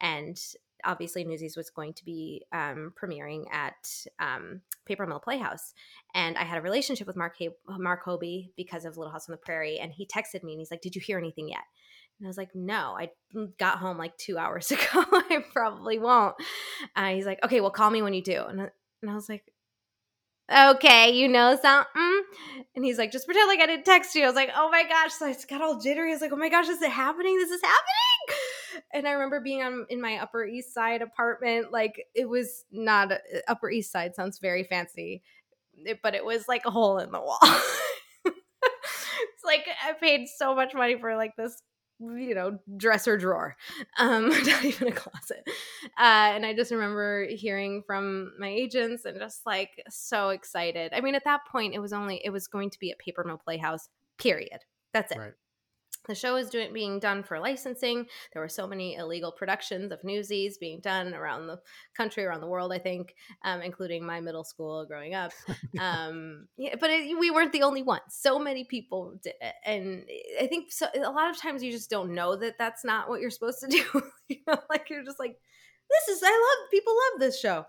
and 0.00 0.40
obviously 0.84 1.24
Newsies 1.24 1.56
was 1.56 1.70
going 1.70 1.94
to 1.94 2.04
be 2.04 2.44
um, 2.52 2.92
premiering 3.00 3.44
at 3.52 3.88
um, 4.18 4.62
Paper 4.86 5.06
Mill 5.06 5.20
Playhouse, 5.20 5.74
and 6.14 6.36
I 6.36 6.44
had 6.44 6.58
a 6.58 6.62
relationship 6.62 7.06
with 7.06 7.16
Mark 7.16 7.36
Mark 7.68 8.04
Hoebee 8.04 8.52
because 8.56 8.84
of 8.84 8.96
Little 8.96 9.12
House 9.12 9.28
on 9.28 9.32
the 9.32 9.38
Prairie, 9.38 9.78
and 9.78 9.92
he 9.92 10.06
texted 10.06 10.42
me 10.42 10.52
and 10.52 10.60
he's 10.60 10.70
like, 10.70 10.82
"Did 10.82 10.94
you 10.94 11.00
hear 11.00 11.18
anything 11.18 11.48
yet?" 11.48 11.64
And 12.18 12.26
I 12.26 12.28
was 12.28 12.36
like, 12.36 12.54
"No, 12.54 12.96
I 12.98 13.10
got 13.58 13.78
home 13.78 13.98
like 13.98 14.16
two 14.16 14.38
hours 14.38 14.70
ago. 14.72 14.82
I 14.94 15.44
probably 15.52 15.98
won't." 15.98 16.36
Uh, 16.96 17.08
he's 17.08 17.26
like, 17.26 17.42
"Okay, 17.44 17.60
well, 17.60 17.70
call 17.70 17.90
me 17.90 18.02
when 18.02 18.14
you 18.14 18.22
do," 18.22 18.42
and 18.42 18.62
I, 18.62 18.68
and 19.02 19.10
I 19.10 19.14
was 19.14 19.28
like, 19.28 19.44
okay, 20.52 21.10
you 21.10 21.28
know 21.28 21.56
something? 21.60 22.22
And 22.74 22.84
he's 22.84 22.98
like, 22.98 23.12
just 23.12 23.26
pretend 23.26 23.48
like 23.48 23.60
I 23.60 23.66
didn't 23.66 23.84
text 23.84 24.14
you. 24.14 24.24
I 24.24 24.26
was 24.26 24.34
like, 24.34 24.50
oh 24.54 24.68
my 24.70 24.82
gosh. 24.82 25.12
So 25.12 25.26
I 25.26 25.34
got 25.48 25.62
all 25.62 25.80
jittery. 25.80 26.10
I 26.10 26.14
was 26.14 26.20
like, 26.20 26.32
oh 26.32 26.36
my 26.36 26.48
gosh, 26.48 26.68
is 26.68 26.82
it 26.82 26.90
happening? 26.90 27.36
This 27.36 27.50
is 27.50 27.62
happening 27.62 28.09
and 28.92 29.06
I 29.06 29.12
remember 29.12 29.40
being 29.40 29.62
on 29.62 29.86
in 29.88 30.00
my 30.00 30.18
Upper 30.18 30.44
East 30.44 30.74
Side 30.74 31.02
apartment. 31.02 31.72
Like 31.72 32.06
it 32.14 32.28
was 32.28 32.64
not 32.70 33.12
Upper 33.48 33.70
East 33.70 33.92
Side 33.92 34.14
sounds 34.14 34.38
very 34.38 34.64
fancy, 34.64 35.22
but 36.02 36.14
it 36.14 36.24
was 36.24 36.48
like 36.48 36.62
a 36.66 36.70
hole 36.70 36.98
in 36.98 37.10
the 37.10 37.20
wall. 37.20 37.38
it's 38.24 39.44
like 39.44 39.66
I 39.84 39.92
paid 39.92 40.28
so 40.28 40.54
much 40.54 40.74
money 40.74 40.98
for 40.98 41.16
like 41.16 41.36
this 41.36 41.62
you 42.00 42.34
know 42.34 42.58
dresser 42.76 43.18
drawer 43.18 43.56
um 43.98 44.28
not 44.44 44.64
even 44.64 44.88
a 44.88 44.92
closet 44.92 45.42
uh 45.98 46.32
and 46.32 46.46
i 46.46 46.54
just 46.54 46.70
remember 46.70 47.26
hearing 47.28 47.82
from 47.86 48.32
my 48.38 48.48
agents 48.48 49.04
and 49.04 49.18
just 49.18 49.44
like 49.44 49.82
so 49.90 50.30
excited 50.30 50.92
i 50.94 51.00
mean 51.00 51.14
at 51.14 51.24
that 51.24 51.40
point 51.50 51.74
it 51.74 51.78
was 51.78 51.92
only 51.92 52.20
it 52.24 52.30
was 52.30 52.46
going 52.46 52.70
to 52.70 52.78
be 52.78 52.90
at 52.90 52.98
paper 52.98 53.22
mill 53.22 53.36
playhouse 53.36 53.88
period 54.16 54.60
that's 54.94 55.12
it 55.12 55.18
right 55.18 55.32
the 56.06 56.14
show 56.14 56.36
is 56.36 56.48
doing 56.48 56.72
being 56.72 56.98
done 56.98 57.22
for 57.22 57.38
licensing. 57.38 58.06
There 58.32 58.42
were 58.42 58.48
so 58.48 58.66
many 58.66 58.94
illegal 58.94 59.32
productions 59.32 59.92
of 59.92 60.02
Newsies 60.02 60.58
being 60.58 60.80
done 60.80 61.14
around 61.14 61.46
the 61.46 61.60
country, 61.96 62.24
around 62.24 62.40
the 62.40 62.46
world. 62.46 62.72
I 62.72 62.78
think, 62.78 63.14
um, 63.44 63.62
including 63.62 64.04
my 64.04 64.20
middle 64.20 64.44
school 64.44 64.86
growing 64.86 65.14
up. 65.14 65.32
um, 65.80 66.48
yeah, 66.56 66.76
but 66.80 66.90
it, 66.90 67.18
we 67.18 67.30
weren't 67.30 67.52
the 67.52 67.62
only 67.62 67.82
ones. 67.82 68.02
So 68.08 68.38
many 68.38 68.64
people 68.64 69.18
did 69.22 69.34
it, 69.40 69.54
and 69.64 70.04
I 70.40 70.46
think 70.46 70.72
so, 70.72 70.86
a 70.94 71.10
lot 71.10 71.30
of 71.30 71.38
times 71.38 71.62
you 71.62 71.72
just 71.72 71.90
don't 71.90 72.14
know 72.14 72.36
that 72.36 72.58
that's 72.58 72.84
not 72.84 73.08
what 73.08 73.20
you're 73.20 73.30
supposed 73.30 73.60
to 73.60 73.68
do. 73.68 73.84
you 74.28 74.36
know, 74.46 74.58
like 74.70 74.88
you're 74.90 75.04
just 75.04 75.18
like, 75.18 75.36
this 75.90 76.16
is 76.16 76.22
I 76.24 76.30
love 76.30 76.70
people 76.70 76.94
love 76.94 77.20
this 77.20 77.40
show. 77.40 77.66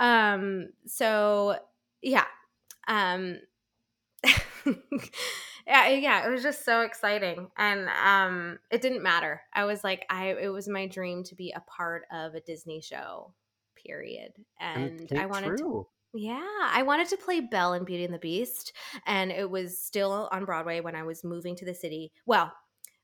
Um, 0.00 0.70
so 0.86 1.56
yeah. 2.02 2.24
Um, 2.86 3.38
yeah 5.68 5.88
yeah 5.88 6.26
it 6.26 6.30
was 6.30 6.42
just 6.42 6.64
so 6.64 6.80
exciting 6.80 7.48
and 7.56 7.88
um 8.04 8.58
it 8.70 8.80
didn't 8.80 9.02
matter 9.02 9.42
i 9.54 9.64
was 9.64 9.84
like 9.84 10.04
i 10.10 10.28
it 10.40 10.48
was 10.48 10.68
my 10.68 10.86
dream 10.86 11.22
to 11.22 11.34
be 11.34 11.52
a 11.54 11.60
part 11.60 12.02
of 12.12 12.34
a 12.34 12.40
disney 12.40 12.80
show 12.80 13.32
period 13.76 14.32
and 14.60 15.08
i 15.16 15.26
wanted 15.26 15.56
true. 15.58 15.86
to 16.14 16.18
yeah 16.18 16.68
i 16.72 16.82
wanted 16.82 17.06
to 17.06 17.16
play 17.16 17.40
belle 17.40 17.74
in 17.74 17.84
beauty 17.84 18.04
and 18.04 18.14
the 18.14 18.18
beast 18.18 18.72
and 19.06 19.30
it 19.30 19.48
was 19.48 19.78
still 19.78 20.28
on 20.32 20.44
broadway 20.44 20.80
when 20.80 20.96
i 20.96 21.02
was 21.02 21.22
moving 21.22 21.54
to 21.54 21.64
the 21.64 21.74
city 21.74 22.10
well 22.26 22.52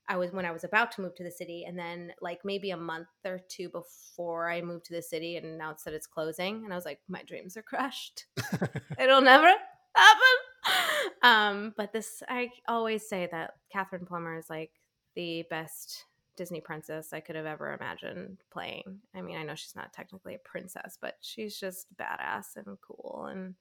I 0.07 0.17
was 0.17 0.31
when 0.31 0.45
I 0.45 0.51
was 0.51 0.63
about 0.63 0.91
to 0.93 1.01
move 1.01 1.15
to 1.15 1.23
the 1.23 1.31
city, 1.31 1.65
and 1.67 1.77
then 1.77 2.13
like 2.21 2.41
maybe 2.43 2.71
a 2.71 2.77
month 2.77 3.07
or 3.25 3.39
two 3.49 3.69
before 3.69 4.49
I 4.49 4.61
moved 4.61 4.85
to 4.85 4.93
the 4.93 5.01
city 5.01 5.35
and 5.35 5.45
announced 5.45 5.85
that 5.85 5.95
it's 5.95 6.05
closing, 6.05 6.63
and 6.63 6.71
I 6.71 6.75
was 6.75 6.85
like, 6.85 6.99
my 7.07 7.23
dreams 7.23 7.57
are 7.57 7.63
crushed. 7.63 8.25
It'll 8.99 9.21
never 9.21 9.47
happen. 9.47 10.35
um, 11.21 11.73
but 11.77 11.93
this, 11.93 12.23
I 12.27 12.49
always 12.67 13.07
say 13.07 13.27
that 13.31 13.55
Katherine 13.71 14.05
Plumber 14.05 14.37
is 14.37 14.49
like 14.49 14.71
the 15.15 15.43
best 15.49 16.05
Disney 16.35 16.61
princess 16.61 17.13
I 17.13 17.19
could 17.19 17.35
have 17.35 17.45
ever 17.45 17.73
imagined 17.73 18.37
playing. 18.51 18.99
I 19.13 19.21
mean, 19.21 19.37
I 19.37 19.43
know 19.43 19.55
she's 19.55 19.75
not 19.75 19.93
technically 19.93 20.35
a 20.35 20.39
princess, 20.39 20.97
but 20.99 21.15
she's 21.21 21.57
just 21.57 21.87
badass 21.95 22.55
and 22.57 22.77
cool 22.85 23.27
and 23.29 23.55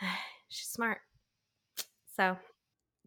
she's 0.48 0.68
smart. 0.68 0.98
So, 2.16 2.36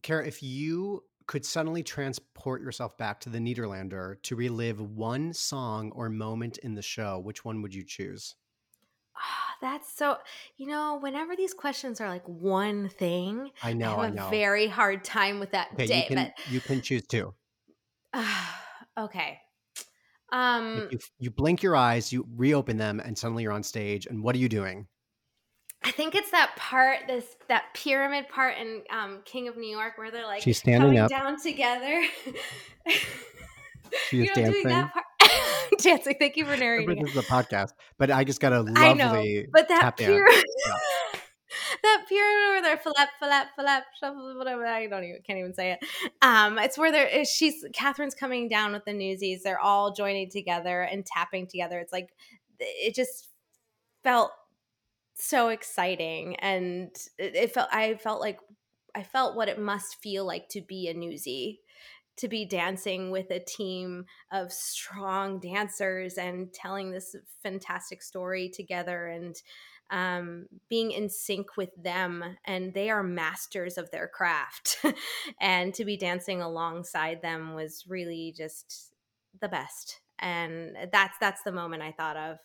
Kara, 0.02 0.26
if 0.26 0.42
you 0.42 1.04
could 1.28 1.46
suddenly 1.46 1.84
transport 1.84 2.62
yourself 2.62 2.98
back 2.98 3.20
to 3.22 3.30
the 3.30 3.40
Nederlander 3.40 4.22
to 4.24 4.36
relive 4.36 4.82
one 4.82 5.34
song 5.34 5.92
or 5.94 6.10
moment 6.10 6.58
in 6.60 6.76
the 6.76 6.82
show, 6.82 7.20
which 7.20 7.46
one 7.46 7.62
would 7.62 7.74
you 7.74 7.84
choose? 7.84 8.36
That's 9.62 9.92
so, 9.94 10.18
you 10.58 10.68
know, 10.68 10.98
whenever 11.00 11.36
these 11.36 11.54
questions 11.54 12.02
are 12.02 12.10
like 12.10 12.28
one 12.28 12.90
thing, 12.90 13.52
I 13.62 13.74
know, 13.74 13.98
I, 13.98 14.06
have 14.08 14.14
I 14.14 14.16
know. 14.16 14.28
a 14.28 14.30
very 14.32 14.68
hard 14.68 15.04
time 15.04 15.40
with 15.40 15.52
that 15.52 15.70
okay, 15.74 15.86
day. 15.86 15.98
You 15.98 16.16
can, 16.16 16.16
but 16.16 16.52
you 16.52 16.60
can 16.60 16.82
choose 16.82 17.06
two. 17.06 17.34
Uh, 18.14 18.46
okay. 18.98 19.40
Um, 20.32 20.88
you, 20.92 21.00
you 21.20 21.30
blink 21.30 21.62
your 21.62 21.76
eyes, 21.76 22.12
you 22.12 22.26
reopen 22.36 22.78
them, 22.78 23.00
and 23.00 23.18
suddenly 23.18 23.44
you're 23.44 23.52
on 23.52 23.64
stage. 23.64 24.08
And 24.08 24.24
what 24.24 24.36
are 24.36 24.40
you 24.40 24.50
doing? 24.50 24.88
I 25.84 25.92
think 25.92 26.16
it's 26.16 26.32
that 26.32 26.56
part, 26.56 27.00
this 27.08 27.26
that 27.48 27.66
pyramid 27.74 28.30
part 28.30 28.58
in 28.58 28.84
um, 28.92 29.22
King 29.26 29.48
of 29.48 29.58
New 29.58 29.70
York, 29.70 29.98
where 29.98 30.12
they're 30.12 30.26
like 30.26 30.42
she's 30.42 30.58
standing 30.58 30.98
up 31.00 31.10
down 31.10 31.42
together. 31.42 32.04
She's 34.10 34.22
you 34.22 34.28
know, 34.28 34.34
dancing. 34.34 34.90
Dancing. 35.82 36.16
Thank 36.20 36.38
you 36.38 36.46
for 36.46 36.56
narrating. 36.58 37.04
This 37.04 37.12
is 37.12 37.18
a 37.18 37.28
podcast, 37.28 37.72
but 37.98 38.12
I 38.12 38.24
just 38.24 38.40
got 38.40 38.54
a 38.54 38.62
lovely. 38.62 38.74
I 38.76 38.94
know, 38.94 39.44
but 39.52 39.68
that 39.70 39.98
pyramid. 39.98 40.44
that 41.84 42.06
pyramid 42.08 42.50
where 42.50 42.62
they're 42.62 42.78
flap, 42.78 43.10
flap, 43.20 43.48
flap, 43.56 43.84
shuffle, 44.00 44.38
whatever. 44.38 44.66
I 44.66 44.88
don't 44.88 45.04
even 45.04 45.22
can't 45.26 45.40
even 45.40 45.54
say 45.54 45.74
it. 45.74 45.80
Um, 46.22 46.58
it's 46.58 46.78
where 46.78 46.92
they're 46.92 47.26
she's 47.26 47.66
Katherine's 47.74 48.16
coming 48.16 48.48
down 48.48 48.74
with 48.74 48.86
the 48.86 48.94
newsies. 48.94 49.44
They're 49.44 49.60
all 49.60 49.94
joining 49.94 50.30
together 50.30 50.82
and 50.82 51.06
tapping 51.06 51.48
together. 51.48 51.80
It's 51.80 51.94
like 51.94 52.10
it 52.60 52.96
just 52.96 53.30
felt 54.04 54.32
so 55.16 55.50
exciting, 55.50 56.36
and 56.38 56.90
it, 57.18 57.36
it 57.36 57.54
felt 57.54 57.70
I 57.72 57.96
felt 57.96 58.22
like 58.22 58.40
I 58.96 59.04
felt 59.04 59.36
what 59.36 59.48
it 59.48 59.60
must 59.60 60.02
feel 60.02 60.26
like 60.26 60.50
to 60.50 60.62
be 60.62 60.88
a 60.88 60.94
newsie 60.94 61.60
to 62.22 62.28
be 62.28 62.46
dancing 62.46 63.10
with 63.10 63.32
a 63.32 63.40
team 63.40 64.06
of 64.32 64.54
strong 64.54 65.40
dancers 65.40 66.20
and 66.20 66.54
telling 66.54 66.92
this 66.92 67.16
fantastic 67.42 68.04
story 68.04 68.48
together 68.48 69.08
and 69.08 69.36
um, 69.90 70.46
being 70.70 70.92
in 70.92 71.10
sync 71.10 71.58
with 71.58 71.72
them 71.76 72.24
and 72.46 72.76
they 72.76 72.92
are 72.92 73.04
masters 73.04 73.78
of 73.78 73.90
their 73.92 74.08
craft. 74.08 74.78
And 75.42 75.74
to 75.74 75.84
be 75.84 75.98
dancing 75.98 76.42
alongside 76.42 77.24
them 77.24 77.56
was 77.56 77.86
really 77.88 78.34
just 78.38 78.94
the 79.42 79.50
best. 79.50 80.00
And 80.20 80.78
that's 80.92 81.18
that's 81.20 81.42
the 81.42 81.52
moment 81.52 81.82
i 81.82 81.92
thought 81.92 82.18
of 82.18 82.38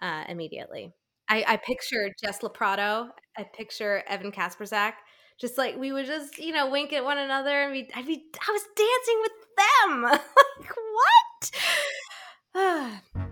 uh, 0.00 0.24
immediately. 0.28 0.92
I, 1.28 1.44
I 1.48 1.56
picture 1.56 2.10
jess 2.22 2.42
leprotto 2.42 3.08
i 3.36 3.42
picture 3.42 4.04
evan 4.06 4.30
kasprzak 4.30 4.92
just 5.38 5.58
like 5.58 5.76
we 5.76 5.92
would 5.92 6.06
just 6.06 6.38
you 6.38 6.52
know 6.52 6.70
wink 6.70 6.92
at 6.92 7.04
one 7.04 7.18
another 7.18 7.62
and 7.62 7.72
be 7.72 7.88
I'd 7.94 8.06
be 8.06 8.24
I 8.40 8.52
was 8.52 8.62
dancing 8.76 9.20
with 9.22 9.32
them 9.56 10.02
like 10.60 10.76
what 10.94 11.50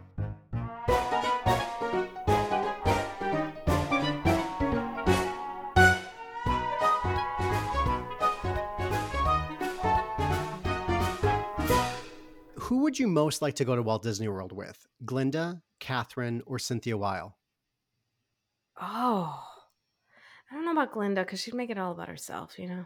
Who 12.73 12.79
would 12.79 12.99
you 12.99 13.07
most 13.07 13.43
like 13.43 13.57
to 13.57 13.67
go 13.67 13.77
to 13.77 13.83
Walt 13.83 14.03
Disney 14.03 14.29
World 14.29 14.51
with? 14.51 14.87
Glinda, 15.05 15.61
Katherine, 15.79 16.41
or 16.47 16.59
Cynthia 16.59 16.97
Weil? 16.97 17.37
Oh, 18.81 19.52
I 20.53 20.55
don't 20.55 20.67
know 20.67 20.73
about 20.73 20.93
Glinda 20.93 21.23
because 21.23 21.41
she'd 21.41 21.55
make 21.55 21.71
it 21.71 21.79
all 21.79 21.93
about 21.93 22.09
herself, 22.09 22.59
you 22.59 22.69
know. 22.69 22.85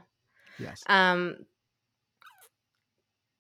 Yes. 0.57 0.85
Um, 0.87 1.39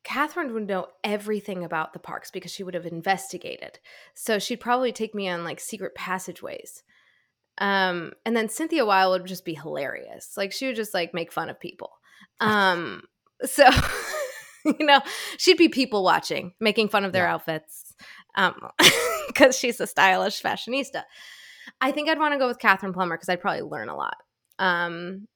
Katherine 0.02 0.52
would 0.52 0.66
know 0.66 0.88
everything 1.04 1.62
about 1.62 1.92
the 1.92 2.00
parks 2.00 2.32
because 2.32 2.50
she 2.50 2.64
would 2.64 2.74
have 2.74 2.86
investigated. 2.86 3.78
So 4.14 4.40
she'd 4.40 4.60
probably 4.60 4.90
take 4.90 5.14
me 5.14 5.28
on 5.28 5.44
like 5.44 5.60
secret 5.60 5.94
passageways. 5.94 6.82
Um, 7.58 8.12
and 8.24 8.36
then 8.36 8.48
Cynthia 8.48 8.84
Weil 8.84 9.12
would 9.12 9.26
just 9.26 9.44
be 9.44 9.54
hilarious. 9.54 10.36
Like 10.36 10.52
she 10.52 10.66
would 10.66 10.76
just 10.76 10.92
like 10.92 11.14
make 11.14 11.32
fun 11.32 11.48
of 11.48 11.60
people. 11.60 11.90
Um, 12.40 13.02
so 13.44 13.68
you 14.64 14.86
know, 14.86 15.00
she'd 15.38 15.58
be 15.58 15.68
people 15.68 16.02
watching, 16.02 16.52
making 16.60 16.88
fun 16.88 17.04
of 17.04 17.12
their 17.12 17.24
yeah. 17.26 17.34
outfits, 17.34 17.94
um, 18.34 18.54
because 19.28 19.56
she's 19.56 19.80
a 19.80 19.86
stylish 19.86 20.42
fashionista. 20.42 21.04
I 21.80 21.92
think 21.92 22.08
I'd 22.08 22.18
want 22.18 22.34
to 22.34 22.38
go 22.38 22.48
with 22.48 22.58
Katherine 22.58 22.92
Plumber 22.92 23.16
because 23.16 23.28
I'd 23.28 23.40
probably 23.40 23.62
learn 23.62 23.88
a 23.88 23.96
lot. 23.96 24.16
Um, 24.58 25.26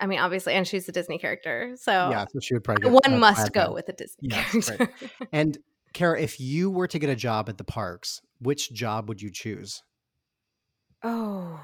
I 0.00 0.06
mean, 0.06 0.18
obviously, 0.18 0.54
and 0.54 0.66
she's 0.66 0.88
a 0.88 0.92
Disney 0.92 1.18
character, 1.18 1.74
so 1.76 1.92
yeah, 2.10 2.24
so 2.30 2.40
she 2.40 2.54
would 2.54 2.64
probably 2.64 2.90
one 2.90 3.14
uh, 3.14 3.18
must 3.18 3.52
go 3.52 3.72
with 3.72 3.88
a 3.88 3.92
Disney 3.92 4.28
yes, 4.30 4.50
character. 4.50 4.92
Right. 5.20 5.28
and 5.32 5.58
Kara, 5.92 6.20
if 6.20 6.40
you 6.40 6.70
were 6.70 6.88
to 6.88 6.98
get 6.98 7.10
a 7.10 7.16
job 7.16 7.48
at 7.48 7.58
the 7.58 7.64
parks, 7.64 8.20
which 8.40 8.72
job 8.72 9.08
would 9.08 9.22
you 9.22 9.30
choose? 9.30 9.82
Oh, 11.02 11.60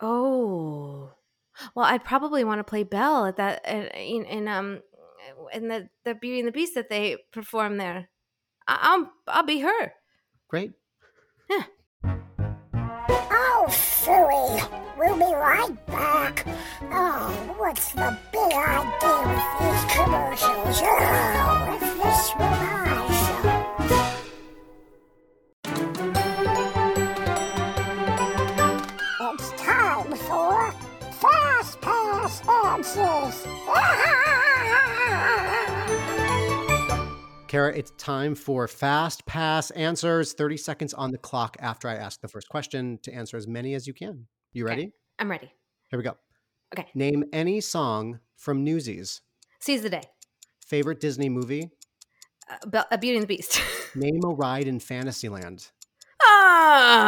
oh, 0.00 1.12
well, 1.74 1.86
I'd 1.86 2.04
probably 2.04 2.44
want 2.44 2.60
to 2.60 2.64
play 2.64 2.82
Belle 2.82 3.26
at 3.26 3.36
that 3.36 3.68
in, 3.68 4.24
in 4.24 4.48
um 4.48 4.80
in 5.52 5.68
the 5.68 5.88
the 6.04 6.14
Beauty 6.14 6.40
and 6.40 6.48
the 6.48 6.52
Beast 6.52 6.74
that 6.74 6.88
they 6.88 7.18
perform 7.32 7.76
there. 7.76 8.08
I'll 8.66 9.10
I'll 9.28 9.44
be 9.44 9.60
her. 9.60 9.92
Great. 10.48 10.72
Yeah. 11.50 11.64
Silly. 14.02 14.60
We'll 14.98 15.14
be 15.14 15.32
right 15.32 15.86
back. 15.86 16.44
Oh, 16.90 17.54
what's 17.56 17.92
the 17.92 18.18
big 18.32 18.52
idea 18.52 19.28
with 19.28 19.46
these 19.60 19.84
commercials? 19.94 20.80
Oh, 20.82 21.78
it's 21.80 21.92
this 22.02 22.34
Ramai 22.36 23.06
show. 23.22 23.62
It's 29.34 29.48
time 29.52 30.10
for 30.16 30.74
Fast 31.20 31.80
Pass 31.80 32.42
Answers. 32.48 33.46
Kara, 37.52 37.76
it's 37.76 37.92
time 37.98 38.34
for 38.34 38.66
fast 38.66 39.26
pass 39.26 39.70
answers. 39.72 40.32
30 40.32 40.56
seconds 40.56 40.94
on 40.94 41.10
the 41.10 41.18
clock 41.18 41.54
after 41.60 41.86
I 41.86 41.96
ask 41.96 42.18
the 42.22 42.28
first 42.28 42.48
question 42.48 42.98
to 43.02 43.12
answer 43.12 43.36
as 43.36 43.46
many 43.46 43.74
as 43.74 43.86
you 43.86 43.92
can. 43.92 44.26
You 44.54 44.64
ready? 44.64 44.84
Okay. 44.84 44.92
I'm 45.18 45.30
ready. 45.30 45.52
Here 45.90 45.98
we 45.98 46.02
go. 46.02 46.16
Okay. 46.72 46.88
Name 46.94 47.24
any 47.30 47.60
song 47.60 48.20
from 48.38 48.64
Newsies. 48.64 49.20
Seize 49.60 49.82
the 49.82 49.90
day. 49.90 50.00
Favorite 50.64 50.98
Disney 50.98 51.28
movie? 51.28 51.68
Uh, 52.50 52.84
a 52.90 52.96
Beauty 52.96 53.18
and 53.18 53.24
the 53.24 53.26
Beast. 53.26 53.60
Name 53.94 54.22
a 54.24 54.28
ride 54.28 54.66
in 54.66 54.80
Fantasyland. 54.80 55.72
Ah. 56.24 57.02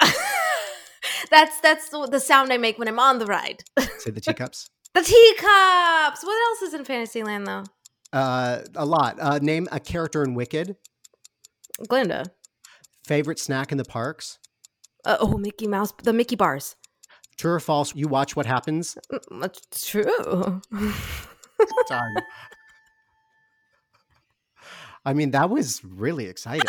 that's 1.32 1.60
that's 1.62 1.88
the, 1.88 2.06
the 2.06 2.20
sound 2.20 2.52
I 2.52 2.58
make 2.58 2.78
when 2.78 2.86
I'm 2.86 3.00
on 3.00 3.18
the 3.18 3.26
ride. 3.26 3.64
Say 3.98 4.12
the 4.12 4.20
teacups. 4.20 4.70
The 4.94 5.02
teacups. 5.02 6.24
What 6.24 6.48
else 6.48 6.62
is 6.62 6.74
in 6.74 6.84
Fantasyland 6.84 7.46
though? 7.46 7.64
Uh, 8.12 8.62
a 8.74 8.84
lot. 8.84 9.18
Uh, 9.20 9.38
name 9.40 9.68
a 9.70 9.80
character 9.80 10.22
in 10.22 10.34
Wicked. 10.34 10.76
Glinda. 11.86 12.26
Favorite 13.06 13.38
snack 13.38 13.70
in 13.70 13.78
the 13.78 13.84
parks. 13.84 14.38
Uh, 15.04 15.16
oh, 15.20 15.38
Mickey 15.38 15.66
Mouse. 15.66 15.92
The 16.02 16.12
Mickey 16.12 16.36
bars. 16.36 16.76
True 17.36 17.52
or 17.52 17.60
false? 17.60 17.94
You 17.94 18.08
watch 18.08 18.34
what 18.34 18.46
happens. 18.46 18.98
It's 19.10 19.86
true. 19.86 20.60
Time. 21.88 22.14
I 25.04 25.14
mean, 25.14 25.30
that 25.30 25.48
was 25.48 25.82
really 25.84 26.26
exciting. 26.26 26.68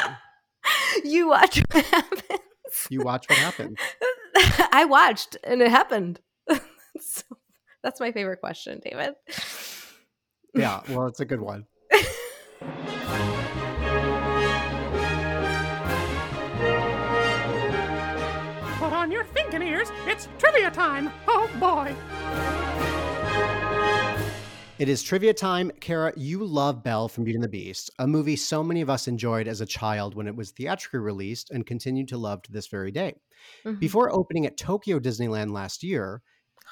you 1.04 1.28
watch 1.30 1.62
what 1.72 1.86
happens. 1.86 2.40
You 2.90 3.02
watch 3.02 3.28
what 3.28 3.40
happens. 3.40 3.78
I 4.72 4.86
watched, 4.86 5.36
and 5.44 5.62
it 5.62 5.72
happened. 5.72 6.22
so 7.00 7.24
that's 7.84 8.00
my 8.00 8.12
favorite 8.12 8.40
question, 8.40 8.82
David. 8.84 9.16
Yeah, 10.56 10.82
well, 10.90 11.06
it's 11.06 11.20
a 11.20 11.26
good 11.26 11.42
one. 11.42 11.68
Put 18.80 18.94
on 18.94 19.12
your 19.12 19.26
thinking 19.26 19.62
ears. 19.62 19.90
It's 20.08 20.28
trivia 20.40 20.72
time. 20.72 21.12
Oh 21.28 21.50
boy. 21.60 21.96
It 24.80 24.88
is 24.88 25.04
trivia 25.04 25.34
time. 25.34 25.72
Kara, 25.82 26.14
you 26.16 26.46
love 26.46 26.84
Belle 26.84 27.10
from 27.10 27.26
Beauty 27.26 27.36
and 27.36 27.44
the 27.44 27.50
Beast, 27.50 27.92
a 28.00 28.08
movie 28.08 28.38
so 28.38 28.64
many 28.64 28.80
of 28.82 28.90
us 28.90 29.08
enjoyed 29.10 29.48
as 29.48 29.60
a 29.60 29.66
child 29.66 30.16
when 30.16 30.26
it 30.26 30.36
was 30.36 30.52
theatrically 30.52 31.02
released 31.02 31.52
and 31.52 31.66
continue 31.66 32.06
to 32.06 32.18
love 32.18 32.42
to 32.44 32.52
this 32.52 32.68
very 32.68 32.90
day. 32.90 33.16
Mm-hmm. 33.66 33.80
Before 33.80 34.12
opening 34.12 34.46
at 34.46 34.58
Tokyo 34.58 34.98
Disneyland 34.98 35.52
last 35.52 35.84
year, 35.84 36.22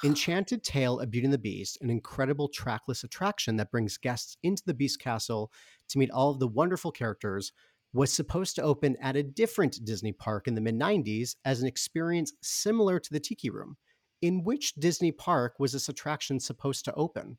Enchanted 0.04 0.64
Tale 0.64 1.00
of 1.00 1.10
Beauty 1.10 1.26
and 1.26 1.34
the 1.34 1.40
Beast, 1.40 1.78
an 1.82 1.90
incredible 1.90 2.50
trackless 2.50 3.04
attraction 3.04 3.58
that 3.58 3.72
brings 3.72 3.98
guests 3.98 4.38
into 4.44 4.64
the 4.66 4.74
Beast 4.74 5.00
Castle 5.00 5.52
to 5.90 5.98
meet 5.98 6.12
all 6.12 6.32
of 6.32 6.40
the 6.40 6.48
wonderful 6.48 6.92
characters, 6.92 7.52
was 7.94 8.12
supposed 8.14 8.56
to 8.56 8.62
open 8.62 8.96
at 9.02 9.16
a 9.16 9.24
different 9.24 9.84
Disney 9.84 10.12
park 10.12 10.48
in 10.48 10.56
the 10.56 10.62
mid 10.62 10.76
90s 10.76 11.36
as 11.46 11.62
an 11.62 11.68
experience 11.68 12.34
similar 12.42 13.00
to 13.00 13.12
the 13.12 13.20
Tiki 13.20 13.50
Room. 13.50 13.78
In 14.22 14.44
which 14.44 14.76
Disney 14.76 15.12
park 15.12 15.56
was 15.60 15.74
this 15.74 15.90
attraction 15.90 16.40
supposed 16.40 16.86
to 16.86 16.94
open? 16.94 17.38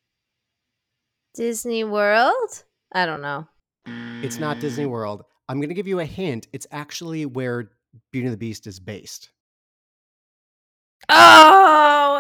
Disney 1.34 1.84
World? 1.84 2.64
I 2.92 3.06
don't 3.06 3.22
know. 3.22 3.46
It's 4.22 4.38
not 4.38 4.60
Disney 4.60 4.86
World. 4.86 5.24
I'm 5.48 5.58
going 5.60 5.68
to 5.68 5.74
give 5.74 5.88
you 5.88 6.00
a 6.00 6.04
hint. 6.04 6.48
It's 6.52 6.66
actually 6.70 7.26
where 7.26 7.70
Beauty 8.12 8.26
and 8.26 8.34
the 8.34 8.38
Beast 8.38 8.66
is 8.66 8.80
based. 8.80 9.30
Oh, 11.08 11.47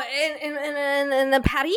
in 0.00 0.36
in 0.42 0.56
in, 0.56 1.12
in 1.12 1.30
the 1.30 1.40
Paris. 1.40 1.74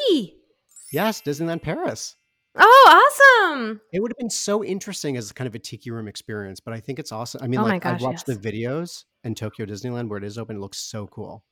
Yes, 0.91 1.21
Disneyland 1.21 1.61
Paris. 1.61 2.15
Oh, 2.55 3.47
awesome! 3.47 3.79
It 3.93 4.01
would 4.01 4.11
have 4.11 4.17
been 4.17 4.29
so 4.29 4.63
interesting 4.63 5.15
as 5.15 5.31
kind 5.31 5.47
of 5.47 5.55
a 5.55 5.59
tiki 5.59 5.89
room 5.89 6.07
experience, 6.07 6.59
but 6.59 6.73
I 6.73 6.81
think 6.81 6.99
it's 6.99 7.11
awesome. 7.11 7.41
I 7.41 7.47
mean, 7.47 7.61
oh 7.61 7.63
like 7.63 7.83
gosh, 7.83 7.95
I've 7.95 8.01
watched 8.01 8.27
yes. 8.27 8.37
the 8.37 8.51
videos 8.51 9.05
in 9.23 9.35
Tokyo 9.35 9.65
Disneyland 9.65 10.09
where 10.09 10.17
it 10.17 10.25
is 10.25 10.37
open. 10.37 10.57
It 10.57 10.59
looks 10.59 10.79
so 10.79 11.07
cool. 11.07 11.45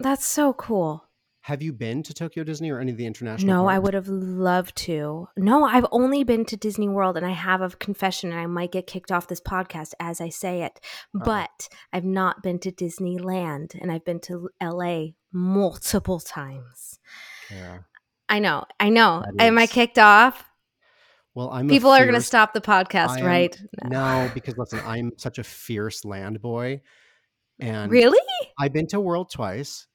That's 0.00 0.24
so 0.24 0.52
cool. 0.54 1.06
Have 1.46 1.62
you 1.62 1.72
been 1.72 2.02
to 2.02 2.12
Tokyo 2.12 2.42
Disney 2.42 2.72
or 2.72 2.80
any 2.80 2.90
of 2.90 2.98
the 2.98 3.06
international? 3.06 3.54
No, 3.54 3.68
I 3.68 3.78
would 3.78 3.94
have 3.94 4.08
loved 4.08 4.74
to. 4.78 5.28
No, 5.36 5.64
I've 5.64 5.86
only 5.92 6.24
been 6.24 6.44
to 6.46 6.56
Disney 6.56 6.88
World 6.88 7.16
and 7.16 7.24
I 7.24 7.30
have 7.30 7.62
a 7.62 7.68
confession 7.68 8.32
and 8.32 8.40
I 8.40 8.46
might 8.46 8.72
get 8.72 8.88
kicked 8.88 9.12
off 9.12 9.28
this 9.28 9.40
podcast 9.40 9.92
as 10.00 10.20
I 10.20 10.28
say 10.28 10.64
it. 10.64 10.80
But 11.14 11.68
I've 11.92 12.04
not 12.04 12.42
been 12.42 12.58
to 12.58 12.72
Disneyland 12.72 13.80
and 13.80 13.92
I've 13.92 14.04
been 14.04 14.18
to 14.22 14.48
LA 14.60 15.10
multiple 15.36 16.18
times. 16.18 16.98
Yeah. 17.50 17.78
I 18.28 18.38
know. 18.40 18.64
I 18.80 18.88
know. 18.88 19.22
That 19.36 19.44
Am 19.44 19.58
I 19.58 19.66
kicked 19.66 19.98
off? 19.98 20.42
Well, 21.34 21.50
I'm 21.50 21.68
People 21.68 21.90
are 21.90 22.02
going 22.04 22.14
to 22.14 22.22
stop 22.22 22.54
the 22.54 22.62
podcast, 22.62 23.18
am- 23.18 23.26
right? 23.26 23.56
No, 23.84 24.30
because 24.32 24.56
listen, 24.56 24.80
I'm 24.84 25.12
such 25.18 25.38
a 25.38 25.44
fierce 25.44 26.04
land 26.04 26.40
boy, 26.40 26.80
and 27.60 27.92
Really? 27.92 28.18
I've 28.58 28.72
been 28.72 28.86
to 28.88 28.98
World 29.00 29.30
twice, 29.30 29.86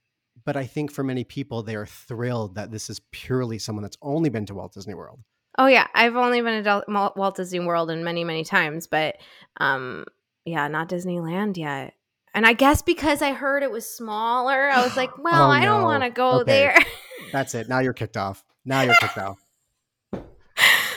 but 0.46 0.56
I 0.56 0.68
think 0.68 0.92
for 0.92 1.04
many 1.04 1.24
people 1.24 1.64
they 1.64 1.76
are 1.76 1.88
thrilled 1.88 2.56
that 2.56 2.72
this 2.72 2.90
is 2.90 3.02
purely 3.12 3.58
someone 3.58 3.82
that's 3.82 3.98
only 4.04 4.30
been 4.30 4.46
to 4.46 4.54
Walt 4.54 4.74
Disney 4.74 4.94
World. 4.94 5.20
Oh 5.58 5.66
yeah, 5.66 5.88
I've 5.96 6.16
only 6.16 6.42
been 6.42 6.64
to 6.64 6.84
Walt 6.88 7.36
Disney 7.36 7.60
World 7.60 7.90
and 7.90 8.06
many 8.06 8.24
many 8.24 8.44
times, 8.44 8.86
but 8.88 9.16
um 9.58 10.06
yeah, 10.46 10.68
not 10.68 10.90
Disneyland 10.90 11.58
yet. 11.58 11.94
And 12.34 12.46
I 12.46 12.54
guess 12.54 12.82
because 12.82 13.22
I 13.22 13.34
heard 13.34 13.62
it 13.64 13.72
was 13.72 13.88
smaller, 13.94 14.70
I 14.70 14.82
was 14.84 14.96
like, 14.96 15.12
well, 15.18 15.50
Oh, 15.50 15.52
I 15.52 15.66
don't 15.66 15.82
no. 15.82 15.88
want 15.88 16.04
to 16.04 16.10
go 16.10 16.40
Okay. 16.42 16.52
there. 16.52 16.78
That's 17.32 17.54
it. 17.56 17.68
Now 17.70 17.80
you're 17.80 17.94
kicked 17.94 18.18
off. 18.18 18.44
Now 18.66 18.82
you're 18.82 18.96
kicked 18.96 19.18
off. 19.18 19.40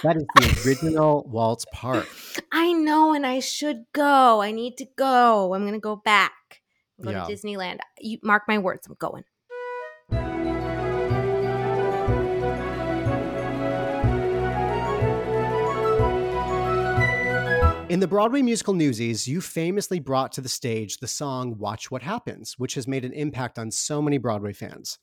That 0.02 0.16
is 0.16 0.26
the 0.34 0.60
original 0.66 1.24
Walt's 1.30 1.64
Park. 1.72 2.08
I 2.52 2.72
know, 2.72 3.14
and 3.14 3.24
I 3.26 3.40
should 3.40 3.84
go. 3.92 4.42
I 4.42 4.50
need 4.50 4.76
to 4.78 4.86
go. 4.96 5.54
I'm 5.54 5.62
going 5.62 5.72
to 5.74 5.80
go 5.80 5.96
back. 5.96 6.32
Go 7.02 7.10
Yeah. 7.10 7.24
to 7.24 7.32
Disneyland. 7.32 7.78
You 8.00 8.18
mark 8.22 8.42
my 8.46 8.58
words. 8.58 8.86
I'm 8.86 8.96
going. 8.98 9.24
In 17.94 18.00
the 18.00 18.08
Broadway 18.08 18.42
musical 18.42 18.74
Newsies, 18.74 19.28
you 19.28 19.40
famously 19.40 20.00
brought 20.00 20.32
to 20.32 20.40
the 20.40 20.48
stage 20.48 20.98
the 20.98 21.06
song 21.06 21.56
Watch 21.58 21.92
What 21.92 22.02
Happens, 22.02 22.58
which 22.58 22.74
has 22.74 22.88
made 22.88 23.04
an 23.04 23.12
impact 23.12 23.56
on 23.56 23.70
so 23.70 24.02
many 24.02 24.18
Broadway 24.18 24.52
fans. 24.52 24.98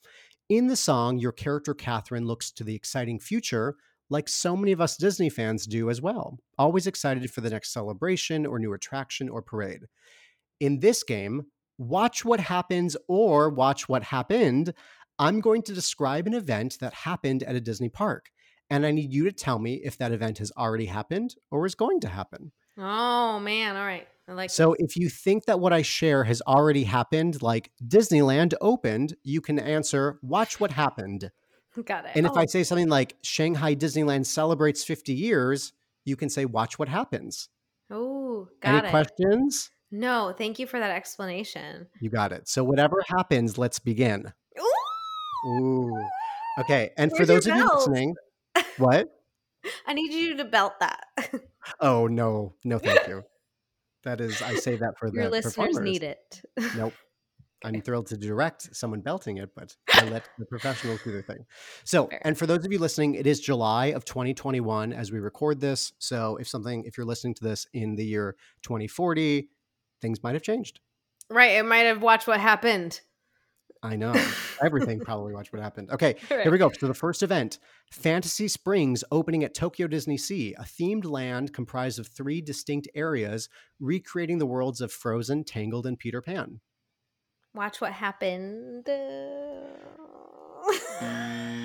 In 0.49 0.67
the 0.67 0.75
song, 0.75 1.17
your 1.17 1.31
character 1.31 1.73
Katherine 1.73 2.25
looks 2.25 2.51
to 2.51 2.65
the 2.65 2.75
exciting 2.75 3.17
future, 3.17 3.77
like 4.09 4.27
so 4.27 4.57
many 4.57 4.73
of 4.73 4.81
us 4.81 4.97
Disney 4.97 5.29
fans 5.29 5.65
do 5.65 5.89
as 5.89 6.01
well, 6.01 6.37
always 6.57 6.85
excited 6.85 7.31
for 7.31 7.39
the 7.39 7.49
next 7.49 7.71
celebration 7.71 8.45
or 8.45 8.59
new 8.59 8.73
attraction 8.73 9.29
or 9.29 9.41
parade. 9.41 9.85
In 10.59 10.81
this 10.81 11.01
game, 11.01 11.43
Watch 11.77 12.25
What 12.25 12.41
Happens 12.41 12.97
or 13.07 13.49
Watch 13.49 13.87
What 13.87 14.03
Happened, 14.03 14.73
I'm 15.17 15.39
going 15.39 15.61
to 15.61 15.73
describe 15.73 16.27
an 16.27 16.33
event 16.33 16.75
that 16.81 16.93
happened 16.93 17.41
at 17.43 17.55
a 17.55 17.61
Disney 17.61 17.87
park. 17.87 18.31
And 18.69 18.85
I 18.85 18.91
need 18.91 19.13
you 19.13 19.23
to 19.23 19.31
tell 19.31 19.59
me 19.59 19.75
if 19.75 19.97
that 19.97 20.11
event 20.11 20.39
has 20.39 20.51
already 20.57 20.87
happened 20.87 21.35
or 21.51 21.65
is 21.65 21.73
going 21.73 22.01
to 22.01 22.09
happen. 22.09 22.51
Oh 22.77 23.39
man, 23.39 23.75
all 23.75 23.85
right. 23.85 24.07
I 24.27 24.33
like 24.33 24.49
So 24.49 24.75
if 24.79 24.95
you 24.95 25.09
think 25.09 25.45
that 25.45 25.59
what 25.59 25.73
I 25.73 25.81
share 25.81 26.23
has 26.23 26.41
already 26.47 26.83
happened, 26.83 27.41
like 27.41 27.71
Disneyland 27.85 28.53
opened, 28.61 29.15
you 29.23 29.41
can 29.41 29.59
answer, 29.59 30.19
watch 30.21 30.59
what 30.59 30.71
happened. 30.71 31.31
got 31.85 32.05
it. 32.05 32.11
And 32.15 32.25
if 32.25 32.31
Oh, 32.35 32.39
I 32.39 32.45
say 32.45 32.63
something 32.63 32.87
like 32.89 33.17
Shanghai 33.23 33.75
Disneyland 33.75 34.25
celebrates 34.25 34.83
50 34.83 35.13
years, 35.13 35.73
you 36.05 36.15
can 36.15 36.29
say, 36.29 36.45
watch 36.45 36.79
what 36.79 36.87
happens. 36.89 37.49
oh, 37.89 38.47
got 38.61 38.75
it. 38.75 38.77
Any 38.79 38.87
it. 38.87 38.91
questions? 38.91 39.69
No, 39.91 40.33
thank 40.37 40.57
you 40.59 40.67
for 40.67 40.79
that 40.79 40.91
explanation. 40.91 41.87
You 41.99 42.09
got 42.09 42.31
it. 42.31 42.47
So 42.47 42.63
whatever 42.63 43.03
happens, 43.07 43.57
let's 43.57 43.79
begin. 43.79 44.31
Ooh, 44.59 45.49
Ooh. 45.49 46.03
Okay. 46.59 46.91
And 46.97 47.11
for 47.11 47.25
Where's 47.25 47.27
your 47.29 47.35
those 47.37 47.47
of 47.47 47.55
you 47.57 47.63
belt? 47.63 47.75
listening, 47.89 48.15
what? 48.77 49.07
I 49.87 49.93
need 49.93 50.13
you 50.13 50.37
to 50.37 50.45
belt 50.45 50.73
that. 50.79 51.05
Oh, 51.81 52.07
no. 52.07 52.53
No, 52.63 52.79
thank 52.79 53.07
you. 53.07 53.23
That 54.03 54.21
is, 54.21 54.41
I 54.41 54.55
say 54.55 54.75
that 54.77 54.97
for 54.97 55.09
the 55.11 55.17
Your 55.21 55.29
listeners 55.29 55.55
performers. 55.55 55.79
need 55.79 56.03
it. 56.03 56.41
Nope. 56.75 56.93
I'm 57.63 57.79
thrilled 57.81 58.07
to 58.07 58.17
direct 58.17 58.75
someone 58.75 59.01
belting 59.01 59.37
it, 59.37 59.51
but 59.55 59.75
I 59.93 60.05
let 60.09 60.27
the 60.39 60.45
professionals 60.47 60.99
do 61.03 61.11
their 61.11 61.21
thing. 61.21 61.45
So, 61.83 62.07
Fair. 62.07 62.19
and 62.25 62.35
for 62.35 62.47
those 62.47 62.65
of 62.65 62.71
you 62.71 62.79
listening, 62.79 63.13
it 63.13 63.27
is 63.27 63.39
July 63.39 63.87
of 63.87 64.03
2021 64.03 64.91
as 64.93 65.11
we 65.11 65.19
record 65.19 65.59
this. 65.59 65.93
So, 65.99 66.37
if 66.37 66.47
something, 66.47 66.83
if 66.85 66.97
you're 66.97 67.05
listening 67.05 67.35
to 67.35 67.43
this 67.43 67.67
in 67.73 67.95
the 67.95 68.03
year 68.03 68.35
2040, 68.63 69.49
things 70.01 70.23
might 70.23 70.33
have 70.33 70.41
changed. 70.41 70.79
Right. 71.29 71.51
It 71.51 71.63
might 71.65 71.85
have 71.85 72.01
watched 72.01 72.27
what 72.27 72.39
happened. 72.39 72.99
I 73.83 73.95
know. 73.95 74.13
Everything 74.61 74.99
probably 74.99 75.33
watch 75.33 75.51
what 75.51 75.61
happened. 75.61 75.89
Okay, 75.89 76.15
here 76.29 76.51
we 76.51 76.57
go. 76.57 76.71
So 76.71 76.87
the 76.87 76.93
first 76.93 77.23
event, 77.23 77.57
Fantasy 77.91 78.47
Springs 78.47 79.03
opening 79.11 79.43
at 79.43 79.55
Tokyo 79.55 79.87
Disney 79.87 80.17
Sea, 80.17 80.53
a 80.57 80.63
themed 80.63 81.05
land 81.05 81.53
comprised 81.53 81.97
of 81.99 82.07
three 82.07 82.41
distinct 82.41 82.87
areas 82.93 83.49
recreating 83.79 84.37
the 84.37 84.45
worlds 84.45 84.81
of 84.81 84.91
Frozen, 84.91 85.45
Tangled, 85.45 85.87
and 85.87 85.97
Peter 85.97 86.21
Pan. 86.21 86.59
Watch 87.55 87.81
what 87.81 87.91
happened. 87.91 88.85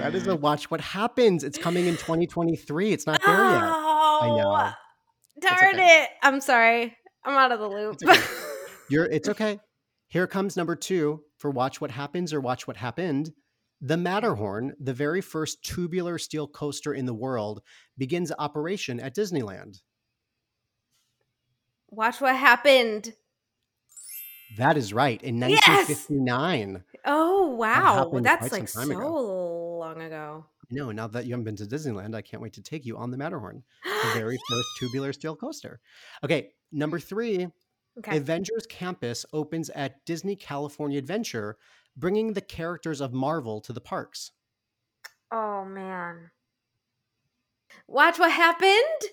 That 0.01 0.15
is 0.15 0.27
a 0.27 0.35
watch 0.41 0.71
what 0.71 0.81
happens. 0.81 1.45
It's 1.45 1.59
coming 1.59 1.87
in 1.87 1.97
2023. 1.97 2.93
It's 2.93 3.07
not 3.07 3.21
there 3.25 3.35
yet. 3.35 3.63
Oh, 3.63 4.37
know. 4.39 4.71
Darn 5.41 5.75
okay. 5.75 6.03
it. 6.03 6.09
I'm 6.23 6.41
sorry. 6.41 6.97
I'm 7.25 7.37
out 7.37 7.53
of 7.53 7.61
the 7.61 7.69
loop. 7.69 7.95
It's 7.95 8.05
okay. 8.05 8.21
You're 8.89 9.05
it's 9.07 9.29
okay. 9.29 9.61
Here 10.09 10.27
comes 10.27 10.57
number 10.57 10.75
2 10.77 11.21
for 11.37 11.51
watch 11.51 11.81
what 11.81 11.91
happens 11.91 12.33
or 12.33 12.41
watch 12.41 12.67
what 12.67 12.77
happened. 12.77 13.33
The 13.81 13.97
Matterhorn, 13.97 14.75
the 14.81 14.95
very 14.95 15.21
first 15.21 15.63
tubular 15.63 16.19
steel 16.19 16.49
coaster 16.49 16.95
in 16.95 17.07
the 17.07 17.15
world, 17.15 17.61
begins 17.99 18.33
operation 18.39 18.99
at 19.01 19.15
Disneyland. 19.15 19.81
Watch 21.91 22.21
what 22.21 22.37
happened. 22.37 23.15
That 24.57 24.77
is 24.77 24.93
right. 24.93 25.23
In 25.23 25.39
Yes! 25.39 25.67
1959. 25.67 26.85
Oh, 27.05 27.49
wow. 27.49 28.11
That's 28.23 28.53
like 28.53 28.69
so 28.69 28.81
time 28.81 28.99
long 28.99 30.01
ago. 30.01 30.47
No, 30.71 30.91
now 30.91 31.07
that 31.09 31.27
you 31.27 31.33
haven't 31.33 31.45
been 31.45 31.57
to 31.57 31.65
Disneyland, 31.65 32.15
I 32.15 32.23
can't 32.23 32.43
wait 32.43 32.55
to 32.55 32.63
take 32.63 32.85
you 32.85 32.97
on 32.97 33.11
the 33.11 33.17
Matterhorn, 33.17 33.63
the 33.85 34.11
very 34.15 34.39
first 34.49 34.69
tubular 34.81 35.13
steel 35.13 35.37
coaster. 35.37 35.81
Okay, 36.25 36.51
number 36.73 36.99
three, 36.99 37.49
Okay. 37.99 38.17
Avengers 38.17 38.67
Campus 38.69 39.25
opens 39.33 39.71
at 39.71 40.05
Disney 40.05 40.37
California 40.37 40.99
Adventure, 40.99 41.57
bringing 41.97 42.35
the 42.35 42.41
characters 42.43 43.01
of 43.01 43.13
Marvel 43.13 43.61
to 43.63 43.73
the 43.73 43.81
parks. 43.81 44.33
Oh, 45.33 45.65
man. 45.65 46.31
Watch 47.89 48.19
what 48.19 48.31
happened. 48.33 49.11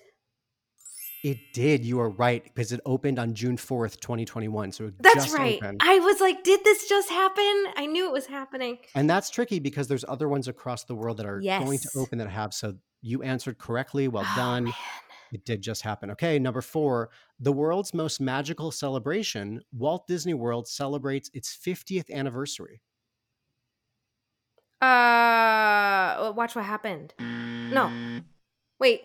It 1.22 1.38
did. 1.54 1.86
You 1.86 2.00
are 2.00 2.10
right 2.10 2.44
because 2.44 2.70
it 2.70 2.80
opened 2.84 3.18
on 3.18 3.32
June 3.32 3.56
4th, 3.56 3.98
2021. 4.00 4.72
So 4.72 4.88
it 4.88 4.94
That's 5.00 5.32
right. 5.32 5.56
opened. 5.56 5.80
I 5.82 5.98
was 6.00 6.20
like, 6.20 6.44
did 6.44 6.62
this 6.64 6.86
just 6.86 7.08
happen? 7.08 7.64
I 7.76 7.86
knew 7.90 8.06
it 8.06 8.12
was 8.12 8.26
happening. 8.26 8.76
And 8.94 9.08
that's 9.08 9.30
tricky 9.30 9.58
because 9.58 9.88
there's 9.88 10.04
other 10.06 10.28
ones 10.28 10.48
across 10.48 10.84
the 10.84 10.94
world 10.94 11.16
that 11.16 11.26
are 11.26 11.40
going 11.40 11.78
to 11.78 11.88
open 11.96 12.18
that 12.18 12.28
have. 12.28 12.52
So 12.52 12.74
you 13.00 13.22
answered 13.22 13.56
correctly. 13.56 14.06
Well 14.06 14.24
Oh, 14.26 14.36
done. 14.36 14.64
man. 14.64 14.74
It 15.34 15.44
did 15.44 15.62
just 15.62 15.82
happen. 15.82 16.12
Okay, 16.12 16.38
number 16.38 16.60
four, 16.60 17.10
the 17.40 17.50
world's 17.52 17.92
most 17.92 18.20
magical 18.20 18.70
celebration, 18.70 19.60
Walt 19.72 20.06
Disney 20.06 20.32
World 20.32 20.68
celebrates 20.68 21.28
its 21.34 21.54
50th 21.56 22.08
anniversary. 22.08 22.80
Uh, 24.80 26.32
watch 26.36 26.54
what 26.54 26.64
happened. 26.64 27.14
No. 27.18 28.20
Wait. 28.78 29.00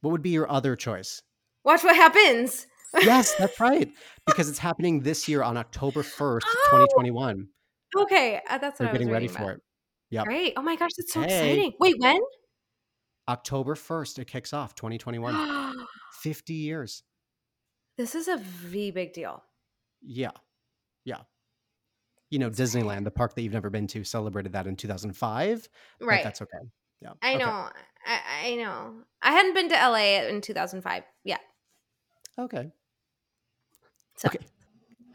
What 0.00 0.12
would 0.12 0.22
be 0.22 0.30
your 0.30 0.50
other 0.50 0.76
choice? 0.76 1.22
Watch 1.62 1.84
what 1.84 1.94
happens. 1.94 2.66
Yes, 3.02 3.34
that's 3.36 3.60
right. 3.60 3.90
Because 4.24 4.48
it's 4.48 4.58
happening 4.60 5.00
this 5.00 5.26
year 5.26 5.42
on 5.42 5.56
October 5.56 6.02
1st, 6.04 6.42
Oh! 6.46 6.86
2021. 6.94 7.48
Okay, 7.98 8.40
uh, 8.48 8.58
that's 8.58 8.78
what 8.78 8.86
was 8.86 8.92
getting 8.92 9.10
ready 9.10 9.26
reading 9.26 9.36
for 9.44 9.50
it. 9.50 9.60
Yep. 10.10 10.24
Great. 10.26 10.52
Oh 10.56 10.62
my 10.62 10.76
gosh, 10.76 10.92
that's 10.96 11.12
so 11.12 11.20
Hey. 11.22 11.26
exciting. 11.26 11.72
Wait, 11.80 11.96
when? 11.98 12.20
October 13.28 13.74
1st, 13.74 14.18
it 14.20 14.26
kicks 14.26 14.52
off 14.52 14.74
2021. 14.74 15.74
50 16.22 16.54
years. 16.54 17.02
this 17.98 18.14
is 18.14 18.28
a 18.28 18.36
V 18.36 18.90
big 18.90 19.12
deal. 19.12 19.42
Yeah. 20.00 20.30
Yeah. 21.04 21.22
You 22.30 22.38
know, 22.38 22.48
Disneyland, 22.50 23.04
the 23.04 23.10
park 23.10 23.34
that 23.34 23.42
you've 23.42 23.52
never 23.52 23.70
been 23.70 23.86
to, 23.88 24.04
celebrated 24.04 24.52
that 24.52 24.66
in 24.66 24.76
2005. 24.76 25.68
But 25.98 26.06
Right. 26.06 26.24
that's 26.24 26.40
okay. 26.42 26.58
Yeah. 27.00 27.12
I 27.22 27.34
okay. 27.34 27.44
know. 27.44 27.68
I, 28.06 28.20
I 28.44 28.54
know. 28.56 28.94
I 29.20 29.32
hadn't 29.32 29.54
been 29.54 29.68
to 29.68 29.74
LA 29.74 30.26
in 30.28 30.40
2005. 30.40 31.02
Yeah. 31.24 31.38
Okay. 32.38 32.70
So 34.16 34.28
Okay. 34.28 34.38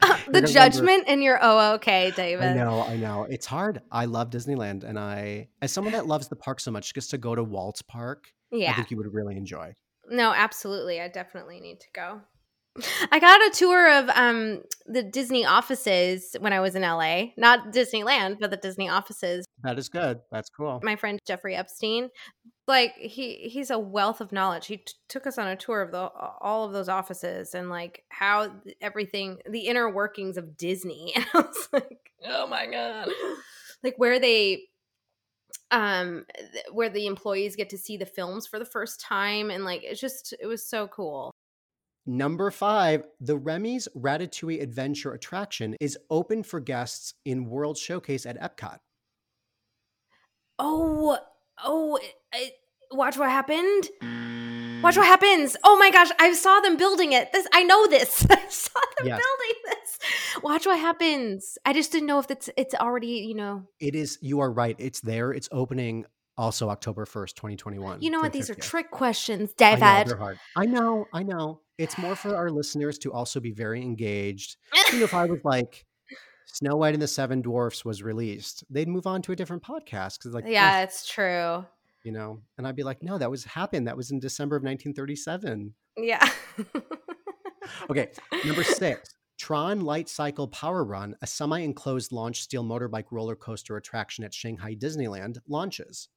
the 0.00 0.06
You're 0.08 0.24
remember- 0.26 0.46
judgment 0.48 1.08
in 1.08 1.22
your 1.22 1.38
oh 1.40 1.74
okay, 1.74 2.12
David. 2.14 2.44
I 2.44 2.54
know, 2.54 2.82
I 2.82 2.96
know. 2.96 3.24
It's 3.24 3.46
hard. 3.46 3.80
I 3.90 4.04
love 4.04 4.30
Disneyland, 4.30 4.84
and 4.84 4.98
I, 4.98 5.48
as 5.62 5.72
someone 5.72 5.92
that 5.92 6.06
loves 6.06 6.28
the 6.28 6.36
park 6.36 6.60
so 6.60 6.70
much, 6.70 6.94
just 6.94 7.10
to 7.10 7.18
go 7.18 7.34
to 7.34 7.42
Walt's 7.42 7.82
Park, 7.82 8.32
yeah, 8.50 8.70
I 8.70 8.74
think 8.74 8.90
you 8.90 8.96
would 8.96 9.12
really 9.12 9.36
enjoy. 9.36 9.74
No, 10.10 10.32
absolutely. 10.32 11.00
I 11.00 11.08
definitely 11.08 11.60
need 11.60 11.80
to 11.80 11.86
go. 11.92 12.20
I 13.12 13.18
got 13.18 13.40
a 13.40 13.50
tour 13.50 13.98
of 13.98 14.08
um 14.10 14.62
the 14.86 15.02
Disney 15.02 15.44
offices 15.44 16.36
when 16.40 16.52
I 16.52 16.60
was 16.60 16.74
in 16.74 16.82
LA. 16.82 17.26
Not 17.36 17.72
Disneyland, 17.72 18.38
but 18.40 18.50
the 18.50 18.56
Disney 18.56 18.88
offices. 18.88 19.46
That 19.62 19.78
is 19.78 19.88
good. 19.88 20.20
That's 20.30 20.50
cool. 20.50 20.80
My 20.82 20.96
friend 20.96 21.18
Jeffrey 21.26 21.54
Epstein, 21.54 22.10
like 22.66 22.94
he 22.96 23.48
he's 23.48 23.70
a 23.70 23.78
wealth 23.78 24.20
of 24.20 24.32
knowledge. 24.32 24.66
He 24.66 24.78
t- 24.78 24.92
took 25.08 25.26
us 25.26 25.38
on 25.38 25.48
a 25.48 25.56
tour 25.56 25.82
of 25.82 25.92
the 25.92 26.10
all 26.40 26.64
of 26.64 26.72
those 26.72 26.88
offices 26.88 27.54
and 27.54 27.70
like 27.70 28.04
how 28.08 28.52
everything, 28.80 29.38
the 29.48 29.66
inner 29.66 29.90
workings 29.90 30.36
of 30.36 30.56
Disney. 30.56 31.14
And 31.16 31.26
I 31.34 31.38
was 31.38 31.68
like, 31.72 32.12
oh 32.26 32.46
my 32.46 32.66
god, 32.66 33.08
like 33.82 33.94
where 33.96 34.18
they 34.18 34.64
um 35.70 36.24
where 36.72 36.88
the 36.88 37.06
employees 37.06 37.56
get 37.56 37.70
to 37.70 37.78
see 37.78 37.96
the 37.96 38.06
films 38.06 38.46
for 38.46 38.58
the 38.58 38.64
first 38.64 39.00
time 39.00 39.50
and 39.50 39.64
like 39.64 39.82
it's 39.84 40.00
just 40.00 40.34
it 40.40 40.46
was 40.46 40.66
so 40.66 40.88
cool 40.88 41.34
Number 42.08 42.50
five, 42.50 43.02
the 43.20 43.36
Remy's 43.36 43.86
Ratatouille 43.94 44.62
Adventure 44.62 45.12
attraction 45.12 45.76
is 45.78 45.98
open 46.08 46.42
for 46.42 46.58
guests 46.58 47.12
in 47.26 47.44
World 47.44 47.76
Showcase 47.76 48.24
at 48.24 48.40
Epcot. 48.40 48.78
Oh, 50.58 51.18
oh, 51.62 51.98
watch 52.90 53.18
what 53.18 53.28
happened. 53.30 53.90
Watch 54.82 54.96
what 54.96 55.04
happens. 55.04 55.54
Oh 55.62 55.76
my 55.78 55.90
gosh, 55.90 56.08
I 56.18 56.32
saw 56.32 56.60
them 56.60 56.78
building 56.78 57.12
it. 57.12 57.30
This 57.32 57.46
I 57.52 57.62
know 57.64 57.86
this. 57.88 58.24
I 58.30 58.48
saw 58.48 58.80
them 58.96 59.08
Yes. 59.08 59.20
building 59.20 59.62
this. 59.66 60.42
Watch 60.42 60.64
what 60.64 60.78
happens. 60.78 61.58
I 61.66 61.74
just 61.74 61.92
didn't 61.92 62.06
know 62.06 62.20
if 62.20 62.30
it's 62.30 62.48
it's 62.56 62.74
already, 62.74 63.08
you 63.28 63.34
know. 63.34 63.64
It 63.80 63.94
is, 63.94 64.18
you 64.22 64.40
are 64.40 64.50
right. 64.50 64.76
It's 64.78 65.02
there. 65.02 65.32
It's 65.32 65.50
opening 65.52 66.06
also 66.38 66.70
October 66.70 67.04
1st, 67.04 67.34
2021. 67.34 68.00
You 68.00 68.10
know 68.10 68.20
what? 68.20 68.32
the 68.32 68.38
These 68.38 68.48
are 68.50 68.54
trick 68.54 68.90
questions, 68.90 69.50
I 69.60 69.74
know, 69.74 69.80
David. 69.80 70.08
they're 70.08 70.16
hard. 70.16 70.38
I 70.56 70.64
know, 70.66 71.06
I 71.12 71.22
know. 71.22 71.60
It's 71.76 71.98
more 71.98 72.16
for 72.16 72.34
our 72.34 72.50
listeners 72.50 72.98
to 73.00 73.12
also 73.12 73.40
be 73.40 73.52
very 73.52 73.82
engaged. 73.82 74.56
You 74.92 74.98
know, 75.00 75.04
if 75.04 75.14
I 75.14 75.26
was 75.26 75.40
like, 75.44 75.84
Snow 76.46 76.76
White 76.76 76.94
and 76.94 77.02
the 77.02 77.06
Seven 77.08 77.42
Dwarfs 77.42 77.84
was 77.84 78.02
released, 78.02 78.64
they'd 78.70 78.88
move 78.88 79.06
on 79.06 79.20
to 79.22 79.32
a 79.32 79.36
different 79.36 79.62
podcast 79.62 80.18
because, 80.18 80.32
like, 80.32 80.44
yeah, 80.46 80.80
it's 80.82 81.06
true. 81.06 81.64
you 82.04 82.10
know, 82.12 82.40
and 82.56 82.66
I'd 82.66 82.74
be 82.74 82.82
like, 82.84 83.02
no, 83.02 83.18
that 83.18 83.30
was 83.30 83.44
happened. 83.44 83.86
That 83.86 83.96
was 83.98 84.10
in 84.10 84.18
December 84.18 84.56
of 84.56 84.62
1937. 84.62 85.74
Yeah. 85.98 86.26
Okay, 87.90 88.08
number 88.46 88.64
six, 88.64 89.14
Tron 89.38 89.82
Light 89.82 90.08
Cycle 90.08 90.48
Power 90.48 90.84
Run, 90.84 91.14
a 91.20 91.26
semi-enclosed 91.26 92.12
launch 92.12 92.40
steel 92.42 92.64
motorbike 92.64 93.06
roller 93.10 93.36
coaster 93.36 93.76
attraction 93.76 94.24
at 94.24 94.32
Shanghai 94.32 94.74
Disneyland, 94.74 95.38
launches. 95.46 96.08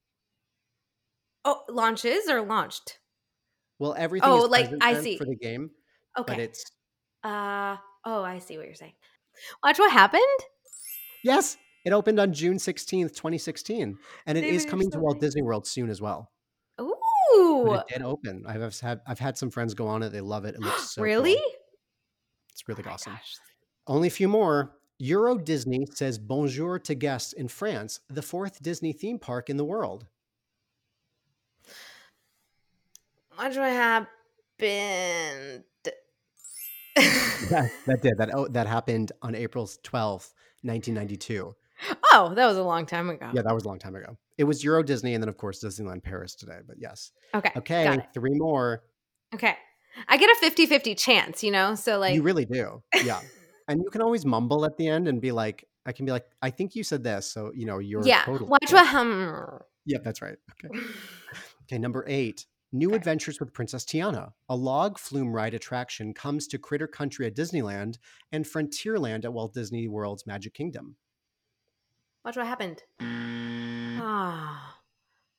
Oh, 1.46 1.64
launches 1.70 2.28
or 2.30 2.42
launched? 2.42 3.00
Well, 3.80 3.96
everything 3.98 4.30
Oh, 4.30 4.46
is 4.46 4.50
like, 4.52 4.70
I 4.82 5.02
see. 5.02 5.18
for 5.18 5.26
the 5.26 5.36
game, 5.36 5.72
Okay. 6.18 6.34
but 6.34 6.40
it's 6.40 6.64
Uh 7.24 7.78
oh, 8.06 8.24
I 8.24 8.40
see 8.40 8.58
what 8.58 8.66
you're 8.66 8.76
saying. 8.76 8.94
Watch 9.64 9.80
what 9.80 9.92
happened? 9.92 10.22
yes, 11.24 11.58
it 11.86 11.94
opened 11.94 12.20
on 12.20 12.34
June 12.34 12.58
16th, 12.58 13.10
2016, 13.16 13.98
and 14.26 14.38
it 14.38 14.44
is 14.44 14.66
coming 14.66 14.90
to 14.92 15.00
Walt 15.00 15.16
right. 15.16 15.22
Disney 15.22 15.42
World 15.42 15.66
soon 15.68 15.90
as 15.90 16.02
well. 16.02 16.32
But 16.78 16.86
Ooh. 17.36 17.74
it 17.76 17.88
did 17.88 18.02
open. 18.02 18.44
I've 18.48 18.78
had 18.80 19.02
I've 19.08 19.20
had 19.20 19.38
some 19.38 19.50
friends 19.50 19.74
go 19.74 19.88
on 19.88 20.04
it. 20.04 20.10
They 20.10 20.22
love 20.22 20.46
it. 20.46 20.56
It 20.56 20.62
looks 20.62 20.90
so 20.96 21.00
cool. 21.00 21.06
really? 21.06 21.38
It's 22.52 22.68
really 22.68 22.84
Oh 22.86 22.92
awesome. 22.92 23.14
gosh. 23.14 23.36
Only 23.88 24.08
a 24.10 24.12
few 24.12 24.28
more. 24.28 24.74
Euro 25.00 25.38
Disney 25.38 25.88
says 25.94 26.20
bonjour 26.20 26.78
to 26.80 26.94
guests 26.94 27.34
in 27.34 27.48
France, 27.48 28.00
the 28.10 28.22
fourth 28.22 28.62
Disney 28.62 28.94
theme 28.94 29.18
park 29.18 29.50
in 29.50 29.58
the 29.58 29.66
world. 29.66 30.06
Watch 31.64 31.76
what 33.38 33.56
happened. 33.56 34.08
that, 36.96 37.72
that 37.86 38.02
did 38.02 38.18
that. 38.18 38.30
Oh, 38.34 38.48
that 38.50 38.68
happened 38.68 39.12
on 39.22 39.36
April 39.36 39.70
twelfth, 39.84 40.34
nineteen 40.64 40.94
ninety 40.94 41.18
two. 41.18 41.56
oh, 42.14 42.34
that 42.36 42.46
was 42.46 42.58
a 42.58 42.64
long 42.64 42.86
time 42.86 43.10
ago. 43.10 43.32
Yeah, 43.34 43.42
that 43.42 43.54
was 43.54 43.66
a 43.66 43.68
long 43.68 43.80
time 43.80 43.96
ago. 43.96 44.18
It 44.38 44.44
was 44.44 44.64
Euro 44.64 44.84
Disney, 44.84 45.14
and 45.14 45.24
then 45.24 45.30
of 45.30 45.38
course 45.38 45.64
Disneyland 45.64 46.04
Paris 46.04 46.36
today. 46.36 46.60
But 46.66 46.78
yes, 46.80 47.12
Okay. 47.34 47.52
Okay, 47.56 48.00
three 48.14 48.34
more. 48.34 48.84
Okay. 49.34 49.56
I 50.08 50.18
get 50.18 50.30
a 50.30 50.36
50 50.40 50.66
50 50.68 50.96
chance, 50.96 51.44
you 51.44 51.52
know? 51.52 51.76
So, 51.76 52.00
like, 52.00 52.16
you 52.16 52.22
really 52.22 52.46
do, 52.46 52.82
yeah. 53.04 53.22
and 53.68 53.82
you 53.84 53.90
can 53.90 54.02
always 54.02 54.26
mumble 54.26 54.66
at 54.66 54.78
the 54.78 54.88
end 54.88 55.08
and 55.08 55.22
be 55.22 55.32
like, 55.32 55.68
I 55.86 55.92
can 55.92 56.06
be 56.06 56.12
like, 56.12 56.26
I 56.42 56.50
think 56.50 56.76
you 56.76 56.84
said 56.84 57.04
this, 57.04 57.26
so 57.26 57.52
you 57.54 57.66
know 57.66 57.80
you're 57.80 58.06
yeah. 58.06 58.24
totally. 58.24 58.50
Watch 58.50 58.72
what 58.72 58.86
hum. 58.88 59.60
Yep, 59.86 60.04
that's 60.04 60.22
right. 60.22 60.38
Okay. 60.66 60.80
Okay, 61.64 61.80
number 61.80 62.04
eight. 62.06 62.48
New 62.74 62.94
Adventures 62.94 63.40
with 63.40 63.54
Princess 63.54 63.84
Tiana. 63.84 64.32
A 64.50 64.56
log 64.56 64.98
flume 64.98 65.34
ride 65.34 65.54
attraction 65.54 66.14
comes 66.14 66.48
to 66.48 66.58
Critter 66.58 66.88
Country 66.88 67.28
at 67.28 67.36
Disneyland 67.36 67.98
and 68.32 68.46
Frontierland 68.46 69.26
at 69.26 69.34
Walt 69.34 69.54
Disney 69.54 69.88
World's 69.90 70.26
Magic 70.26 70.54
Kingdom. 70.54 70.96
Watch 72.24 72.38
what 72.38 72.46
happened. 72.48 72.84
Ah. 73.02 74.78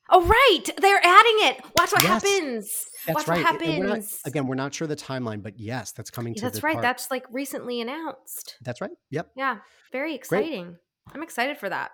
Oh, 0.09 0.23
right. 0.25 0.63
They're 0.79 0.99
adding 1.03 1.37
it. 1.47 1.61
Watch 1.77 1.91
what 1.91 2.03
Yes, 2.03 2.23
happens. 2.23 2.85
That's 3.07 3.15
Watch 3.15 3.27
right. 3.29 3.43
what 3.43 3.61
and 3.63 3.79
we're 3.79 3.85
not- 3.87 3.95
happens. 3.95 4.21
again, 4.25 4.45
we're 4.47 4.55
not 4.55 4.73
sure 4.73 4.85
the 4.87 4.95
timeline, 4.95 5.41
but 5.41 5.57
yes, 5.57 5.91
that's 5.91 6.11
coming 6.11 6.35
to 6.35 6.41
that's 6.41 6.61
right. 6.61 6.73
park. 6.73 6.83
That's 6.83 7.09
like 7.09 7.25
recently 7.31 7.81
announced. 7.81 8.57
That's 8.61 8.79
right. 8.81 8.91
Yep. 9.09 9.31
Yeah. 9.35 9.57
Very 9.91 10.13
exciting. 10.13 10.75
I'm 11.13 11.23
excited 11.23 11.57
for 11.57 11.69
that. 11.69 11.91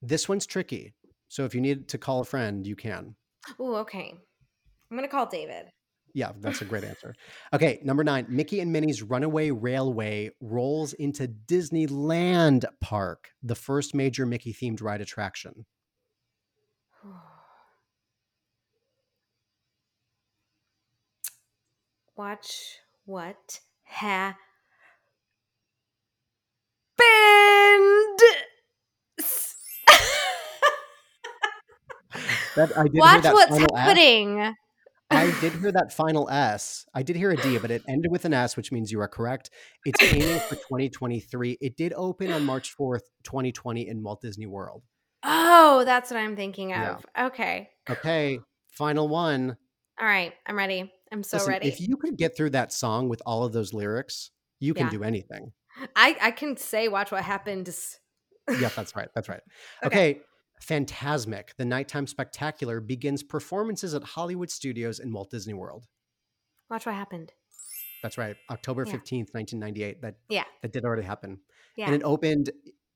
This 0.00 0.28
one's 0.28 0.46
tricky. 0.46 0.94
So 1.28 1.44
if 1.44 1.54
you 1.54 1.60
need 1.60 1.88
to 1.90 1.98
call 1.98 2.20
a 2.20 2.24
friend, 2.24 2.66
you 2.66 2.74
can. 2.74 3.14
Oh, 3.60 3.76
okay. 3.76 4.14
I'm 4.92 4.98
going 4.98 5.08
to 5.08 5.10
call 5.10 5.24
David. 5.24 5.72
Yeah, 6.12 6.32
that's 6.38 6.60
a 6.60 6.66
great 6.66 6.84
answer. 6.84 7.14
Okay, 7.54 7.80
number 7.82 8.04
nine 8.04 8.26
Mickey 8.28 8.60
and 8.60 8.70
Minnie's 8.70 9.02
Runaway 9.02 9.50
Railway 9.50 10.28
rolls 10.42 10.92
into 10.92 11.26
Disneyland 11.26 12.66
Park, 12.82 13.30
the 13.42 13.54
first 13.54 13.94
major 13.94 14.26
Mickey 14.26 14.52
themed 14.52 14.82
ride 14.82 15.00
attraction. 15.00 15.64
Watch 22.14 22.80
what 23.06 23.60
happened. 23.84 24.36
That 32.56 32.76
I 32.76 32.82
did 32.82 32.96
Watch 32.96 33.24
what's 33.24 33.56
happening. 33.56 34.54
I 35.12 35.30
did 35.40 35.52
hear 35.54 35.72
that 35.72 35.92
final 35.92 36.28
S. 36.30 36.86
I 36.94 37.02
did 37.02 37.16
hear 37.16 37.30
a 37.30 37.36
D, 37.36 37.58
but 37.58 37.70
it 37.70 37.82
ended 37.88 38.10
with 38.10 38.24
an 38.24 38.34
S, 38.34 38.56
which 38.56 38.72
means 38.72 38.90
you 38.90 39.00
are 39.00 39.08
correct. 39.08 39.50
It's 39.84 40.00
aiming 40.10 40.40
for 40.48 40.56
2023. 40.56 41.58
It 41.60 41.76
did 41.76 41.92
open 41.94 42.32
on 42.32 42.44
March 42.44 42.74
4th, 42.76 43.02
2020 43.24 43.88
in 43.88 44.02
Walt 44.02 44.20
Disney 44.20 44.46
World. 44.46 44.82
Oh, 45.22 45.84
that's 45.84 46.10
what 46.10 46.18
I'm 46.18 46.36
thinking 46.36 46.70
Yeah. 46.70 46.96
of. 46.96 47.06
Okay. 47.32 47.70
Okay, 47.88 48.38
final 48.72 49.08
one. 49.08 49.56
All 50.00 50.06
right. 50.06 50.32
I'm 50.46 50.56
ready. 50.56 50.92
I'm 51.12 51.22
so 51.22 51.36
Listen, 51.38 51.52
ready. 51.52 51.68
If 51.68 51.80
you 51.80 51.96
could 51.96 52.16
get 52.16 52.36
through 52.36 52.50
that 52.50 52.72
song 52.72 53.08
with 53.08 53.22
all 53.26 53.44
of 53.44 53.52
those 53.52 53.72
lyrics, 53.74 54.30
you 54.60 54.74
can 54.74 54.86
Yeah. 54.86 54.90
do 54.90 55.02
anything. 55.04 55.52
I, 55.96 56.16
I 56.20 56.30
can 56.30 56.56
say, 56.56 56.88
watch 56.88 57.12
what 57.12 57.22
happened. 57.24 57.74
Yeah, 58.60 58.68
that's 58.76 58.96
right. 58.96 59.08
That's 59.14 59.28
right. 59.28 59.40
Okay. 59.84 59.96
Okay. 59.96 60.20
Fantasmic, 60.62 61.50
the 61.56 61.64
nighttime 61.64 62.06
spectacular, 62.06 62.80
begins 62.80 63.22
performances 63.22 63.94
at 63.94 64.02
Hollywood 64.04 64.50
Studios 64.50 65.00
in 65.00 65.12
Walt 65.12 65.30
Disney 65.30 65.54
World. 65.54 65.86
Watch 66.70 66.86
what 66.86 66.94
happened. 66.94 67.32
That's 68.02 68.16
right. 68.16 68.36
October 68.50 68.84
Yeah. 68.86 68.92
15th, 68.92 69.34
1998. 69.34 70.00
That 70.02 70.16
Yeah. 70.28 70.44
that 70.62 70.72
did 70.72 70.84
already 70.84 71.02
happen. 71.02 71.40
Yeah. 71.76 71.86
And 71.86 71.94
it 71.94 72.02
opened 72.04 72.50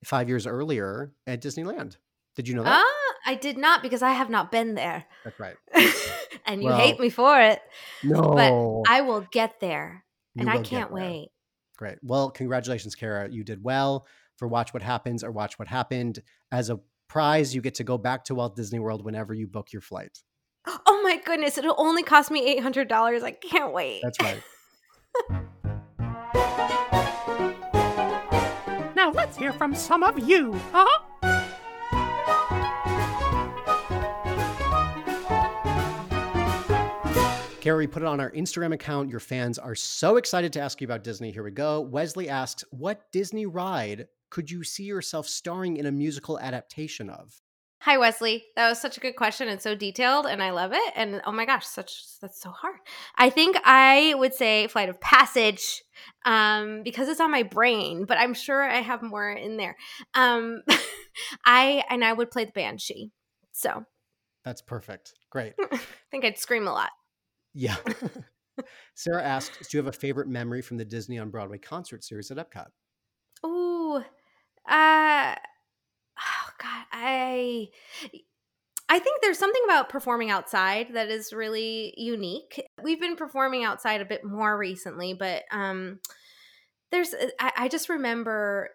five 0.04 0.28
years 0.28 0.46
earlier 0.46 1.12
at 1.26 1.42
Disneyland. 1.42 1.96
Did 2.34 2.48
you 2.48 2.54
know 2.54 2.62
that? 2.64 2.84
Ah, 2.84 3.14
I 3.30 3.34
did 3.34 3.56
not 3.58 3.82
because 3.82 4.02
I 4.02 4.12
have 4.12 4.30
not 4.30 4.50
been 4.52 4.74
there. 4.74 5.04
That's 5.24 5.38
right. 5.40 5.56
and 6.46 6.62
you 6.62 6.68
Well, 6.68 6.78
hate 6.78 7.00
me 7.00 7.08
for 7.10 7.40
it. 7.40 7.60
No. 8.02 8.32
But 8.34 8.90
I 8.92 9.00
will 9.00 9.26
get 9.32 9.58
there. 9.60 10.04
You 10.34 10.42
and 10.42 10.50
I 10.50 10.62
can't 10.62 10.92
wait. 10.92 11.30
Great. 11.76 11.98
Well, 12.02 12.30
congratulations, 12.30 12.94
Kara. 12.94 13.28
You 13.30 13.42
did 13.44 13.62
well 13.64 14.06
for 14.36 14.46
Watch 14.48 14.72
What 14.74 14.82
Happens 14.82 15.24
or 15.24 15.30
Watch 15.30 15.58
What 15.58 15.68
Happened. 15.68 16.22
As 16.52 16.70
a 16.70 16.78
prize, 17.08 17.54
you 17.54 17.60
get 17.60 17.76
to 17.76 17.84
go 17.84 17.98
back 17.98 18.24
to 18.24 18.34
Walt 18.34 18.56
Disney 18.56 18.78
World 18.78 19.04
whenever 19.04 19.34
you 19.34 19.46
book 19.46 19.72
your 19.72 19.82
flight. 19.82 20.22
Oh 20.66 21.00
my 21.04 21.20
goodness. 21.24 21.58
It'll 21.58 21.76
only 21.78 22.02
cost 22.02 22.30
me 22.30 22.58
$800. 22.60 23.22
I 23.22 23.30
can't 23.30 23.72
wait. 23.72 24.02
That's 24.02 24.20
right. 24.20 24.42
Now 28.96 29.12
let's 29.12 29.36
hear 29.36 29.52
from 29.52 29.72
some 29.72 30.02
of 30.02 30.18
you, 30.26 30.58
huh? 30.72 30.98
Carrie, 37.60 37.86
put 37.86 38.02
it 38.02 38.06
on 38.06 38.20
our 38.20 38.30
Instagram 38.30 38.72
account. 38.72 39.10
Your 39.10 39.20
fans 39.20 39.58
are 39.58 39.74
so 39.74 40.16
excited 40.16 40.52
to 40.54 40.60
ask 40.60 40.80
you 40.80 40.86
about 40.86 41.04
Disney. 41.04 41.30
Here 41.30 41.42
we 41.42 41.50
go. 41.50 41.80
Wesley 41.80 42.28
asks, 42.28 42.64
What 42.70 43.10
Disney 43.12 43.44
ride 43.44 44.08
could 44.30 44.50
you 44.50 44.64
see 44.64 44.84
yourself 44.84 45.28
starring 45.28 45.76
in 45.76 45.86
a 45.86 45.92
musical 45.92 46.38
adaptation 46.38 47.08
of? 47.10 47.40
Hi 47.80 47.98
Wesley. 47.98 48.46
That 48.56 48.68
was 48.68 48.80
such 48.80 48.96
a 48.96 49.00
good 49.00 49.16
question 49.16 49.48
and 49.48 49.60
so 49.60 49.74
detailed 49.74 50.26
and 50.26 50.42
I 50.42 50.50
love 50.50 50.72
it. 50.72 50.92
And 50.96 51.20
oh 51.24 51.30
my 51.30 51.44
gosh, 51.44 51.66
such 51.66 52.18
that's 52.20 52.40
so 52.40 52.50
hard. 52.50 52.76
I 53.16 53.30
think 53.30 53.56
I 53.64 54.14
would 54.16 54.34
say 54.34 54.66
Flight 54.66 54.88
of 54.88 55.00
Passage 55.00 55.82
um 56.24 56.82
because 56.82 57.08
it's 57.08 57.20
on 57.20 57.30
my 57.30 57.44
brain, 57.44 58.04
but 58.04 58.18
I'm 58.18 58.34
sure 58.34 58.62
I 58.62 58.80
have 58.80 59.02
more 59.02 59.30
in 59.30 59.56
there. 59.56 59.76
Um 60.14 60.62
I 61.44 61.84
and 61.88 62.04
I 62.04 62.12
would 62.12 62.30
play 62.30 62.44
the 62.44 62.52
banshee. 62.52 63.12
So 63.52 63.84
That's 64.44 64.62
perfect. 64.62 65.14
Great. 65.30 65.54
I 65.72 65.78
think 66.10 66.24
I'd 66.24 66.38
scream 66.38 66.66
a 66.66 66.72
lot. 66.72 66.90
Yeah. 67.54 67.76
Sarah 68.94 69.22
asks, 69.22 69.68
"Do 69.68 69.76
you 69.76 69.84
have 69.84 69.94
a 69.94 69.96
favorite 69.96 70.28
memory 70.28 70.62
from 70.62 70.78
the 70.78 70.84
Disney 70.84 71.18
on 71.18 71.30
Broadway 71.30 71.58
concert 71.58 72.02
series 72.02 72.30
at 72.30 72.38
Epcot?" 72.38 72.68
Uh 74.68 75.34
oh 76.18 76.50
god, 76.58 76.86
I 76.92 77.68
I 78.88 78.98
think 79.00 79.20
there's 79.20 79.38
something 79.38 79.62
about 79.64 79.88
performing 79.88 80.30
outside 80.30 80.88
that 80.94 81.08
is 81.08 81.32
really 81.32 81.92
unique. 81.96 82.62
We've 82.82 83.00
been 83.00 83.16
performing 83.16 83.64
outside 83.64 84.00
a 84.00 84.04
bit 84.04 84.24
more 84.24 84.56
recently, 84.56 85.12
but 85.14 85.42
um 85.50 86.00
there's 86.92 87.14
uh, 87.14 87.28
I, 87.40 87.52
I 87.58 87.68
just 87.68 87.88
remember 87.88 88.70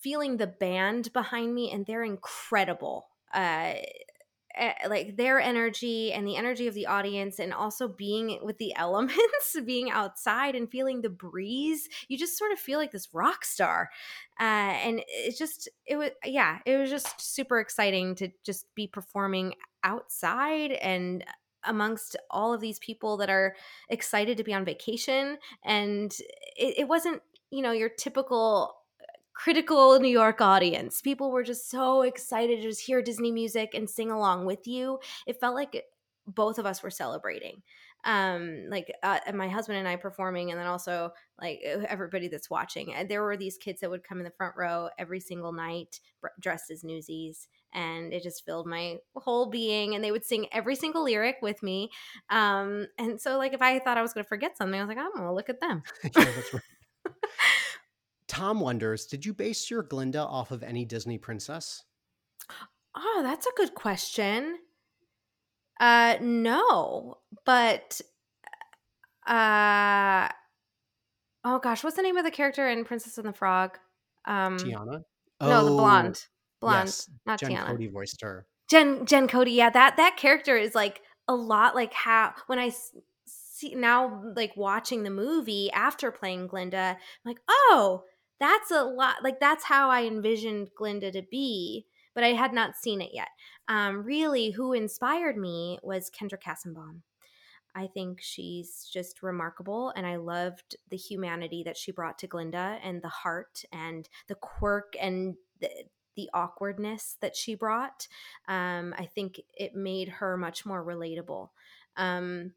feeling 0.00 0.36
the 0.38 0.46
band 0.48 1.12
behind 1.12 1.54
me 1.54 1.70
and 1.72 1.86
they're 1.86 2.04
incredible. 2.04 3.08
Uh 3.34 3.74
like 4.88 5.16
their 5.16 5.40
energy 5.40 6.12
and 6.12 6.26
the 6.26 6.36
energy 6.36 6.66
of 6.66 6.74
the 6.74 6.86
audience 6.86 7.38
and 7.38 7.52
also 7.52 7.88
being 7.88 8.38
with 8.42 8.58
the 8.58 8.74
elements 8.76 9.56
being 9.64 9.90
outside 9.90 10.54
and 10.54 10.70
feeling 10.70 11.00
the 11.00 11.08
breeze 11.08 11.88
you 12.08 12.18
just 12.18 12.38
sort 12.38 12.52
of 12.52 12.58
feel 12.58 12.78
like 12.78 12.92
this 12.92 13.08
rock 13.12 13.44
star 13.44 13.90
uh, 14.40 14.42
and 14.42 15.02
it 15.06 15.36
just 15.36 15.68
it 15.86 15.96
was 15.96 16.10
yeah 16.24 16.58
it 16.66 16.76
was 16.76 16.90
just 16.90 17.20
super 17.20 17.60
exciting 17.60 18.14
to 18.14 18.28
just 18.44 18.66
be 18.74 18.86
performing 18.86 19.54
outside 19.84 20.72
and 20.72 21.24
amongst 21.64 22.16
all 22.30 22.52
of 22.52 22.60
these 22.60 22.78
people 22.80 23.16
that 23.16 23.30
are 23.30 23.54
excited 23.88 24.36
to 24.36 24.44
be 24.44 24.52
on 24.52 24.64
vacation 24.64 25.38
and 25.64 26.16
it, 26.56 26.78
it 26.78 26.88
wasn't 26.88 27.22
you 27.50 27.62
know 27.62 27.72
your 27.72 27.88
typical 27.88 28.74
critical 29.34 29.98
New 29.98 30.08
York 30.08 30.40
audience. 30.40 31.00
People 31.00 31.30
were 31.30 31.42
just 31.42 31.70
so 31.70 32.02
excited 32.02 32.56
to 32.56 32.62
just 32.62 32.80
hear 32.80 33.02
Disney 33.02 33.32
music 33.32 33.70
and 33.74 33.88
sing 33.88 34.10
along 34.10 34.46
with 34.46 34.66
you. 34.66 34.98
It 35.26 35.40
felt 35.40 35.54
like 35.54 35.84
both 36.26 36.58
of 36.58 36.66
us 36.66 36.82
were 36.82 36.90
celebrating. 36.90 37.62
Um, 38.04 38.64
like 38.68 38.92
uh, 39.04 39.20
my 39.32 39.48
husband 39.48 39.78
and 39.78 39.86
I 39.86 39.94
performing, 39.94 40.50
and 40.50 40.58
then 40.58 40.66
also 40.66 41.12
like 41.40 41.60
everybody 41.64 42.26
that's 42.26 42.50
watching. 42.50 42.92
And 42.92 43.08
there 43.08 43.22
were 43.22 43.36
these 43.36 43.56
kids 43.56 43.80
that 43.80 43.90
would 43.90 44.02
come 44.02 44.18
in 44.18 44.24
the 44.24 44.32
front 44.36 44.54
row 44.56 44.88
every 44.98 45.20
single 45.20 45.52
night 45.52 46.00
dressed 46.40 46.70
as 46.72 46.82
newsies, 46.82 47.46
and 47.72 48.12
it 48.12 48.24
just 48.24 48.44
filled 48.44 48.66
my 48.66 48.96
whole 49.14 49.46
being. 49.46 49.94
And 49.94 50.02
they 50.02 50.10
would 50.10 50.24
sing 50.24 50.46
every 50.50 50.74
single 50.74 51.04
lyric 51.04 51.36
with 51.42 51.62
me. 51.62 51.90
Um, 52.28 52.88
and 52.98 53.20
so, 53.20 53.38
like, 53.38 53.52
if 53.52 53.62
I 53.62 53.78
thought 53.78 53.98
I 53.98 54.02
was 54.02 54.12
going 54.12 54.24
to 54.24 54.28
forget 54.28 54.56
something, 54.56 54.80
I 54.80 54.82
was 54.82 54.88
like, 54.88 54.98
I'm 54.98 55.12
going 55.12 55.24
to 55.24 55.32
look 55.32 55.48
at 55.48 55.60
them. 55.60 55.84
yeah, 56.02 56.10
that's 56.24 56.54
right. 56.54 56.62
Tom 58.32 58.60
wonders, 58.60 59.04
did 59.04 59.26
you 59.26 59.34
base 59.34 59.70
your 59.70 59.82
Glinda 59.82 60.20
off 60.20 60.52
of 60.52 60.62
any 60.62 60.86
Disney 60.86 61.18
princess? 61.18 61.84
Oh, 62.96 63.20
that's 63.22 63.46
a 63.46 63.50
good 63.58 63.74
question. 63.74 64.56
Uh 65.78 66.16
no, 66.20 67.18
but 67.44 68.00
uh 69.26 70.28
Oh 71.44 71.58
gosh, 71.58 71.84
what's 71.84 71.96
the 71.96 72.02
name 72.02 72.16
of 72.16 72.24
the 72.24 72.30
character 72.30 72.68
in 72.68 72.84
Princess 72.86 73.18
and 73.18 73.28
the 73.28 73.32
Frog? 73.34 73.78
Um 74.26 74.56
Tiana? 74.56 75.02
No, 75.40 75.64
the 75.66 75.70
Oh, 75.72 75.76
blonde. 75.76 76.24
Blonde, 76.60 76.86
yes. 76.86 77.10
not 77.26 77.38
Jen 77.40 77.50
Tiana. 77.50 77.66
Cody 77.66 77.88
voiced 77.88 78.22
her. 78.22 78.46
Jen 78.70 79.04
Jen 79.04 79.28
Cody, 79.28 79.52
yeah, 79.52 79.68
that 79.68 79.96
that 79.98 80.16
character 80.16 80.56
is 80.56 80.74
like 80.74 81.02
a 81.28 81.34
lot 81.34 81.74
like 81.74 81.92
how 81.92 82.32
when 82.46 82.58
I 82.58 82.72
see 83.26 83.74
now 83.74 84.22
like 84.34 84.56
watching 84.56 85.02
the 85.02 85.10
movie 85.10 85.70
after 85.72 86.10
playing 86.10 86.46
Glinda, 86.46 86.96
I'm 86.96 87.28
like, 87.30 87.40
oh, 87.48 88.04
that's 88.42 88.70
a 88.70 88.82
lot. 88.82 89.22
Like 89.22 89.40
that's 89.40 89.64
how 89.64 89.90
I 89.90 90.04
envisioned 90.04 90.70
Glinda 90.76 91.12
to 91.12 91.22
be, 91.22 91.86
but 92.14 92.24
I 92.24 92.32
had 92.32 92.52
not 92.52 92.76
seen 92.76 93.00
it 93.00 93.10
yet. 93.12 93.28
Um, 93.68 94.02
really, 94.02 94.50
who 94.50 94.72
inspired 94.72 95.36
me 95.36 95.78
was 95.82 96.10
Kendra 96.10 96.38
Kassebaum. 96.42 97.00
I 97.74 97.86
think 97.86 98.20
she's 98.20 98.88
just 98.92 99.22
remarkable, 99.22 99.92
and 99.96 100.06
I 100.06 100.16
loved 100.16 100.76
the 100.90 100.96
humanity 100.96 101.62
that 101.64 101.76
she 101.76 101.90
brought 101.90 102.18
to 102.18 102.26
Glinda, 102.26 102.78
and 102.82 103.00
the 103.00 103.08
heart, 103.08 103.64
and 103.72 104.08
the 104.28 104.34
quirk, 104.34 104.94
and 105.00 105.36
the, 105.60 105.70
the 106.16 106.28
awkwardness 106.34 107.16
that 107.22 107.34
she 107.34 107.54
brought. 107.54 108.08
Um, 108.46 108.94
I 108.98 109.06
think 109.06 109.40
it 109.54 109.74
made 109.74 110.08
her 110.08 110.36
much 110.36 110.66
more 110.66 110.84
relatable. 110.84 111.48
Um, 111.96 112.52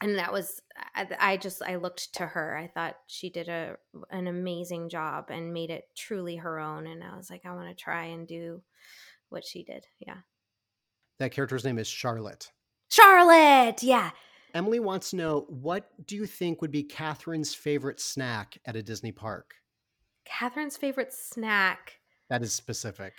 and 0.00 0.18
that 0.18 0.32
was 0.32 0.60
I, 0.94 1.06
I 1.18 1.36
just 1.36 1.62
I 1.62 1.76
looked 1.76 2.14
to 2.14 2.26
her. 2.26 2.56
I 2.56 2.68
thought 2.68 2.96
she 3.06 3.30
did 3.30 3.48
a 3.48 3.76
an 4.10 4.26
amazing 4.26 4.88
job 4.88 5.26
and 5.28 5.52
made 5.52 5.70
it 5.70 5.84
truly 5.96 6.36
her 6.36 6.58
own. 6.58 6.86
And 6.86 7.02
I 7.04 7.16
was 7.16 7.30
like, 7.30 7.42
I 7.44 7.54
want 7.54 7.68
to 7.68 7.74
try 7.82 8.06
and 8.06 8.26
do 8.26 8.62
what 9.28 9.44
she 9.44 9.62
did. 9.62 9.86
Yeah, 9.98 10.18
That 11.18 11.32
character's 11.32 11.64
name 11.64 11.78
is 11.78 11.86
Charlotte. 11.88 12.50
Charlotte. 12.90 13.82
Yeah. 13.82 14.10
Emily 14.52 14.80
wants 14.80 15.10
to 15.10 15.16
know 15.16 15.46
what 15.48 15.90
do 16.06 16.16
you 16.16 16.26
think 16.26 16.60
would 16.60 16.72
be 16.72 16.82
Katherine's 16.82 17.54
favorite 17.54 18.00
snack 18.00 18.58
at 18.64 18.74
a 18.74 18.82
Disney 18.82 19.12
park? 19.12 19.54
Katherine's 20.24 20.76
favorite 20.76 21.12
snack. 21.12 22.00
That 22.28 22.42
is 22.42 22.52
specific. 22.52 23.12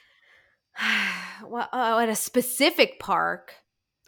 well, 1.45 1.69
oh, 1.71 1.99
at 1.99 2.09
a 2.09 2.15
specific 2.15 2.99
park. 2.99 3.53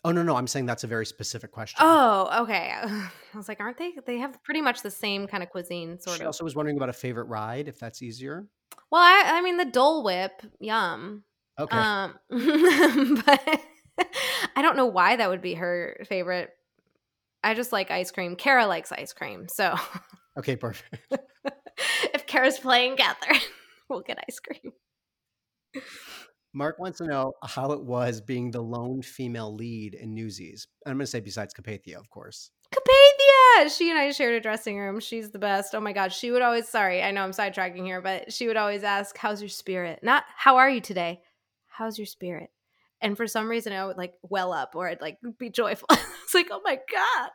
Oh 0.06 0.12
no, 0.12 0.22
no, 0.22 0.36
I'm 0.36 0.48
saying 0.48 0.66
that's 0.66 0.84
a 0.84 0.88
very 0.88 1.06
specific 1.06 1.52
question. 1.52 1.80
Oh, 1.82 2.44
okay. 2.44 2.74
I 2.84 3.10
was 3.36 3.48
like, 3.48 3.62
aren't 3.62 3.78
they? 3.78 3.94
They 4.06 4.18
have 4.18 4.42
pretty 4.44 4.62
much 4.62 4.82
the 4.82 4.92
same 4.92 5.28
kind 5.28 5.42
of 5.42 5.50
cuisine, 5.50 6.00
sort 6.00 6.16
of 6.16 6.18
she 6.18 6.24
of. 6.24 6.28
also 6.28 6.44
was 6.44 6.56
wondering 6.56 6.76
about 6.76 6.90
a 6.90 6.94
favorite 6.94 7.26
ride, 7.26 7.68
if 7.68 7.80
that's 7.80 8.02
easier. 8.02 8.46
Well, 8.92 9.02
I, 9.02 9.38
I 9.38 9.42
mean, 9.42 9.58
the 9.58 9.66
Dole 9.66 10.04
Whip, 10.04 10.42
yum. 10.60 11.24
Okay. 11.58 11.78
Um, 11.78 12.16
but 13.26 13.60
I 14.56 14.62
don't 14.62 14.76
know 14.76 14.88
why 14.88 15.16
that 15.16 15.30
would 15.30 15.42
be 15.42 15.54
her 15.54 16.04
favorite. 16.08 16.50
I 17.44 17.54
just 17.54 17.72
like 17.72 17.90
ice 17.90 18.12
cream. 18.12 18.36
Kara 18.36 18.68
likes 18.68 18.92
ice 18.92 19.14
cream, 19.14 19.48
so 19.48 19.76
okay, 20.38 20.56
perfect. 20.56 21.08
if 22.14 22.26
Kara's 22.26 22.60
playing 22.60 22.98
Katherine, 22.98 23.40
we'll 23.90 24.02
get 24.02 24.20
ice 24.28 24.40
cream. 24.40 24.74
Mark 26.54 26.78
wants 26.78 27.00
to 27.00 27.06
know 27.06 27.34
how 27.44 27.72
it 27.72 27.84
was 27.84 28.22
being 28.22 28.52
the 28.52 28.62
lone 28.62 29.02
female 29.02 29.54
lead 29.54 29.96
in 29.96 30.14
Newsies. 30.14 30.68
I'm 30.86 30.94
going 30.94 31.00
to 31.00 31.08
say 31.08 31.20
besides 31.20 31.54
Capathia, 31.54 31.96
of 31.98 32.10
course. 32.10 32.52
Capathia! 32.74 33.76
She 33.76 33.90
and 33.90 33.98
I 33.98 34.12
shared 34.12 34.36
a 34.36 34.40
dressing 34.40 34.78
room. 34.78 35.00
She's 35.00 35.32
the 35.32 35.40
best. 35.40 35.74
Oh 35.74 35.80
my 35.80 35.94
god, 35.94 36.14
she 36.14 36.32
would 36.32 36.42
always. 36.42 36.68
Sorry, 36.68 37.02
I 37.02 37.12
know 37.12 37.24
I'm 37.24 37.32
sidetracking 37.32 37.84
here, 37.84 38.02
but 38.02 38.32
she 38.32 38.48
would 38.48 38.58
always 38.58 38.84
ask, 38.84 39.18
"How's 39.18 39.42
your 39.42 39.50
spirit?" 39.50 40.00
Not 40.04 40.24
"How 40.36 40.58
are 40.58 40.70
you 40.70 40.82
today?" 40.82 41.22
How's 41.68 41.98
your 41.98 42.06
spirit? 42.06 42.52
And 43.02 43.18
for 43.18 43.28
some 43.28 43.50
reason, 43.50 43.74
I 43.74 43.86
would 43.86 43.98
like 43.98 44.14
well 44.22 44.54
up 44.54 44.76
or 44.76 44.88
I'd 44.88 45.02
like 45.02 45.18
be 45.38 45.50
joyful. 45.50 45.88
it's 45.92 46.34
like, 46.34 46.50
oh 46.52 46.62
my 46.64 46.78
god, 46.92 47.30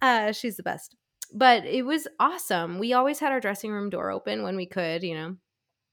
uh, 0.00 0.32
she's 0.32 0.56
the 0.56 0.62
best. 0.62 0.94
But 1.34 1.64
it 1.64 1.84
was 1.86 2.06
awesome. 2.20 2.78
We 2.78 2.92
always 2.92 3.18
had 3.18 3.32
our 3.32 3.40
dressing 3.40 3.72
room 3.72 3.88
door 3.88 4.10
open 4.10 4.42
when 4.42 4.56
we 4.56 4.66
could, 4.66 5.02
you 5.02 5.14
know, 5.14 5.36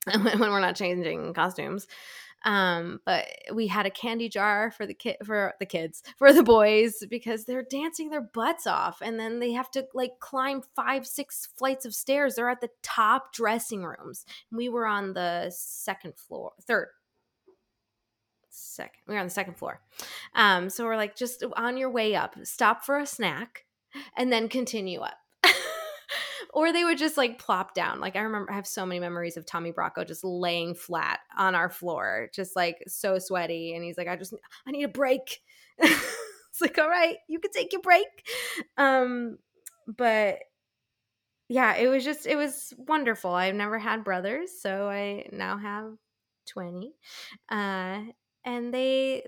when 0.22 0.40
we're 0.40 0.60
not 0.60 0.76
changing 0.76 1.34
costumes 1.34 1.88
um 2.46 3.00
but 3.06 3.26
we 3.54 3.68
had 3.68 3.86
a 3.86 3.92
candy 3.92 4.30
jar 4.30 4.72
for 4.72 4.86
the 4.86 4.94
kid 4.94 5.18
for 5.24 5.54
the 5.60 5.66
kids 5.66 6.02
for 6.18 6.32
the 6.32 6.44
boys 6.44 7.04
because 7.10 7.46
they're 7.46 7.66
dancing 7.70 8.10
their 8.10 8.22
butts 8.22 8.66
off 8.66 9.02
and 9.02 9.20
then 9.20 9.40
they 9.40 9.52
have 9.52 9.70
to 9.70 9.86
like 9.94 10.20
climb 10.20 10.62
five 10.76 11.06
six 11.06 11.50
flights 11.58 11.86
of 11.86 11.94
stairs. 11.94 12.36
They're 12.36 12.50
at 12.50 12.62
the 12.62 12.70
top 12.82 13.34
dressing 13.34 13.84
rooms. 13.84 14.26
We 14.52 14.70
were 14.70 14.86
on 14.86 15.14
the 15.14 15.52
second 15.54 16.16
floor 16.18 16.54
third 16.66 16.90
second 18.50 19.00
We're 19.08 19.20
on 19.20 19.28
the 19.28 19.32
second 19.32 19.56
floor. 19.56 19.82
Um 20.34 20.70
so 20.70 20.86
we're 20.86 20.98
like 20.98 21.16
just 21.16 21.44
on 21.58 21.78
your 21.78 21.92
way 21.92 22.16
up 22.16 22.36
stop 22.44 22.84
for 22.84 23.00
a 23.00 23.06
snack 23.06 23.66
and 24.16 24.32
then 24.32 24.48
continue 24.48 25.00
up 25.00 25.18
or 26.54 26.74
they 26.74 26.84
would 26.84 26.98
just 26.98 27.18
like 27.18 27.40
plop 27.40 27.74
down. 27.74 28.00
Like 28.00 28.16
I 28.16 28.22
remember 28.22 28.52
I 28.52 28.56
have 28.56 28.68
so 28.68 28.86
many 28.86 29.00
memories 29.00 29.38
of 29.38 29.46
Tommy 29.46 29.72
Bracco 29.72 30.06
just 30.08 30.24
laying 30.24 30.74
flat 30.76 31.20
on 31.38 31.56
our 31.56 31.70
floor, 31.70 32.30
just 32.34 32.56
like 32.56 32.84
so 32.88 33.20
sweaty. 33.20 33.74
And 33.76 33.84
he's 33.84 33.98
like, 33.98 34.08
I 34.08 34.16
just 34.16 34.34
I 34.68 34.72
need 34.72 34.84
a 34.84 34.90
break. 34.90 35.40
it's 35.78 36.62
like, 36.62 36.78
all 36.78 36.90
right, 36.90 37.18
you 37.28 37.40
can 37.40 37.52
take 37.52 37.72
your 37.72 37.82
break. 37.82 38.08
Um, 38.78 39.38
but 39.88 40.40
yeah, 41.48 41.76
it 41.76 41.88
was 41.88 42.04
just 42.04 42.28
it 42.28 42.36
was 42.36 42.74
wonderful. 42.78 43.32
I've 43.32 43.56
never 43.56 43.80
had 43.80 44.04
brothers, 44.04 44.52
so 44.62 44.88
I 44.90 45.28
now 45.32 45.58
have 45.58 45.94
20. 46.48 46.94
Uh 47.50 48.02
and 48.46 48.74
they 48.74 49.24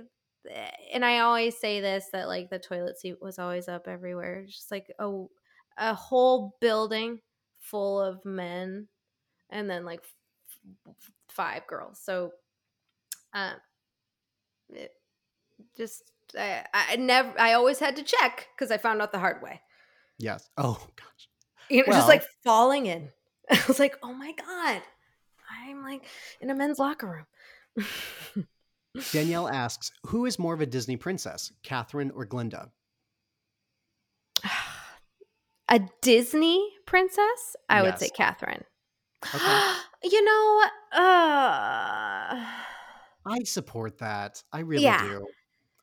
and 0.91 1.05
I 1.05 1.19
always 1.19 1.57
say 1.57 1.81
this 1.81 2.07
that 2.13 2.27
like 2.27 2.49
the 2.49 2.59
toilet 2.59 2.99
seat 2.99 3.17
was 3.21 3.39
always 3.39 3.67
up 3.67 3.87
everywhere. 3.87 4.45
Just 4.47 4.71
like 4.71 4.91
a 4.99 5.25
a 5.77 5.93
whole 5.93 6.55
building 6.61 7.19
full 7.59 8.01
of 8.01 8.23
men 8.25 8.87
and 9.49 9.69
then 9.69 9.85
like 9.85 10.01
f- 10.87 10.95
five 11.29 11.65
girls. 11.67 11.99
So 12.03 12.31
uh, 13.33 13.53
it 14.69 14.91
just 15.77 16.03
I, 16.37 16.65
I 16.73 16.95
never 16.97 17.39
I 17.39 17.53
always 17.53 17.79
had 17.79 17.95
to 17.97 18.03
check 18.03 18.47
because 18.55 18.71
I 18.71 18.77
found 18.77 19.01
out 19.01 19.11
the 19.11 19.19
hard 19.19 19.41
way. 19.41 19.61
Yes. 20.17 20.49
Oh 20.57 20.79
gosh. 20.95 21.29
You 21.69 21.77
know, 21.79 21.83
Well- 21.87 21.97
just 21.99 22.09
like 22.09 22.23
falling 22.43 22.85
in. 22.85 23.09
I 23.51 23.59
was 23.67 23.79
like, 23.79 23.97
oh 24.03 24.13
my 24.13 24.31
god, 24.33 24.81
I'm 25.67 25.83
like 25.83 26.03
in 26.39 26.49
a 26.49 26.55
men's 26.55 26.79
locker 26.79 27.25
room. 27.77 27.85
Danielle 29.13 29.47
asks, 29.47 29.91
"Who 30.07 30.25
is 30.25 30.37
more 30.37 30.53
of 30.53 30.59
a 30.61 30.65
Disney 30.65 30.97
princess, 30.97 31.51
Katherine 31.63 32.11
or 32.11 32.25
Glinda?" 32.25 32.69
A 35.71 35.79
Disney 36.01 36.71
princess, 36.85 37.55
I 37.67 37.81
would 37.81 37.97
say 37.97 38.09
Katherine. 38.09 38.63
Okay. 39.33 39.61
you 40.03 40.23
know, 40.23 40.63
uh 40.91 42.45
I 43.25 43.43
support 43.43 43.97
that. 43.99 44.43
I 44.51 44.59
really 44.59 44.83
Yeah. 44.83 44.97
do. 44.97 45.27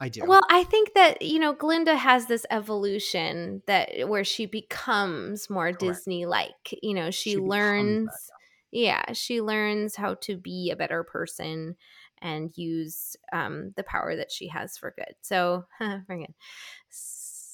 I 0.01 0.09
do. 0.09 0.23
Well, 0.27 0.43
I 0.51 0.65
think 0.65 0.95
that 0.95 1.23
you 1.23 1.39
know 1.39 1.53
Glinda 1.53 1.97
has 1.97 2.27
this 2.27 2.45
evolution 2.51 3.63
that 3.67 4.09
where 4.09 4.25
she 4.25 4.47
becomes 4.47 5.49
more 5.51 5.73
Disney 5.73 6.27
like. 6.27 6.75
You 6.83 6.95
know, 6.95 7.11
she, 7.11 7.31
She 7.31 7.39
learns 7.39 8.31
yeah, 8.73 9.13
she 9.13 9.41
learns 9.41 9.97
how 9.97 10.15
to 10.17 10.37
be 10.37 10.71
a 10.71 10.77
better 10.77 11.05
person 11.05 11.77
and 12.21 12.57
use 12.59 13.17
um 13.33 13.73
the 13.77 13.85
power 13.85 14.17
that 14.17 14.33
she 14.33 14.49
has 14.49 14.77
for 14.77 14.93
good. 14.97 15.15
So, 15.23 15.67
for 15.79 16.17
good. 16.17 16.35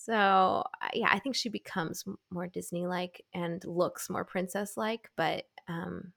So, 0.05 0.64
yeah, 0.92 1.09
I 1.11 1.18
think 1.18 1.34
she 1.34 1.48
becomes 1.48 2.05
more 2.30 2.46
Disney 2.46 2.86
like 2.86 3.24
and 3.32 3.64
looks 3.64 4.11
more 4.11 4.24
princess 4.24 4.76
like, 4.76 5.11
but 5.16 5.44
um 5.68 6.12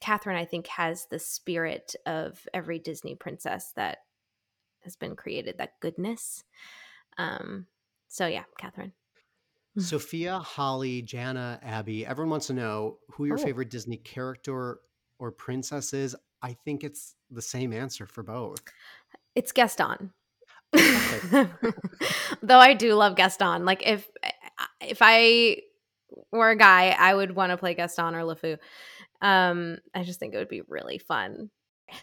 Katherine, 0.00 0.36
I 0.36 0.44
think, 0.44 0.66
has 0.66 1.06
the 1.06 1.20
spirit 1.20 1.94
of 2.06 2.44
every 2.52 2.80
Disney 2.80 3.14
princess 3.14 3.70
that 3.76 3.98
has 4.80 4.96
been 4.96 5.14
created, 5.14 5.58
that 5.58 5.78
goodness. 5.78 6.42
Um, 7.18 7.66
so 8.08 8.26
yeah, 8.26 8.42
Katherine. 8.58 8.92
Sophia, 9.78 10.40
Holly, 10.40 11.02
Jana, 11.02 11.60
Abby, 11.62 12.04
everyone 12.04 12.30
wants 12.30 12.48
to 12.48 12.52
know 12.52 12.98
who 13.12 13.26
your 13.26 13.38
Oh. 13.38 13.42
favorite 13.44 13.70
Disney 13.70 13.96
character 13.96 14.80
or 15.20 15.30
princess 15.30 15.94
is. 15.94 16.16
I 16.42 16.54
think 16.54 16.82
it's 16.82 17.14
the 17.30 17.40
same 17.40 17.72
answer 17.72 18.04
for 18.04 18.24
both. 18.24 18.60
It's 19.36 19.52
Gaston. 19.52 20.12
Though 22.42 22.58
I 22.58 22.74
do 22.74 22.94
love 22.94 23.16
Gaston. 23.16 23.64
Like 23.64 23.86
if 23.86 24.08
if 24.80 24.98
I 25.00 25.58
were 26.30 26.50
a 26.50 26.56
guy, 26.56 26.96
I 26.98 27.14
would 27.14 27.34
want 27.34 27.50
to 27.50 27.56
play 27.56 27.74
Gaston 27.74 28.14
or 28.14 28.22
LeFou. 28.22 28.58
Um, 29.20 29.78
I 29.94 30.02
just 30.02 30.18
think 30.18 30.34
it 30.34 30.38
would 30.38 30.48
be 30.48 30.62
really 30.68 30.98
fun. 30.98 31.50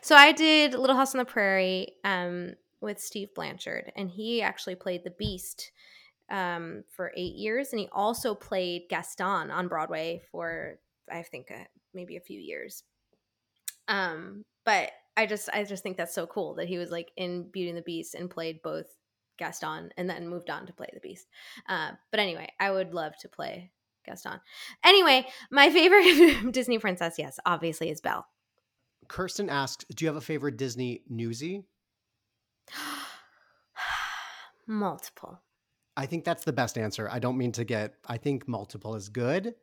So 0.01 0.15
I 0.15 0.32
did 0.32 0.74
Little 0.74 0.95
House 0.95 1.15
on 1.15 1.20
the 1.20 1.26
Prairie 1.26 1.93
um, 2.03 2.53
with 2.80 2.99
Steve 2.99 3.34
Blanchard, 3.34 3.91
and 3.95 4.09
he 4.09 4.41
actually 4.41 4.76
played 4.76 5.03
the 5.03 5.11
Beast 5.11 5.72
um, 6.30 6.84
for 6.95 7.11
eight 7.17 7.36
years, 7.36 7.74
and 7.74 7.80
he 7.80 7.89
also 7.91 8.36
played 8.36 8.84
Gaston 8.89 9.51
on 9.51 9.67
Broadway 9.67 10.22
for 10.32 10.80
I 11.11 11.24
think 11.24 11.51
uh, 11.51 11.63
maybe 11.93 12.17
a 12.17 12.22
few 12.22 12.39
years. 12.39 12.84
Um, 13.88 14.45
but 14.65 14.91
I 15.20 15.26
just 15.26 15.49
I 15.51 15.65
just 15.65 15.84
think 15.84 15.97
that's 15.97 16.15
so 16.15 16.26
cool 16.26 16.55
that 16.55 16.70
he 16.70 16.78
was 16.78 16.91
like 16.91 17.11
in 17.17 17.49
Beauty 17.51 17.67
and 17.67 17.78
the 17.78 17.82
Beast 17.82 18.15
and 18.15 18.30
played 18.30 18.61
both 18.61 18.86
Gaston 19.38 19.89
and 19.97 20.09
then 20.09 20.30
moved 20.30 20.49
on 20.49 20.65
to 20.65 20.72
play 20.72 20.88
the 20.93 21.01
Beast. 21.01 21.28
Uh, 21.67 21.91
but 22.09 22.22
anyway, 22.22 22.47
I 22.57 22.72
would 22.72 22.93
love 22.93 23.17
to 23.20 23.28
play 23.28 23.70
Gaston. 24.05 24.39
Anyway, 24.82 25.28
my 25.51 25.72
favorite 25.72 26.51
Disney 26.53 26.80
princess, 26.80 27.15
yes, 27.17 27.38
obviously 27.45 27.89
is 27.89 27.99
Belle. 27.99 28.26
Kirsten 29.09 29.49
asks, 29.49 29.84
"Do 29.93 30.05
you 30.05 30.07
have 30.07 30.15
a 30.15 30.22
favorite 30.22 30.55
Disney 30.55 31.01
newsie?" 31.11 31.65
Multiple. 34.67 35.41
I 35.97 36.05
think 36.05 36.24
that's 36.24 36.45
the 36.45 36.53
best 36.53 36.78
answer. 36.78 37.09
I 37.11 37.20
don't 37.20 37.38
mean 37.38 37.51
to 37.53 37.65
get. 37.65 37.95
I 38.07 38.15
think 38.15 38.47
multiple 38.47 38.95
is 38.95 39.09
good. 39.09 39.53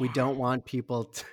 We 0.00 0.08
don't 0.08 0.38
want 0.38 0.64
people. 0.64 1.04
To, 1.04 1.24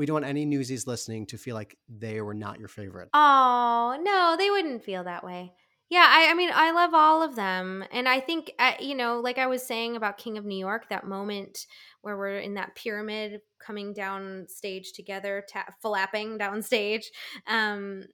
we 0.00 0.06
don't 0.06 0.14
want 0.14 0.24
any 0.24 0.46
newsies 0.46 0.86
listening 0.86 1.26
to 1.26 1.36
feel 1.36 1.54
like 1.54 1.76
they 1.86 2.22
were 2.22 2.32
not 2.32 2.58
your 2.58 2.68
favorite. 2.68 3.10
Oh 3.12 3.98
no, 4.00 4.34
they 4.38 4.48
wouldn't 4.48 4.82
feel 4.82 5.04
that 5.04 5.22
way. 5.22 5.52
Yeah, 5.90 6.06
I, 6.08 6.30
I 6.30 6.34
mean, 6.34 6.50
I 6.54 6.70
love 6.70 6.94
all 6.94 7.22
of 7.22 7.36
them, 7.36 7.84
and 7.92 8.08
I 8.08 8.18
think 8.18 8.50
uh, 8.58 8.72
you 8.80 8.94
know, 8.94 9.20
like 9.20 9.36
I 9.36 9.46
was 9.46 9.62
saying 9.62 9.96
about 9.96 10.16
King 10.16 10.38
of 10.38 10.46
New 10.46 10.56
York, 10.56 10.88
that 10.88 11.06
moment 11.06 11.66
where 12.00 12.16
we're 12.16 12.38
in 12.38 12.54
that 12.54 12.74
pyramid 12.76 13.42
coming 13.58 13.92
down 13.92 14.46
stage 14.48 14.92
together, 14.92 15.44
ta- 15.46 15.68
flapping 15.82 16.38
down 16.38 16.62
stage. 16.70 17.10
Um, 17.46 18.04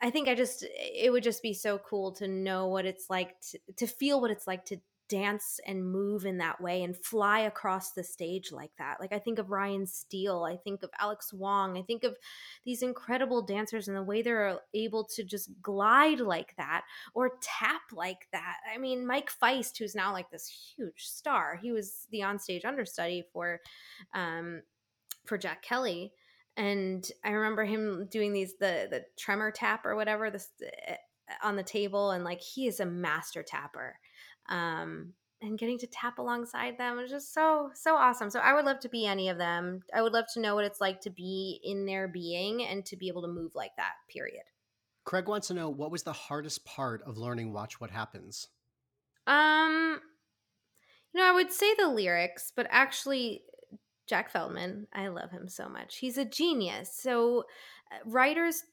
I 0.00 0.08
think 0.08 0.28
I 0.28 0.34
just 0.34 0.64
it 0.66 1.12
would 1.12 1.22
just 1.22 1.42
be 1.42 1.52
so 1.52 1.76
cool 1.76 2.12
to 2.12 2.26
know 2.26 2.68
what 2.68 2.86
it's 2.86 3.10
like 3.10 3.38
to, 3.50 3.58
to 3.76 3.86
feel 3.86 4.22
what 4.22 4.30
it's 4.30 4.46
like 4.46 4.64
to 4.66 4.78
dance 5.08 5.60
and 5.66 5.90
move 5.90 6.24
in 6.24 6.38
that 6.38 6.60
way 6.60 6.82
and 6.82 6.96
fly 6.96 7.40
across 7.40 7.92
the 7.92 8.04
stage 8.04 8.50
like 8.52 8.70
that. 8.78 8.98
Like 9.00 9.12
I 9.12 9.18
think 9.18 9.38
of 9.38 9.50
Ryan 9.50 9.86
Steele, 9.86 10.44
I 10.44 10.56
think 10.56 10.82
of 10.82 10.90
Alex 10.98 11.32
Wong, 11.32 11.76
I 11.78 11.82
think 11.82 12.04
of 12.04 12.16
these 12.64 12.82
incredible 12.82 13.42
dancers 13.42 13.88
and 13.88 13.96
the 13.96 14.02
way 14.02 14.22
they're 14.22 14.58
able 14.74 15.04
to 15.14 15.24
just 15.24 15.50
glide 15.62 16.20
like 16.20 16.54
that 16.56 16.84
or 17.14 17.32
tap 17.40 17.82
like 17.92 18.28
that. 18.32 18.56
I 18.72 18.78
mean, 18.78 19.06
Mike 19.06 19.30
Faist, 19.30 19.78
who's 19.78 19.94
now 19.94 20.12
like 20.12 20.30
this 20.30 20.74
huge 20.76 21.06
star, 21.06 21.58
he 21.60 21.72
was 21.72 22.06
the 22.10 22.20
onstage 22.20 22.64
understudy 22.64 23.24
for 23.32 23.60
um 24.14 24.62
for 25.26 25.38
Jack 25.38 25.62
Kelly 25.62 26.12
and 26.56 27.10
I 27.24 27.30
remember 27.30 27.64
him 27.64 28.06
doing 28.10 28.32
these 28.32 28.54
the 28.58 28.86
the 28.90 29.04
tremor 29.18 29.50
tap 29.50 29.84
or 29.84 29.96
whatever 29.96 30.30
this 30.30 30.50
uh, 30.88 30.94
on 31.42 31.56
the 31.56 31.62
table 31.62 32.10
and 32.10 32.24
like 32.24 32.40
he 32.40 32.66
is 32.66 32.80
a 32.80 32.86
master 32.86 33.42
tapper 33.42 33.96
um 34.48 35.12
and 35.42 35.58
getting 35.58 35.78
to 35.78 35.86
tap 35.86 36.18
alongside 36.18 36.78
them 36.78 36.96
was 36.96 37.10
just 37.10 37.34
so 37.34 37.70
so 37.74 37.94
awesome. 37.96 38.30
So 38.30 38.40
i 38.40 38.54
would 38.54 38.64
love 38.64 38.80
to 38.80 38.88
be 38.88 39.06
any 39.06 39.28
of 39.28 39.38
them. 39.38 39.82
I 39.94 40.02
would 40.02 40.12
love 40.12 40.26
to 40.34 40.40
know 40.40 40.54
what 40.54 40.64
it's 40.64 40.80
like 40.80 41.00
to 41.02 41.10
be 41.10 41.60
in 41.62 41.86
their 41.86 42.08
being 42.08 42.62
and 42.64 42.84
to 42.86 42.96
be 42.96 43.08
able 43.08 43.22
to 43.22 43.28
move 43.28 43.54
like 43.54 43.72
that 43.76 43.92
period. 44.08 44.44
Craig 45.04 45.28
wants 45.28 45.48
to 45.48 45.54
know 45.54 45.68
what 45.68 45.90
was 45.90 46.02
the 46.02 46.12
hardest 46.14 46.64
part 46.64 47.02
of 47.02 47.18
learning 47.18 47.52
Watch 47.52 47.80
What 47.80 47.90
Happens. 47.90 48.48
um 49.26 50.00
you 51.12 51.20
know 51.20 51.26
i 51.26 51.32
would 51.32 51.52
say 51.52 51.74
the 51.74 51.88
lyrics 51.88 52.52
but 52.54 52.66
actually 52.70 53.42
jack 54.06 54.30
feldman 54.30 54.86
i 54.92 55.08
love 55.08 55.30
him 55.30 55.48
so 55.48 55.68
much. 55.68 55.96
He's 55.98 56.18
a 56.18 56.24
genius. 56.24 56.90
So 56.94 57.44
uh, 57.92 57.98
writers 58.04 58.64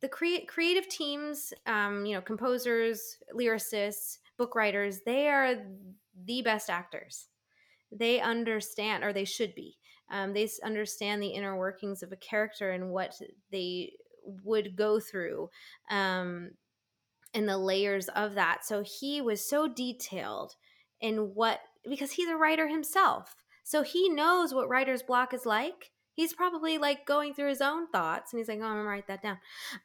the 0.00 0.08
crea- 0.08 0.44
creative 0.44 0.86
teams, 0.88 1.54
um, 1.66 2.04
you 2.04 2.14
know, 2.14 2.20
composers, 2.20 3.16
lyricists, 3.34 4.18
book 4.36 4.54
writers, 4.54 5.00
they 5.04 5.28
are 5.28 5.56
the 6.24 6.42
best 6.42 6.70
actors. 6.70 7.26
They 7.92 8.20
understand, 8.20 9.04
or 9.04 9.12
they 9.12 9.24
should 9.24 9.54
be. 9.54 9.76
Um, 10.10 10.34
they 10.34 10.48
understand 10.64 11.22
the 11.22 11.28
inner 11.28 11.56
workings 11.56 12.02
of 12.02 12.12
a 12.12 12.16
character 12.16 12.70
and 12.70 12.90
what 12.90 13.14
they 13.50 13.92
would 14.44 14.76
go 14.76 15.00
through, 15.00 15.48
um, 15.90 16.50
and 17.32 17.48
the 17.48 17.58
layers 17.58 18.08
of 18.08 18.34
that. 18.34 18.64
So 18.64 18.82
he 18.82 19.20
was 19.20 19.48
so 19.48 19.68
detailed 19.68 20.54
in 21.00 21.34
what 21.34 21.60
because 21.88 22.12
he's 22.12 22.28
a 22.28 22.36
writer 22.36 22.68
himself, 22.68 23.34
so 23.62 23.82
he 23.82 24.08
knows 24.08 24.52
what 24.52 24.68
writer's 24.68 25.02
block 25.02 25.34
is 25.34 25.46
like 25.46 25.90
he's 26.14 26.32
probably 26.32 26.78
like 26.78 27.04
going 27.06 27.34
through 27.34 27.48
his 27.48 27.60
own 27.60 27.88
thoughts 27.88 28.32
and 28.32 28.38
he's 28.38 28.48
like 28.48 28.58
oh 28.60 28.64
i'm 28.64 28.76
gonna 28.76 28.84
write 28.84 29.06
that 29.06 29.22
down 29.22 29.38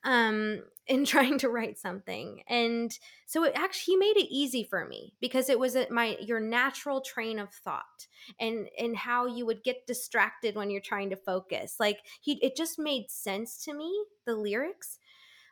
um 0.04 0.64
and 0.90 1.06
trying 1.06 1.38
to 1.38 1.50
write 1.50 1.78
something 1.78 2.42
and 2.48 2.98
so 3.28 3.44
it 3.44 3.54
actually 3.56 3.94
he 3.94 3.96
made 3.96 4.18
it 4.18 4.34
easy 4.34 4.64
for 4.64 4.86
me 4.86 5.14
because 5.22 5.50
it 5.50 5.60
was 5.60 5.78
my 5.92 6.18
your 6.20 6.40
natural 6.40 7.02
train 7.02 7.38
of 7.38 7.54
thought 7.54 8.08
and 8.40 8.68
and 8.78 8.96
how 8.96 9.28
you 9.28 9.46
would 9.46 9.64
get 9.64 9.86
distracted 9.86 10.56
when 10.56 10.70
you're 10.72 10.82
trying 10.82 11.10
to 11.10 11.16
focus 11.16 11.76
like 11.80 12.00
he 12.22 12.40
it 12.42 12.56
just 12.56 12.80
made 12.80 13.10
sense 13.10 13.64
to 13.64 13.74
me 13.74 14.04
the 14.26 14.36
lyrics 14.36 14.98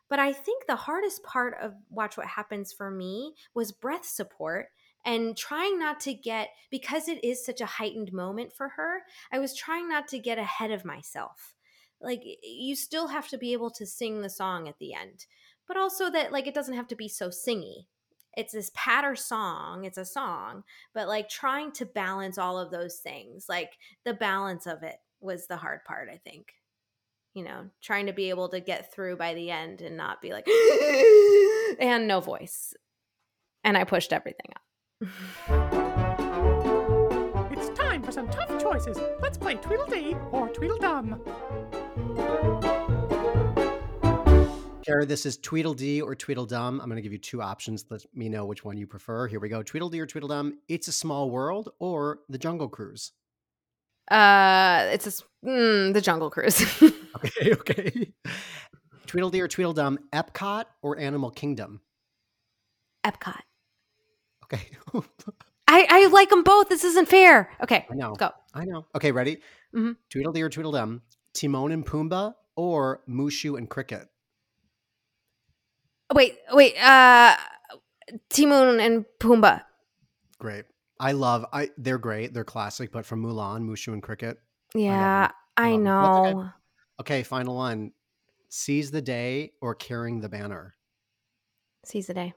but 0.10 0.18
i 0.18 0.34
think 0.34 0.66
the 0.66 0.76
hardest 0.76 1.22
part 1.24 1.56
of 1.62 1.74
watch 1.92 2.18
what 2.18 2.28
happens 2.28 2.74
for 2.74 2.90
me 2.90 3.34
was 3.54 3.72
breath 3.72 4.06
support 4.06 4.70
and 5.08 5.38
trying 5.38 5.80
not 5.80 6.02
to 6.02 6.14
get 6.14 6.50
because 6.70 7.08
it 7.08 7.24
is 7.24 7.44
such 7.44 7.62
a 7.62 7.66
heightened 7.66 8.12
moment 8.12 8.54
for 8.54 8.68
her 8.68 9.00
i 9.32 9.40
was 9.40 9.56
trying 9.56 9.88
not 9.90 10.08
to 10.10 10.20
get 10.20 10.38
ahead 10.38 10.70
of 10.70 10.86
myself. 10.86 11.54
Like 12.00 12.22
you 12.44 12.76
still 12.76 13.08
have 13.08 13.28
to 13.30 13.40
be 13.40 13.54
able 13.54 13.72
to 13.72 13.88
sing 13.88 14.22
the 14.22 14.30
song 14.30 14.68
at 14.68 14.78
the 14.78 14.94
end 14.94 15.26
but 15.68 15.78
also 15.78 16.12
that 16.12 16.32
like 16.32 16.46
it 16.46 16.54
doesn't 16.54 16.76
have 16.76 16.88
to 16.90 16.96
be 16.96 17.08
so 17.08 17.30
singy. 17.30 17.88
It's 18.36 18.54
this 18.54 18.70
patter 18.76 19.16
song 19.16 19.86
it's 19.86 19.98
a 19.98 20.06
song 20.06 20.64
but 20.94 21.08
like 21.08 21.28
trying 21.28 21.72
to 21.74 21.86
balance 21.86 22.38
all 22.38 22.60
of 22.60 22.70
those 22.70 22.98
things 22.98 23.48
like 23.50 23.80
the 24.04 24.14
balance 24.14 24.68
of 24.68 24.84
it 24.84 24.98
was 25.20 25.48
the 25.48 25.58
hard 25.58 25.84
part 25.86 26.10
i 26.14 26.18
think. 26.18 26.54
You 27.34 27.46
know 27.46 27.70
trying 27.82 28.06
to 28.08 28.14
be 28.14 28.30
able 28.30 28.50
to 28.50 28.60
get 28.60 28.94
through 28.94 29.18
by 29.18 29.34
the 29.34 29.50
end 29.50 29.82
and 29.82 29.98
not 29.98 30.22
be 30.22 30.34
like 30.34 30.48
and 31.80 32.08
no 32.08 32.20
voice. 32.20 32.76
And 33.64 33.76
i 33.76 33.84
pushed 33.86 34.14
everything 34.14 34.52
up 34.56 34.67
It's 37.52 37.70
time 37.78 38.02
for 38.04 38.12
some 38.12 38.28
tough 38.30 38.62
choices. 38.62 38.98
Let's 39.22 39.38
play 39.38 39.56
Tweedledee 39.56 40.16
or 40.32 40.50
Tweedledum. 40.50 41.22
Kara, 44.86 45.06
this 45.06 45.26
is 45.26 45.38
Tweedledee 45.38 46.02
or 46.02 46.16
Tweedledum. 46.16 46.80
I'm 46.82 46.88
going 46.90 46.96
to 46.98 47.02
give 47.02 47.12
you 47.12 47.18
two 47.18 47.42
options. 47.42 47.86
Let 47.90 48.06
me 48.14 48.30
know 48.30 48.46
which 48.46 48.64
one 48.64 48.78
you 48.78 48.88
prefer. 48.88 49.28
Here 49.28 49.40
we 49.40 49.50
go. 49.50 49.62
Tweedledee 49.64 50.00
or 50.00 50.06
Tweedledum. 50.06 50.60
It's 50.68 50.88
a 50.88 50.92
Small 50.92 51.30
World 51.30 51.70
or 51.80 52.20
The 52.30 52.38
Jungle 52.38 52.70
Cruise. 52.70 53.12
Uh, 54.10 54.88
it's 54.92 55.06
a, 55.06 55.10
s- 55.10 55.24
mm, 55.46 55.94
the 55.94 56.02
Jungle 56.02 56.30
Cruise. 56.30 56.64
Okay, 57.18 57.52
okay. 57.54 58.14
Tweedledee 59.08 59.42
or 59.42 59.48
Tweedledum. 59.48 59.98
Epcot 60.14 60.66
or 60.84 61.00
Animal 61.00 61.32
Kingdom. 61.32 61.82
Epcot. 63.04 63.42
Okay. 64.54 64.66
I 65.70 65.86
I 65.90 66.08
like 66.08 66.30
them 66.30 66.44
both. 66.44 66.70
This 66.70 66.84
isn't 66.86 67.08
fair. 67.10 67.50
Okay, 67.62 67.86
I 67.92 67.96
know. 67.96 68.14
go. 68.16 68.32
I 68.54 68.64
know. 68.66 68.86
Okay, 68.96 69.12
ready? 69.12 69.38
Mhm. 69.76 69.98
Tweedledee 70.10 70.42
or 70.42 70.50
Tweedledum. 70.50 71.02
Timon 71.34 71.72
and 71.72 71.86
Pumbaa 71.86 72.34
or 72.56 73.02
Mushu 73.08 73.58
and 73.58 73.70
Cricket. 73.70 74.08
Wait, 76.14 76.38
wait. 76.54 76.76
Uh, 76.82 77.36
Timon 78.30 78.80
and 78.80 79.06
Pumbaa. 79.20 79.64
Great. 80.40 80.66
I 81.00 81.12
love. 81.12 81.46
I 81.52 81.70
they're 81.78 81.98
great. 81.98 82.34
They're 82.34 82.46
classic. 82.46 82.92
But 82.92 83.06
from 83.06 83.22
Mulan, 83.24 83.68
Mushu 83.68 83.92
and 83.94 84.02
Cricket. 84.02 84.40
Yeah, 84.74 85.32
I, 85.58 85.74
'em. 85.74 85.84
know. 85.84 86.50
Okay, 87.02 87.24
final 87.24 87.56
one. 87.56 87.92
Seize 88.50 88.90
the 88.92 89.02
day 89.02 89.52
or 89.62 89.76
carrying 89.76 90.22
the 90.22 90.30
banner. 90.30 90.76
Seize 91.86 92.08
the 92.08 92.14
day. 92.14 92.34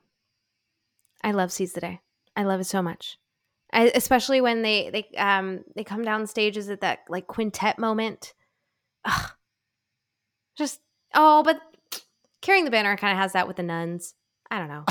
I 1.22 1.32
love 1.32 1.52
seize 1.52 1.72
the 1.72 1.80
day. 1.80 2.00
I 2.36 2.44
love 2.44 2.60
it 2.60 2.64
so 2.64 2.82
much. 2.82 3.18
I, 3.72 3.90
especially 3.94 4.40
when 4.40 4.62
they 4.62 4.90
they 4.90 5.16
um 5.18 5.60
they 5.76 5.84
come 5.84 6.02
down 6.02 6.26
stages 6.26 6.68
at 6.70 6.80
that 6.80 7.00
like 7.08 7.26
quintet 7.26 7.78
moment. 7.78 8.32
Ugh. 9.04 9.30
Just 10.56 10.80
oh, 11.14 11.42
but 11.42 11.60
carrying 12.42 12.64
the 12.64 12.70
banner 12.70 12.96
kind 12.96 13.12
of 13.12 13.18
has 13.18 13.32
that 13.34 13.46
with 13.46 13.56
the 13.56 13.62
nuns. 13.62 14.14
I 14.50 14.58
don't 14.58 14.68
know. 14.68 14.84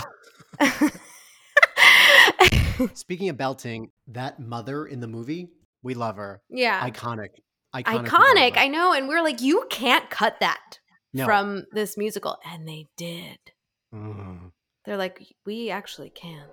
Speaking 2.93 3.30
of 3.30 3.38
belting, 3.38 3.91
that 4.07 4.39
mother 4.39 4.86
in 4.86 4.99
the 5.01 5.07
movie, 5.07 5.49
we 5.84 5.93
love 5.93 6.15
her. 6.15 6.41
yeah, 6.49 6.88
Iconic. 6.89 7.30
Iconic. 7.75 8.07
iconic. 8.07 8.57
I 8.57 8.67
know, 8.67 8.93
and 8.93 9.07
we're 9.09 9.21
like, 9.21 9.41
you 9.41 9.65
can't 9.69 10.09
cut 10.09 10.39
that 10.39 10.80
No. 11.13 11.25
from 11.25 11.65
this 11.73 11.97
musical, 11.97 12.38
and 12.45 12.67
they 12.67 12.88
did. 12.97 13.38
Mm. 13.93 14.51
They're 14.90 14.98
like, 14.98 15.22
we 15.46 15.70
actually 15.70 16.10
can. 16.10 16.46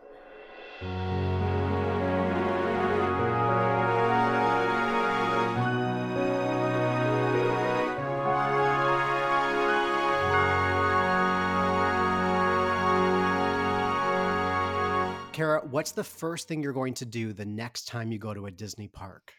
Kara, 15.32 15.62
what's 15.70 15.92
the 15.92 16.04
first 16.04 16.46
thing 16.46 16.62
you're 16.62 16.74
going 16.74 16.92
to 16.92 17.06
do 17.06 17.32
the 17.32 17.46
next 17.46 17.88
time 17.88 18.12
you 18.12 18.18
go 18.18 18.34
to 18.34 18.44
a 18.44 18.50
Disney 18.50 18.88
park? 18.88 19.32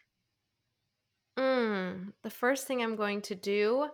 Mm, 1.38 2.14
the 2.24 2.30
first 2.30 2.66
thing 2.66 2.82
I'm 2.82 2.96
going 2.96 3.22
to 3.22 3.36
do. 3.36 3.90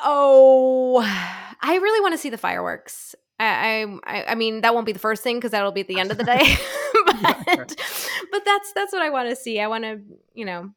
Oh, 0.00 0.98
I 1.60 1.74
really 1.74 2.00
want 2.00 2.14
to 2.14 2.18
see 2.18 2.30
the 2.30 2.38
fireworks. 2.38 3.16
I, 3.40 3.86
I, 4.04 4.24
I 4.28 4.34
mean, 4.34 4.62
that 4.62 4.74
won't 4.74 4.86
be 4.86 4.92
the 4.92 4.98
first 4.98 5.22
thing 5.22 5.36
because 5.36 5.52
that'll 5.52 5.72
be 5.72 5.82
at 5.82 5.88
the 5.88 6.00
end 6.00 6.10
of 6.10 6.18
the 6.18 6.24
day. 6.24 6.56
but, 7.46 7.76
but 8.32 8.44
that's 8.44 8.72
that's 8.74 8.92
what 8.92 9.02
I 9.02 9.10
want 9.10 9.28
to 9.28 9.36
see. 9.36 9.60
I 9.60 9.68
want 9.68 9.84
to, 9.84 10.00
you 10.34 10.44
know, 10.44 10.70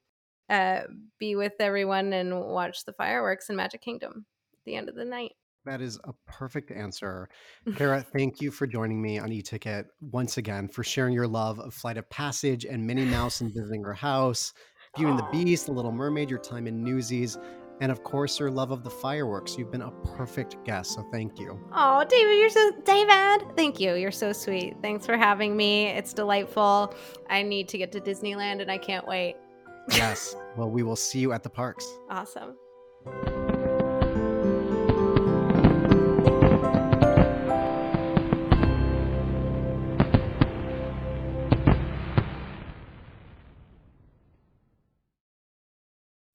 uh, 0.49 0.82
be 1.20 1.36
with 1.36 1.53
everyone 1.59 2.14
and 2.14 2.39
watch 2.39 2.86
the 2.86 2.93
fireworks 2.93 3.49
in 3.49 3.55
Magic 3.55 3.82
Kingdom 3.82 4.26
at 4.53 4.66
the 4.66 4.76
end 4.76 4.89
of 4.89 4.95
the 4.95 5.05
night. 5.05 5.34
That 5.66 5.82
is 5.82 5.99
a 6.05 6.14
perfect 6.26 6.72
answer. 6.72 7.30
Kara, 7.76 8.01
thank 8.01 8.41
you 8.41 8.51
for 8.51 8.66
joining 8.66 9.01
me 9.01 9.20
on 9.20 9.30
eTicket 9.30 9.86
once 10.01 10.38
again, 10.38 10.68
for 10.68 10.84
sharing 10.84 11.14
your 11.14 11.28
love 11.28 11.59
of 11.59 11.74
Flight 11.74 11.97
of 11.97 12.09
Passage 12.09 12.66
and 12.66 12.86
Minnie 12.86 13.05
Mouse 13.05 13.41
and 13.41 13.53
visiting 13.53 13.84
her 13.84 13.93
house, 13.93 14.53
viewing 14.97 15.18
and 15.18 15.20
the 15.20 15.28
Beast, 15.32 15.68
The 15.68 15.72
Little 15.72 15.91
Mermaid, 15.91 16.30
your 16.30 16.39
time 16.39 16.68
in 16.68 16.84
Newsies, 16.84 17.38
and 17.82 17.92
of 17.92 18.04
course, 18.04 18.40
your 18.40 18.52
love 18.52 18.70
of 18.70 18.84
the 18.84 18.90
fireworks. 18.92 19.58
You've 19.58 19.72
been 19.72 19.82
a 19.82 19.90
perfect 20.16 20.64
guest, 20.64 20.94
so 20.94 21.02
thank 21.12 21.40
you. 21.40 21.60
Oh, 21.74 22.06
David, 22.08 22.38
you're 22.38 22.50
so 22.50 22.72
David. 22.86 23.56
Thank 23.56 23.80
you. 23.80 23.96
You're 23.96 24.12
so 24.12 24.32
sweet. 24.32 24.76
Thanks 24.84 25.04
for 25.04 25.18
having 25.18 25.58
me. 25.58 25.88
It's 25.88 26.14
delightful. 26.14 26.94
I 27.28 27.42
need 27.42 27.68
to 27.70 27.80
get 27.80 27.92
to 27.94 28.00
Disneyland 28.00 28.62
and 28.62 28.72
I 28.72 28.78
can't 28.78 29.06
wait. 29.08 29.36
Yes. 29.90 30.36
well, 30.56 30.70
we 30.70 30.84
will 30.84 30.96
see 30.96 31.20
you 31.20 31.34
at 31.34 31.42
the 31.42 31.50
parks. 31.50 31.86
Awesome. 32.10 32.56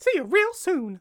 See 0.00 0.10
you 0.16 0.24
real 0.24 0.52
soon 0.52 1.00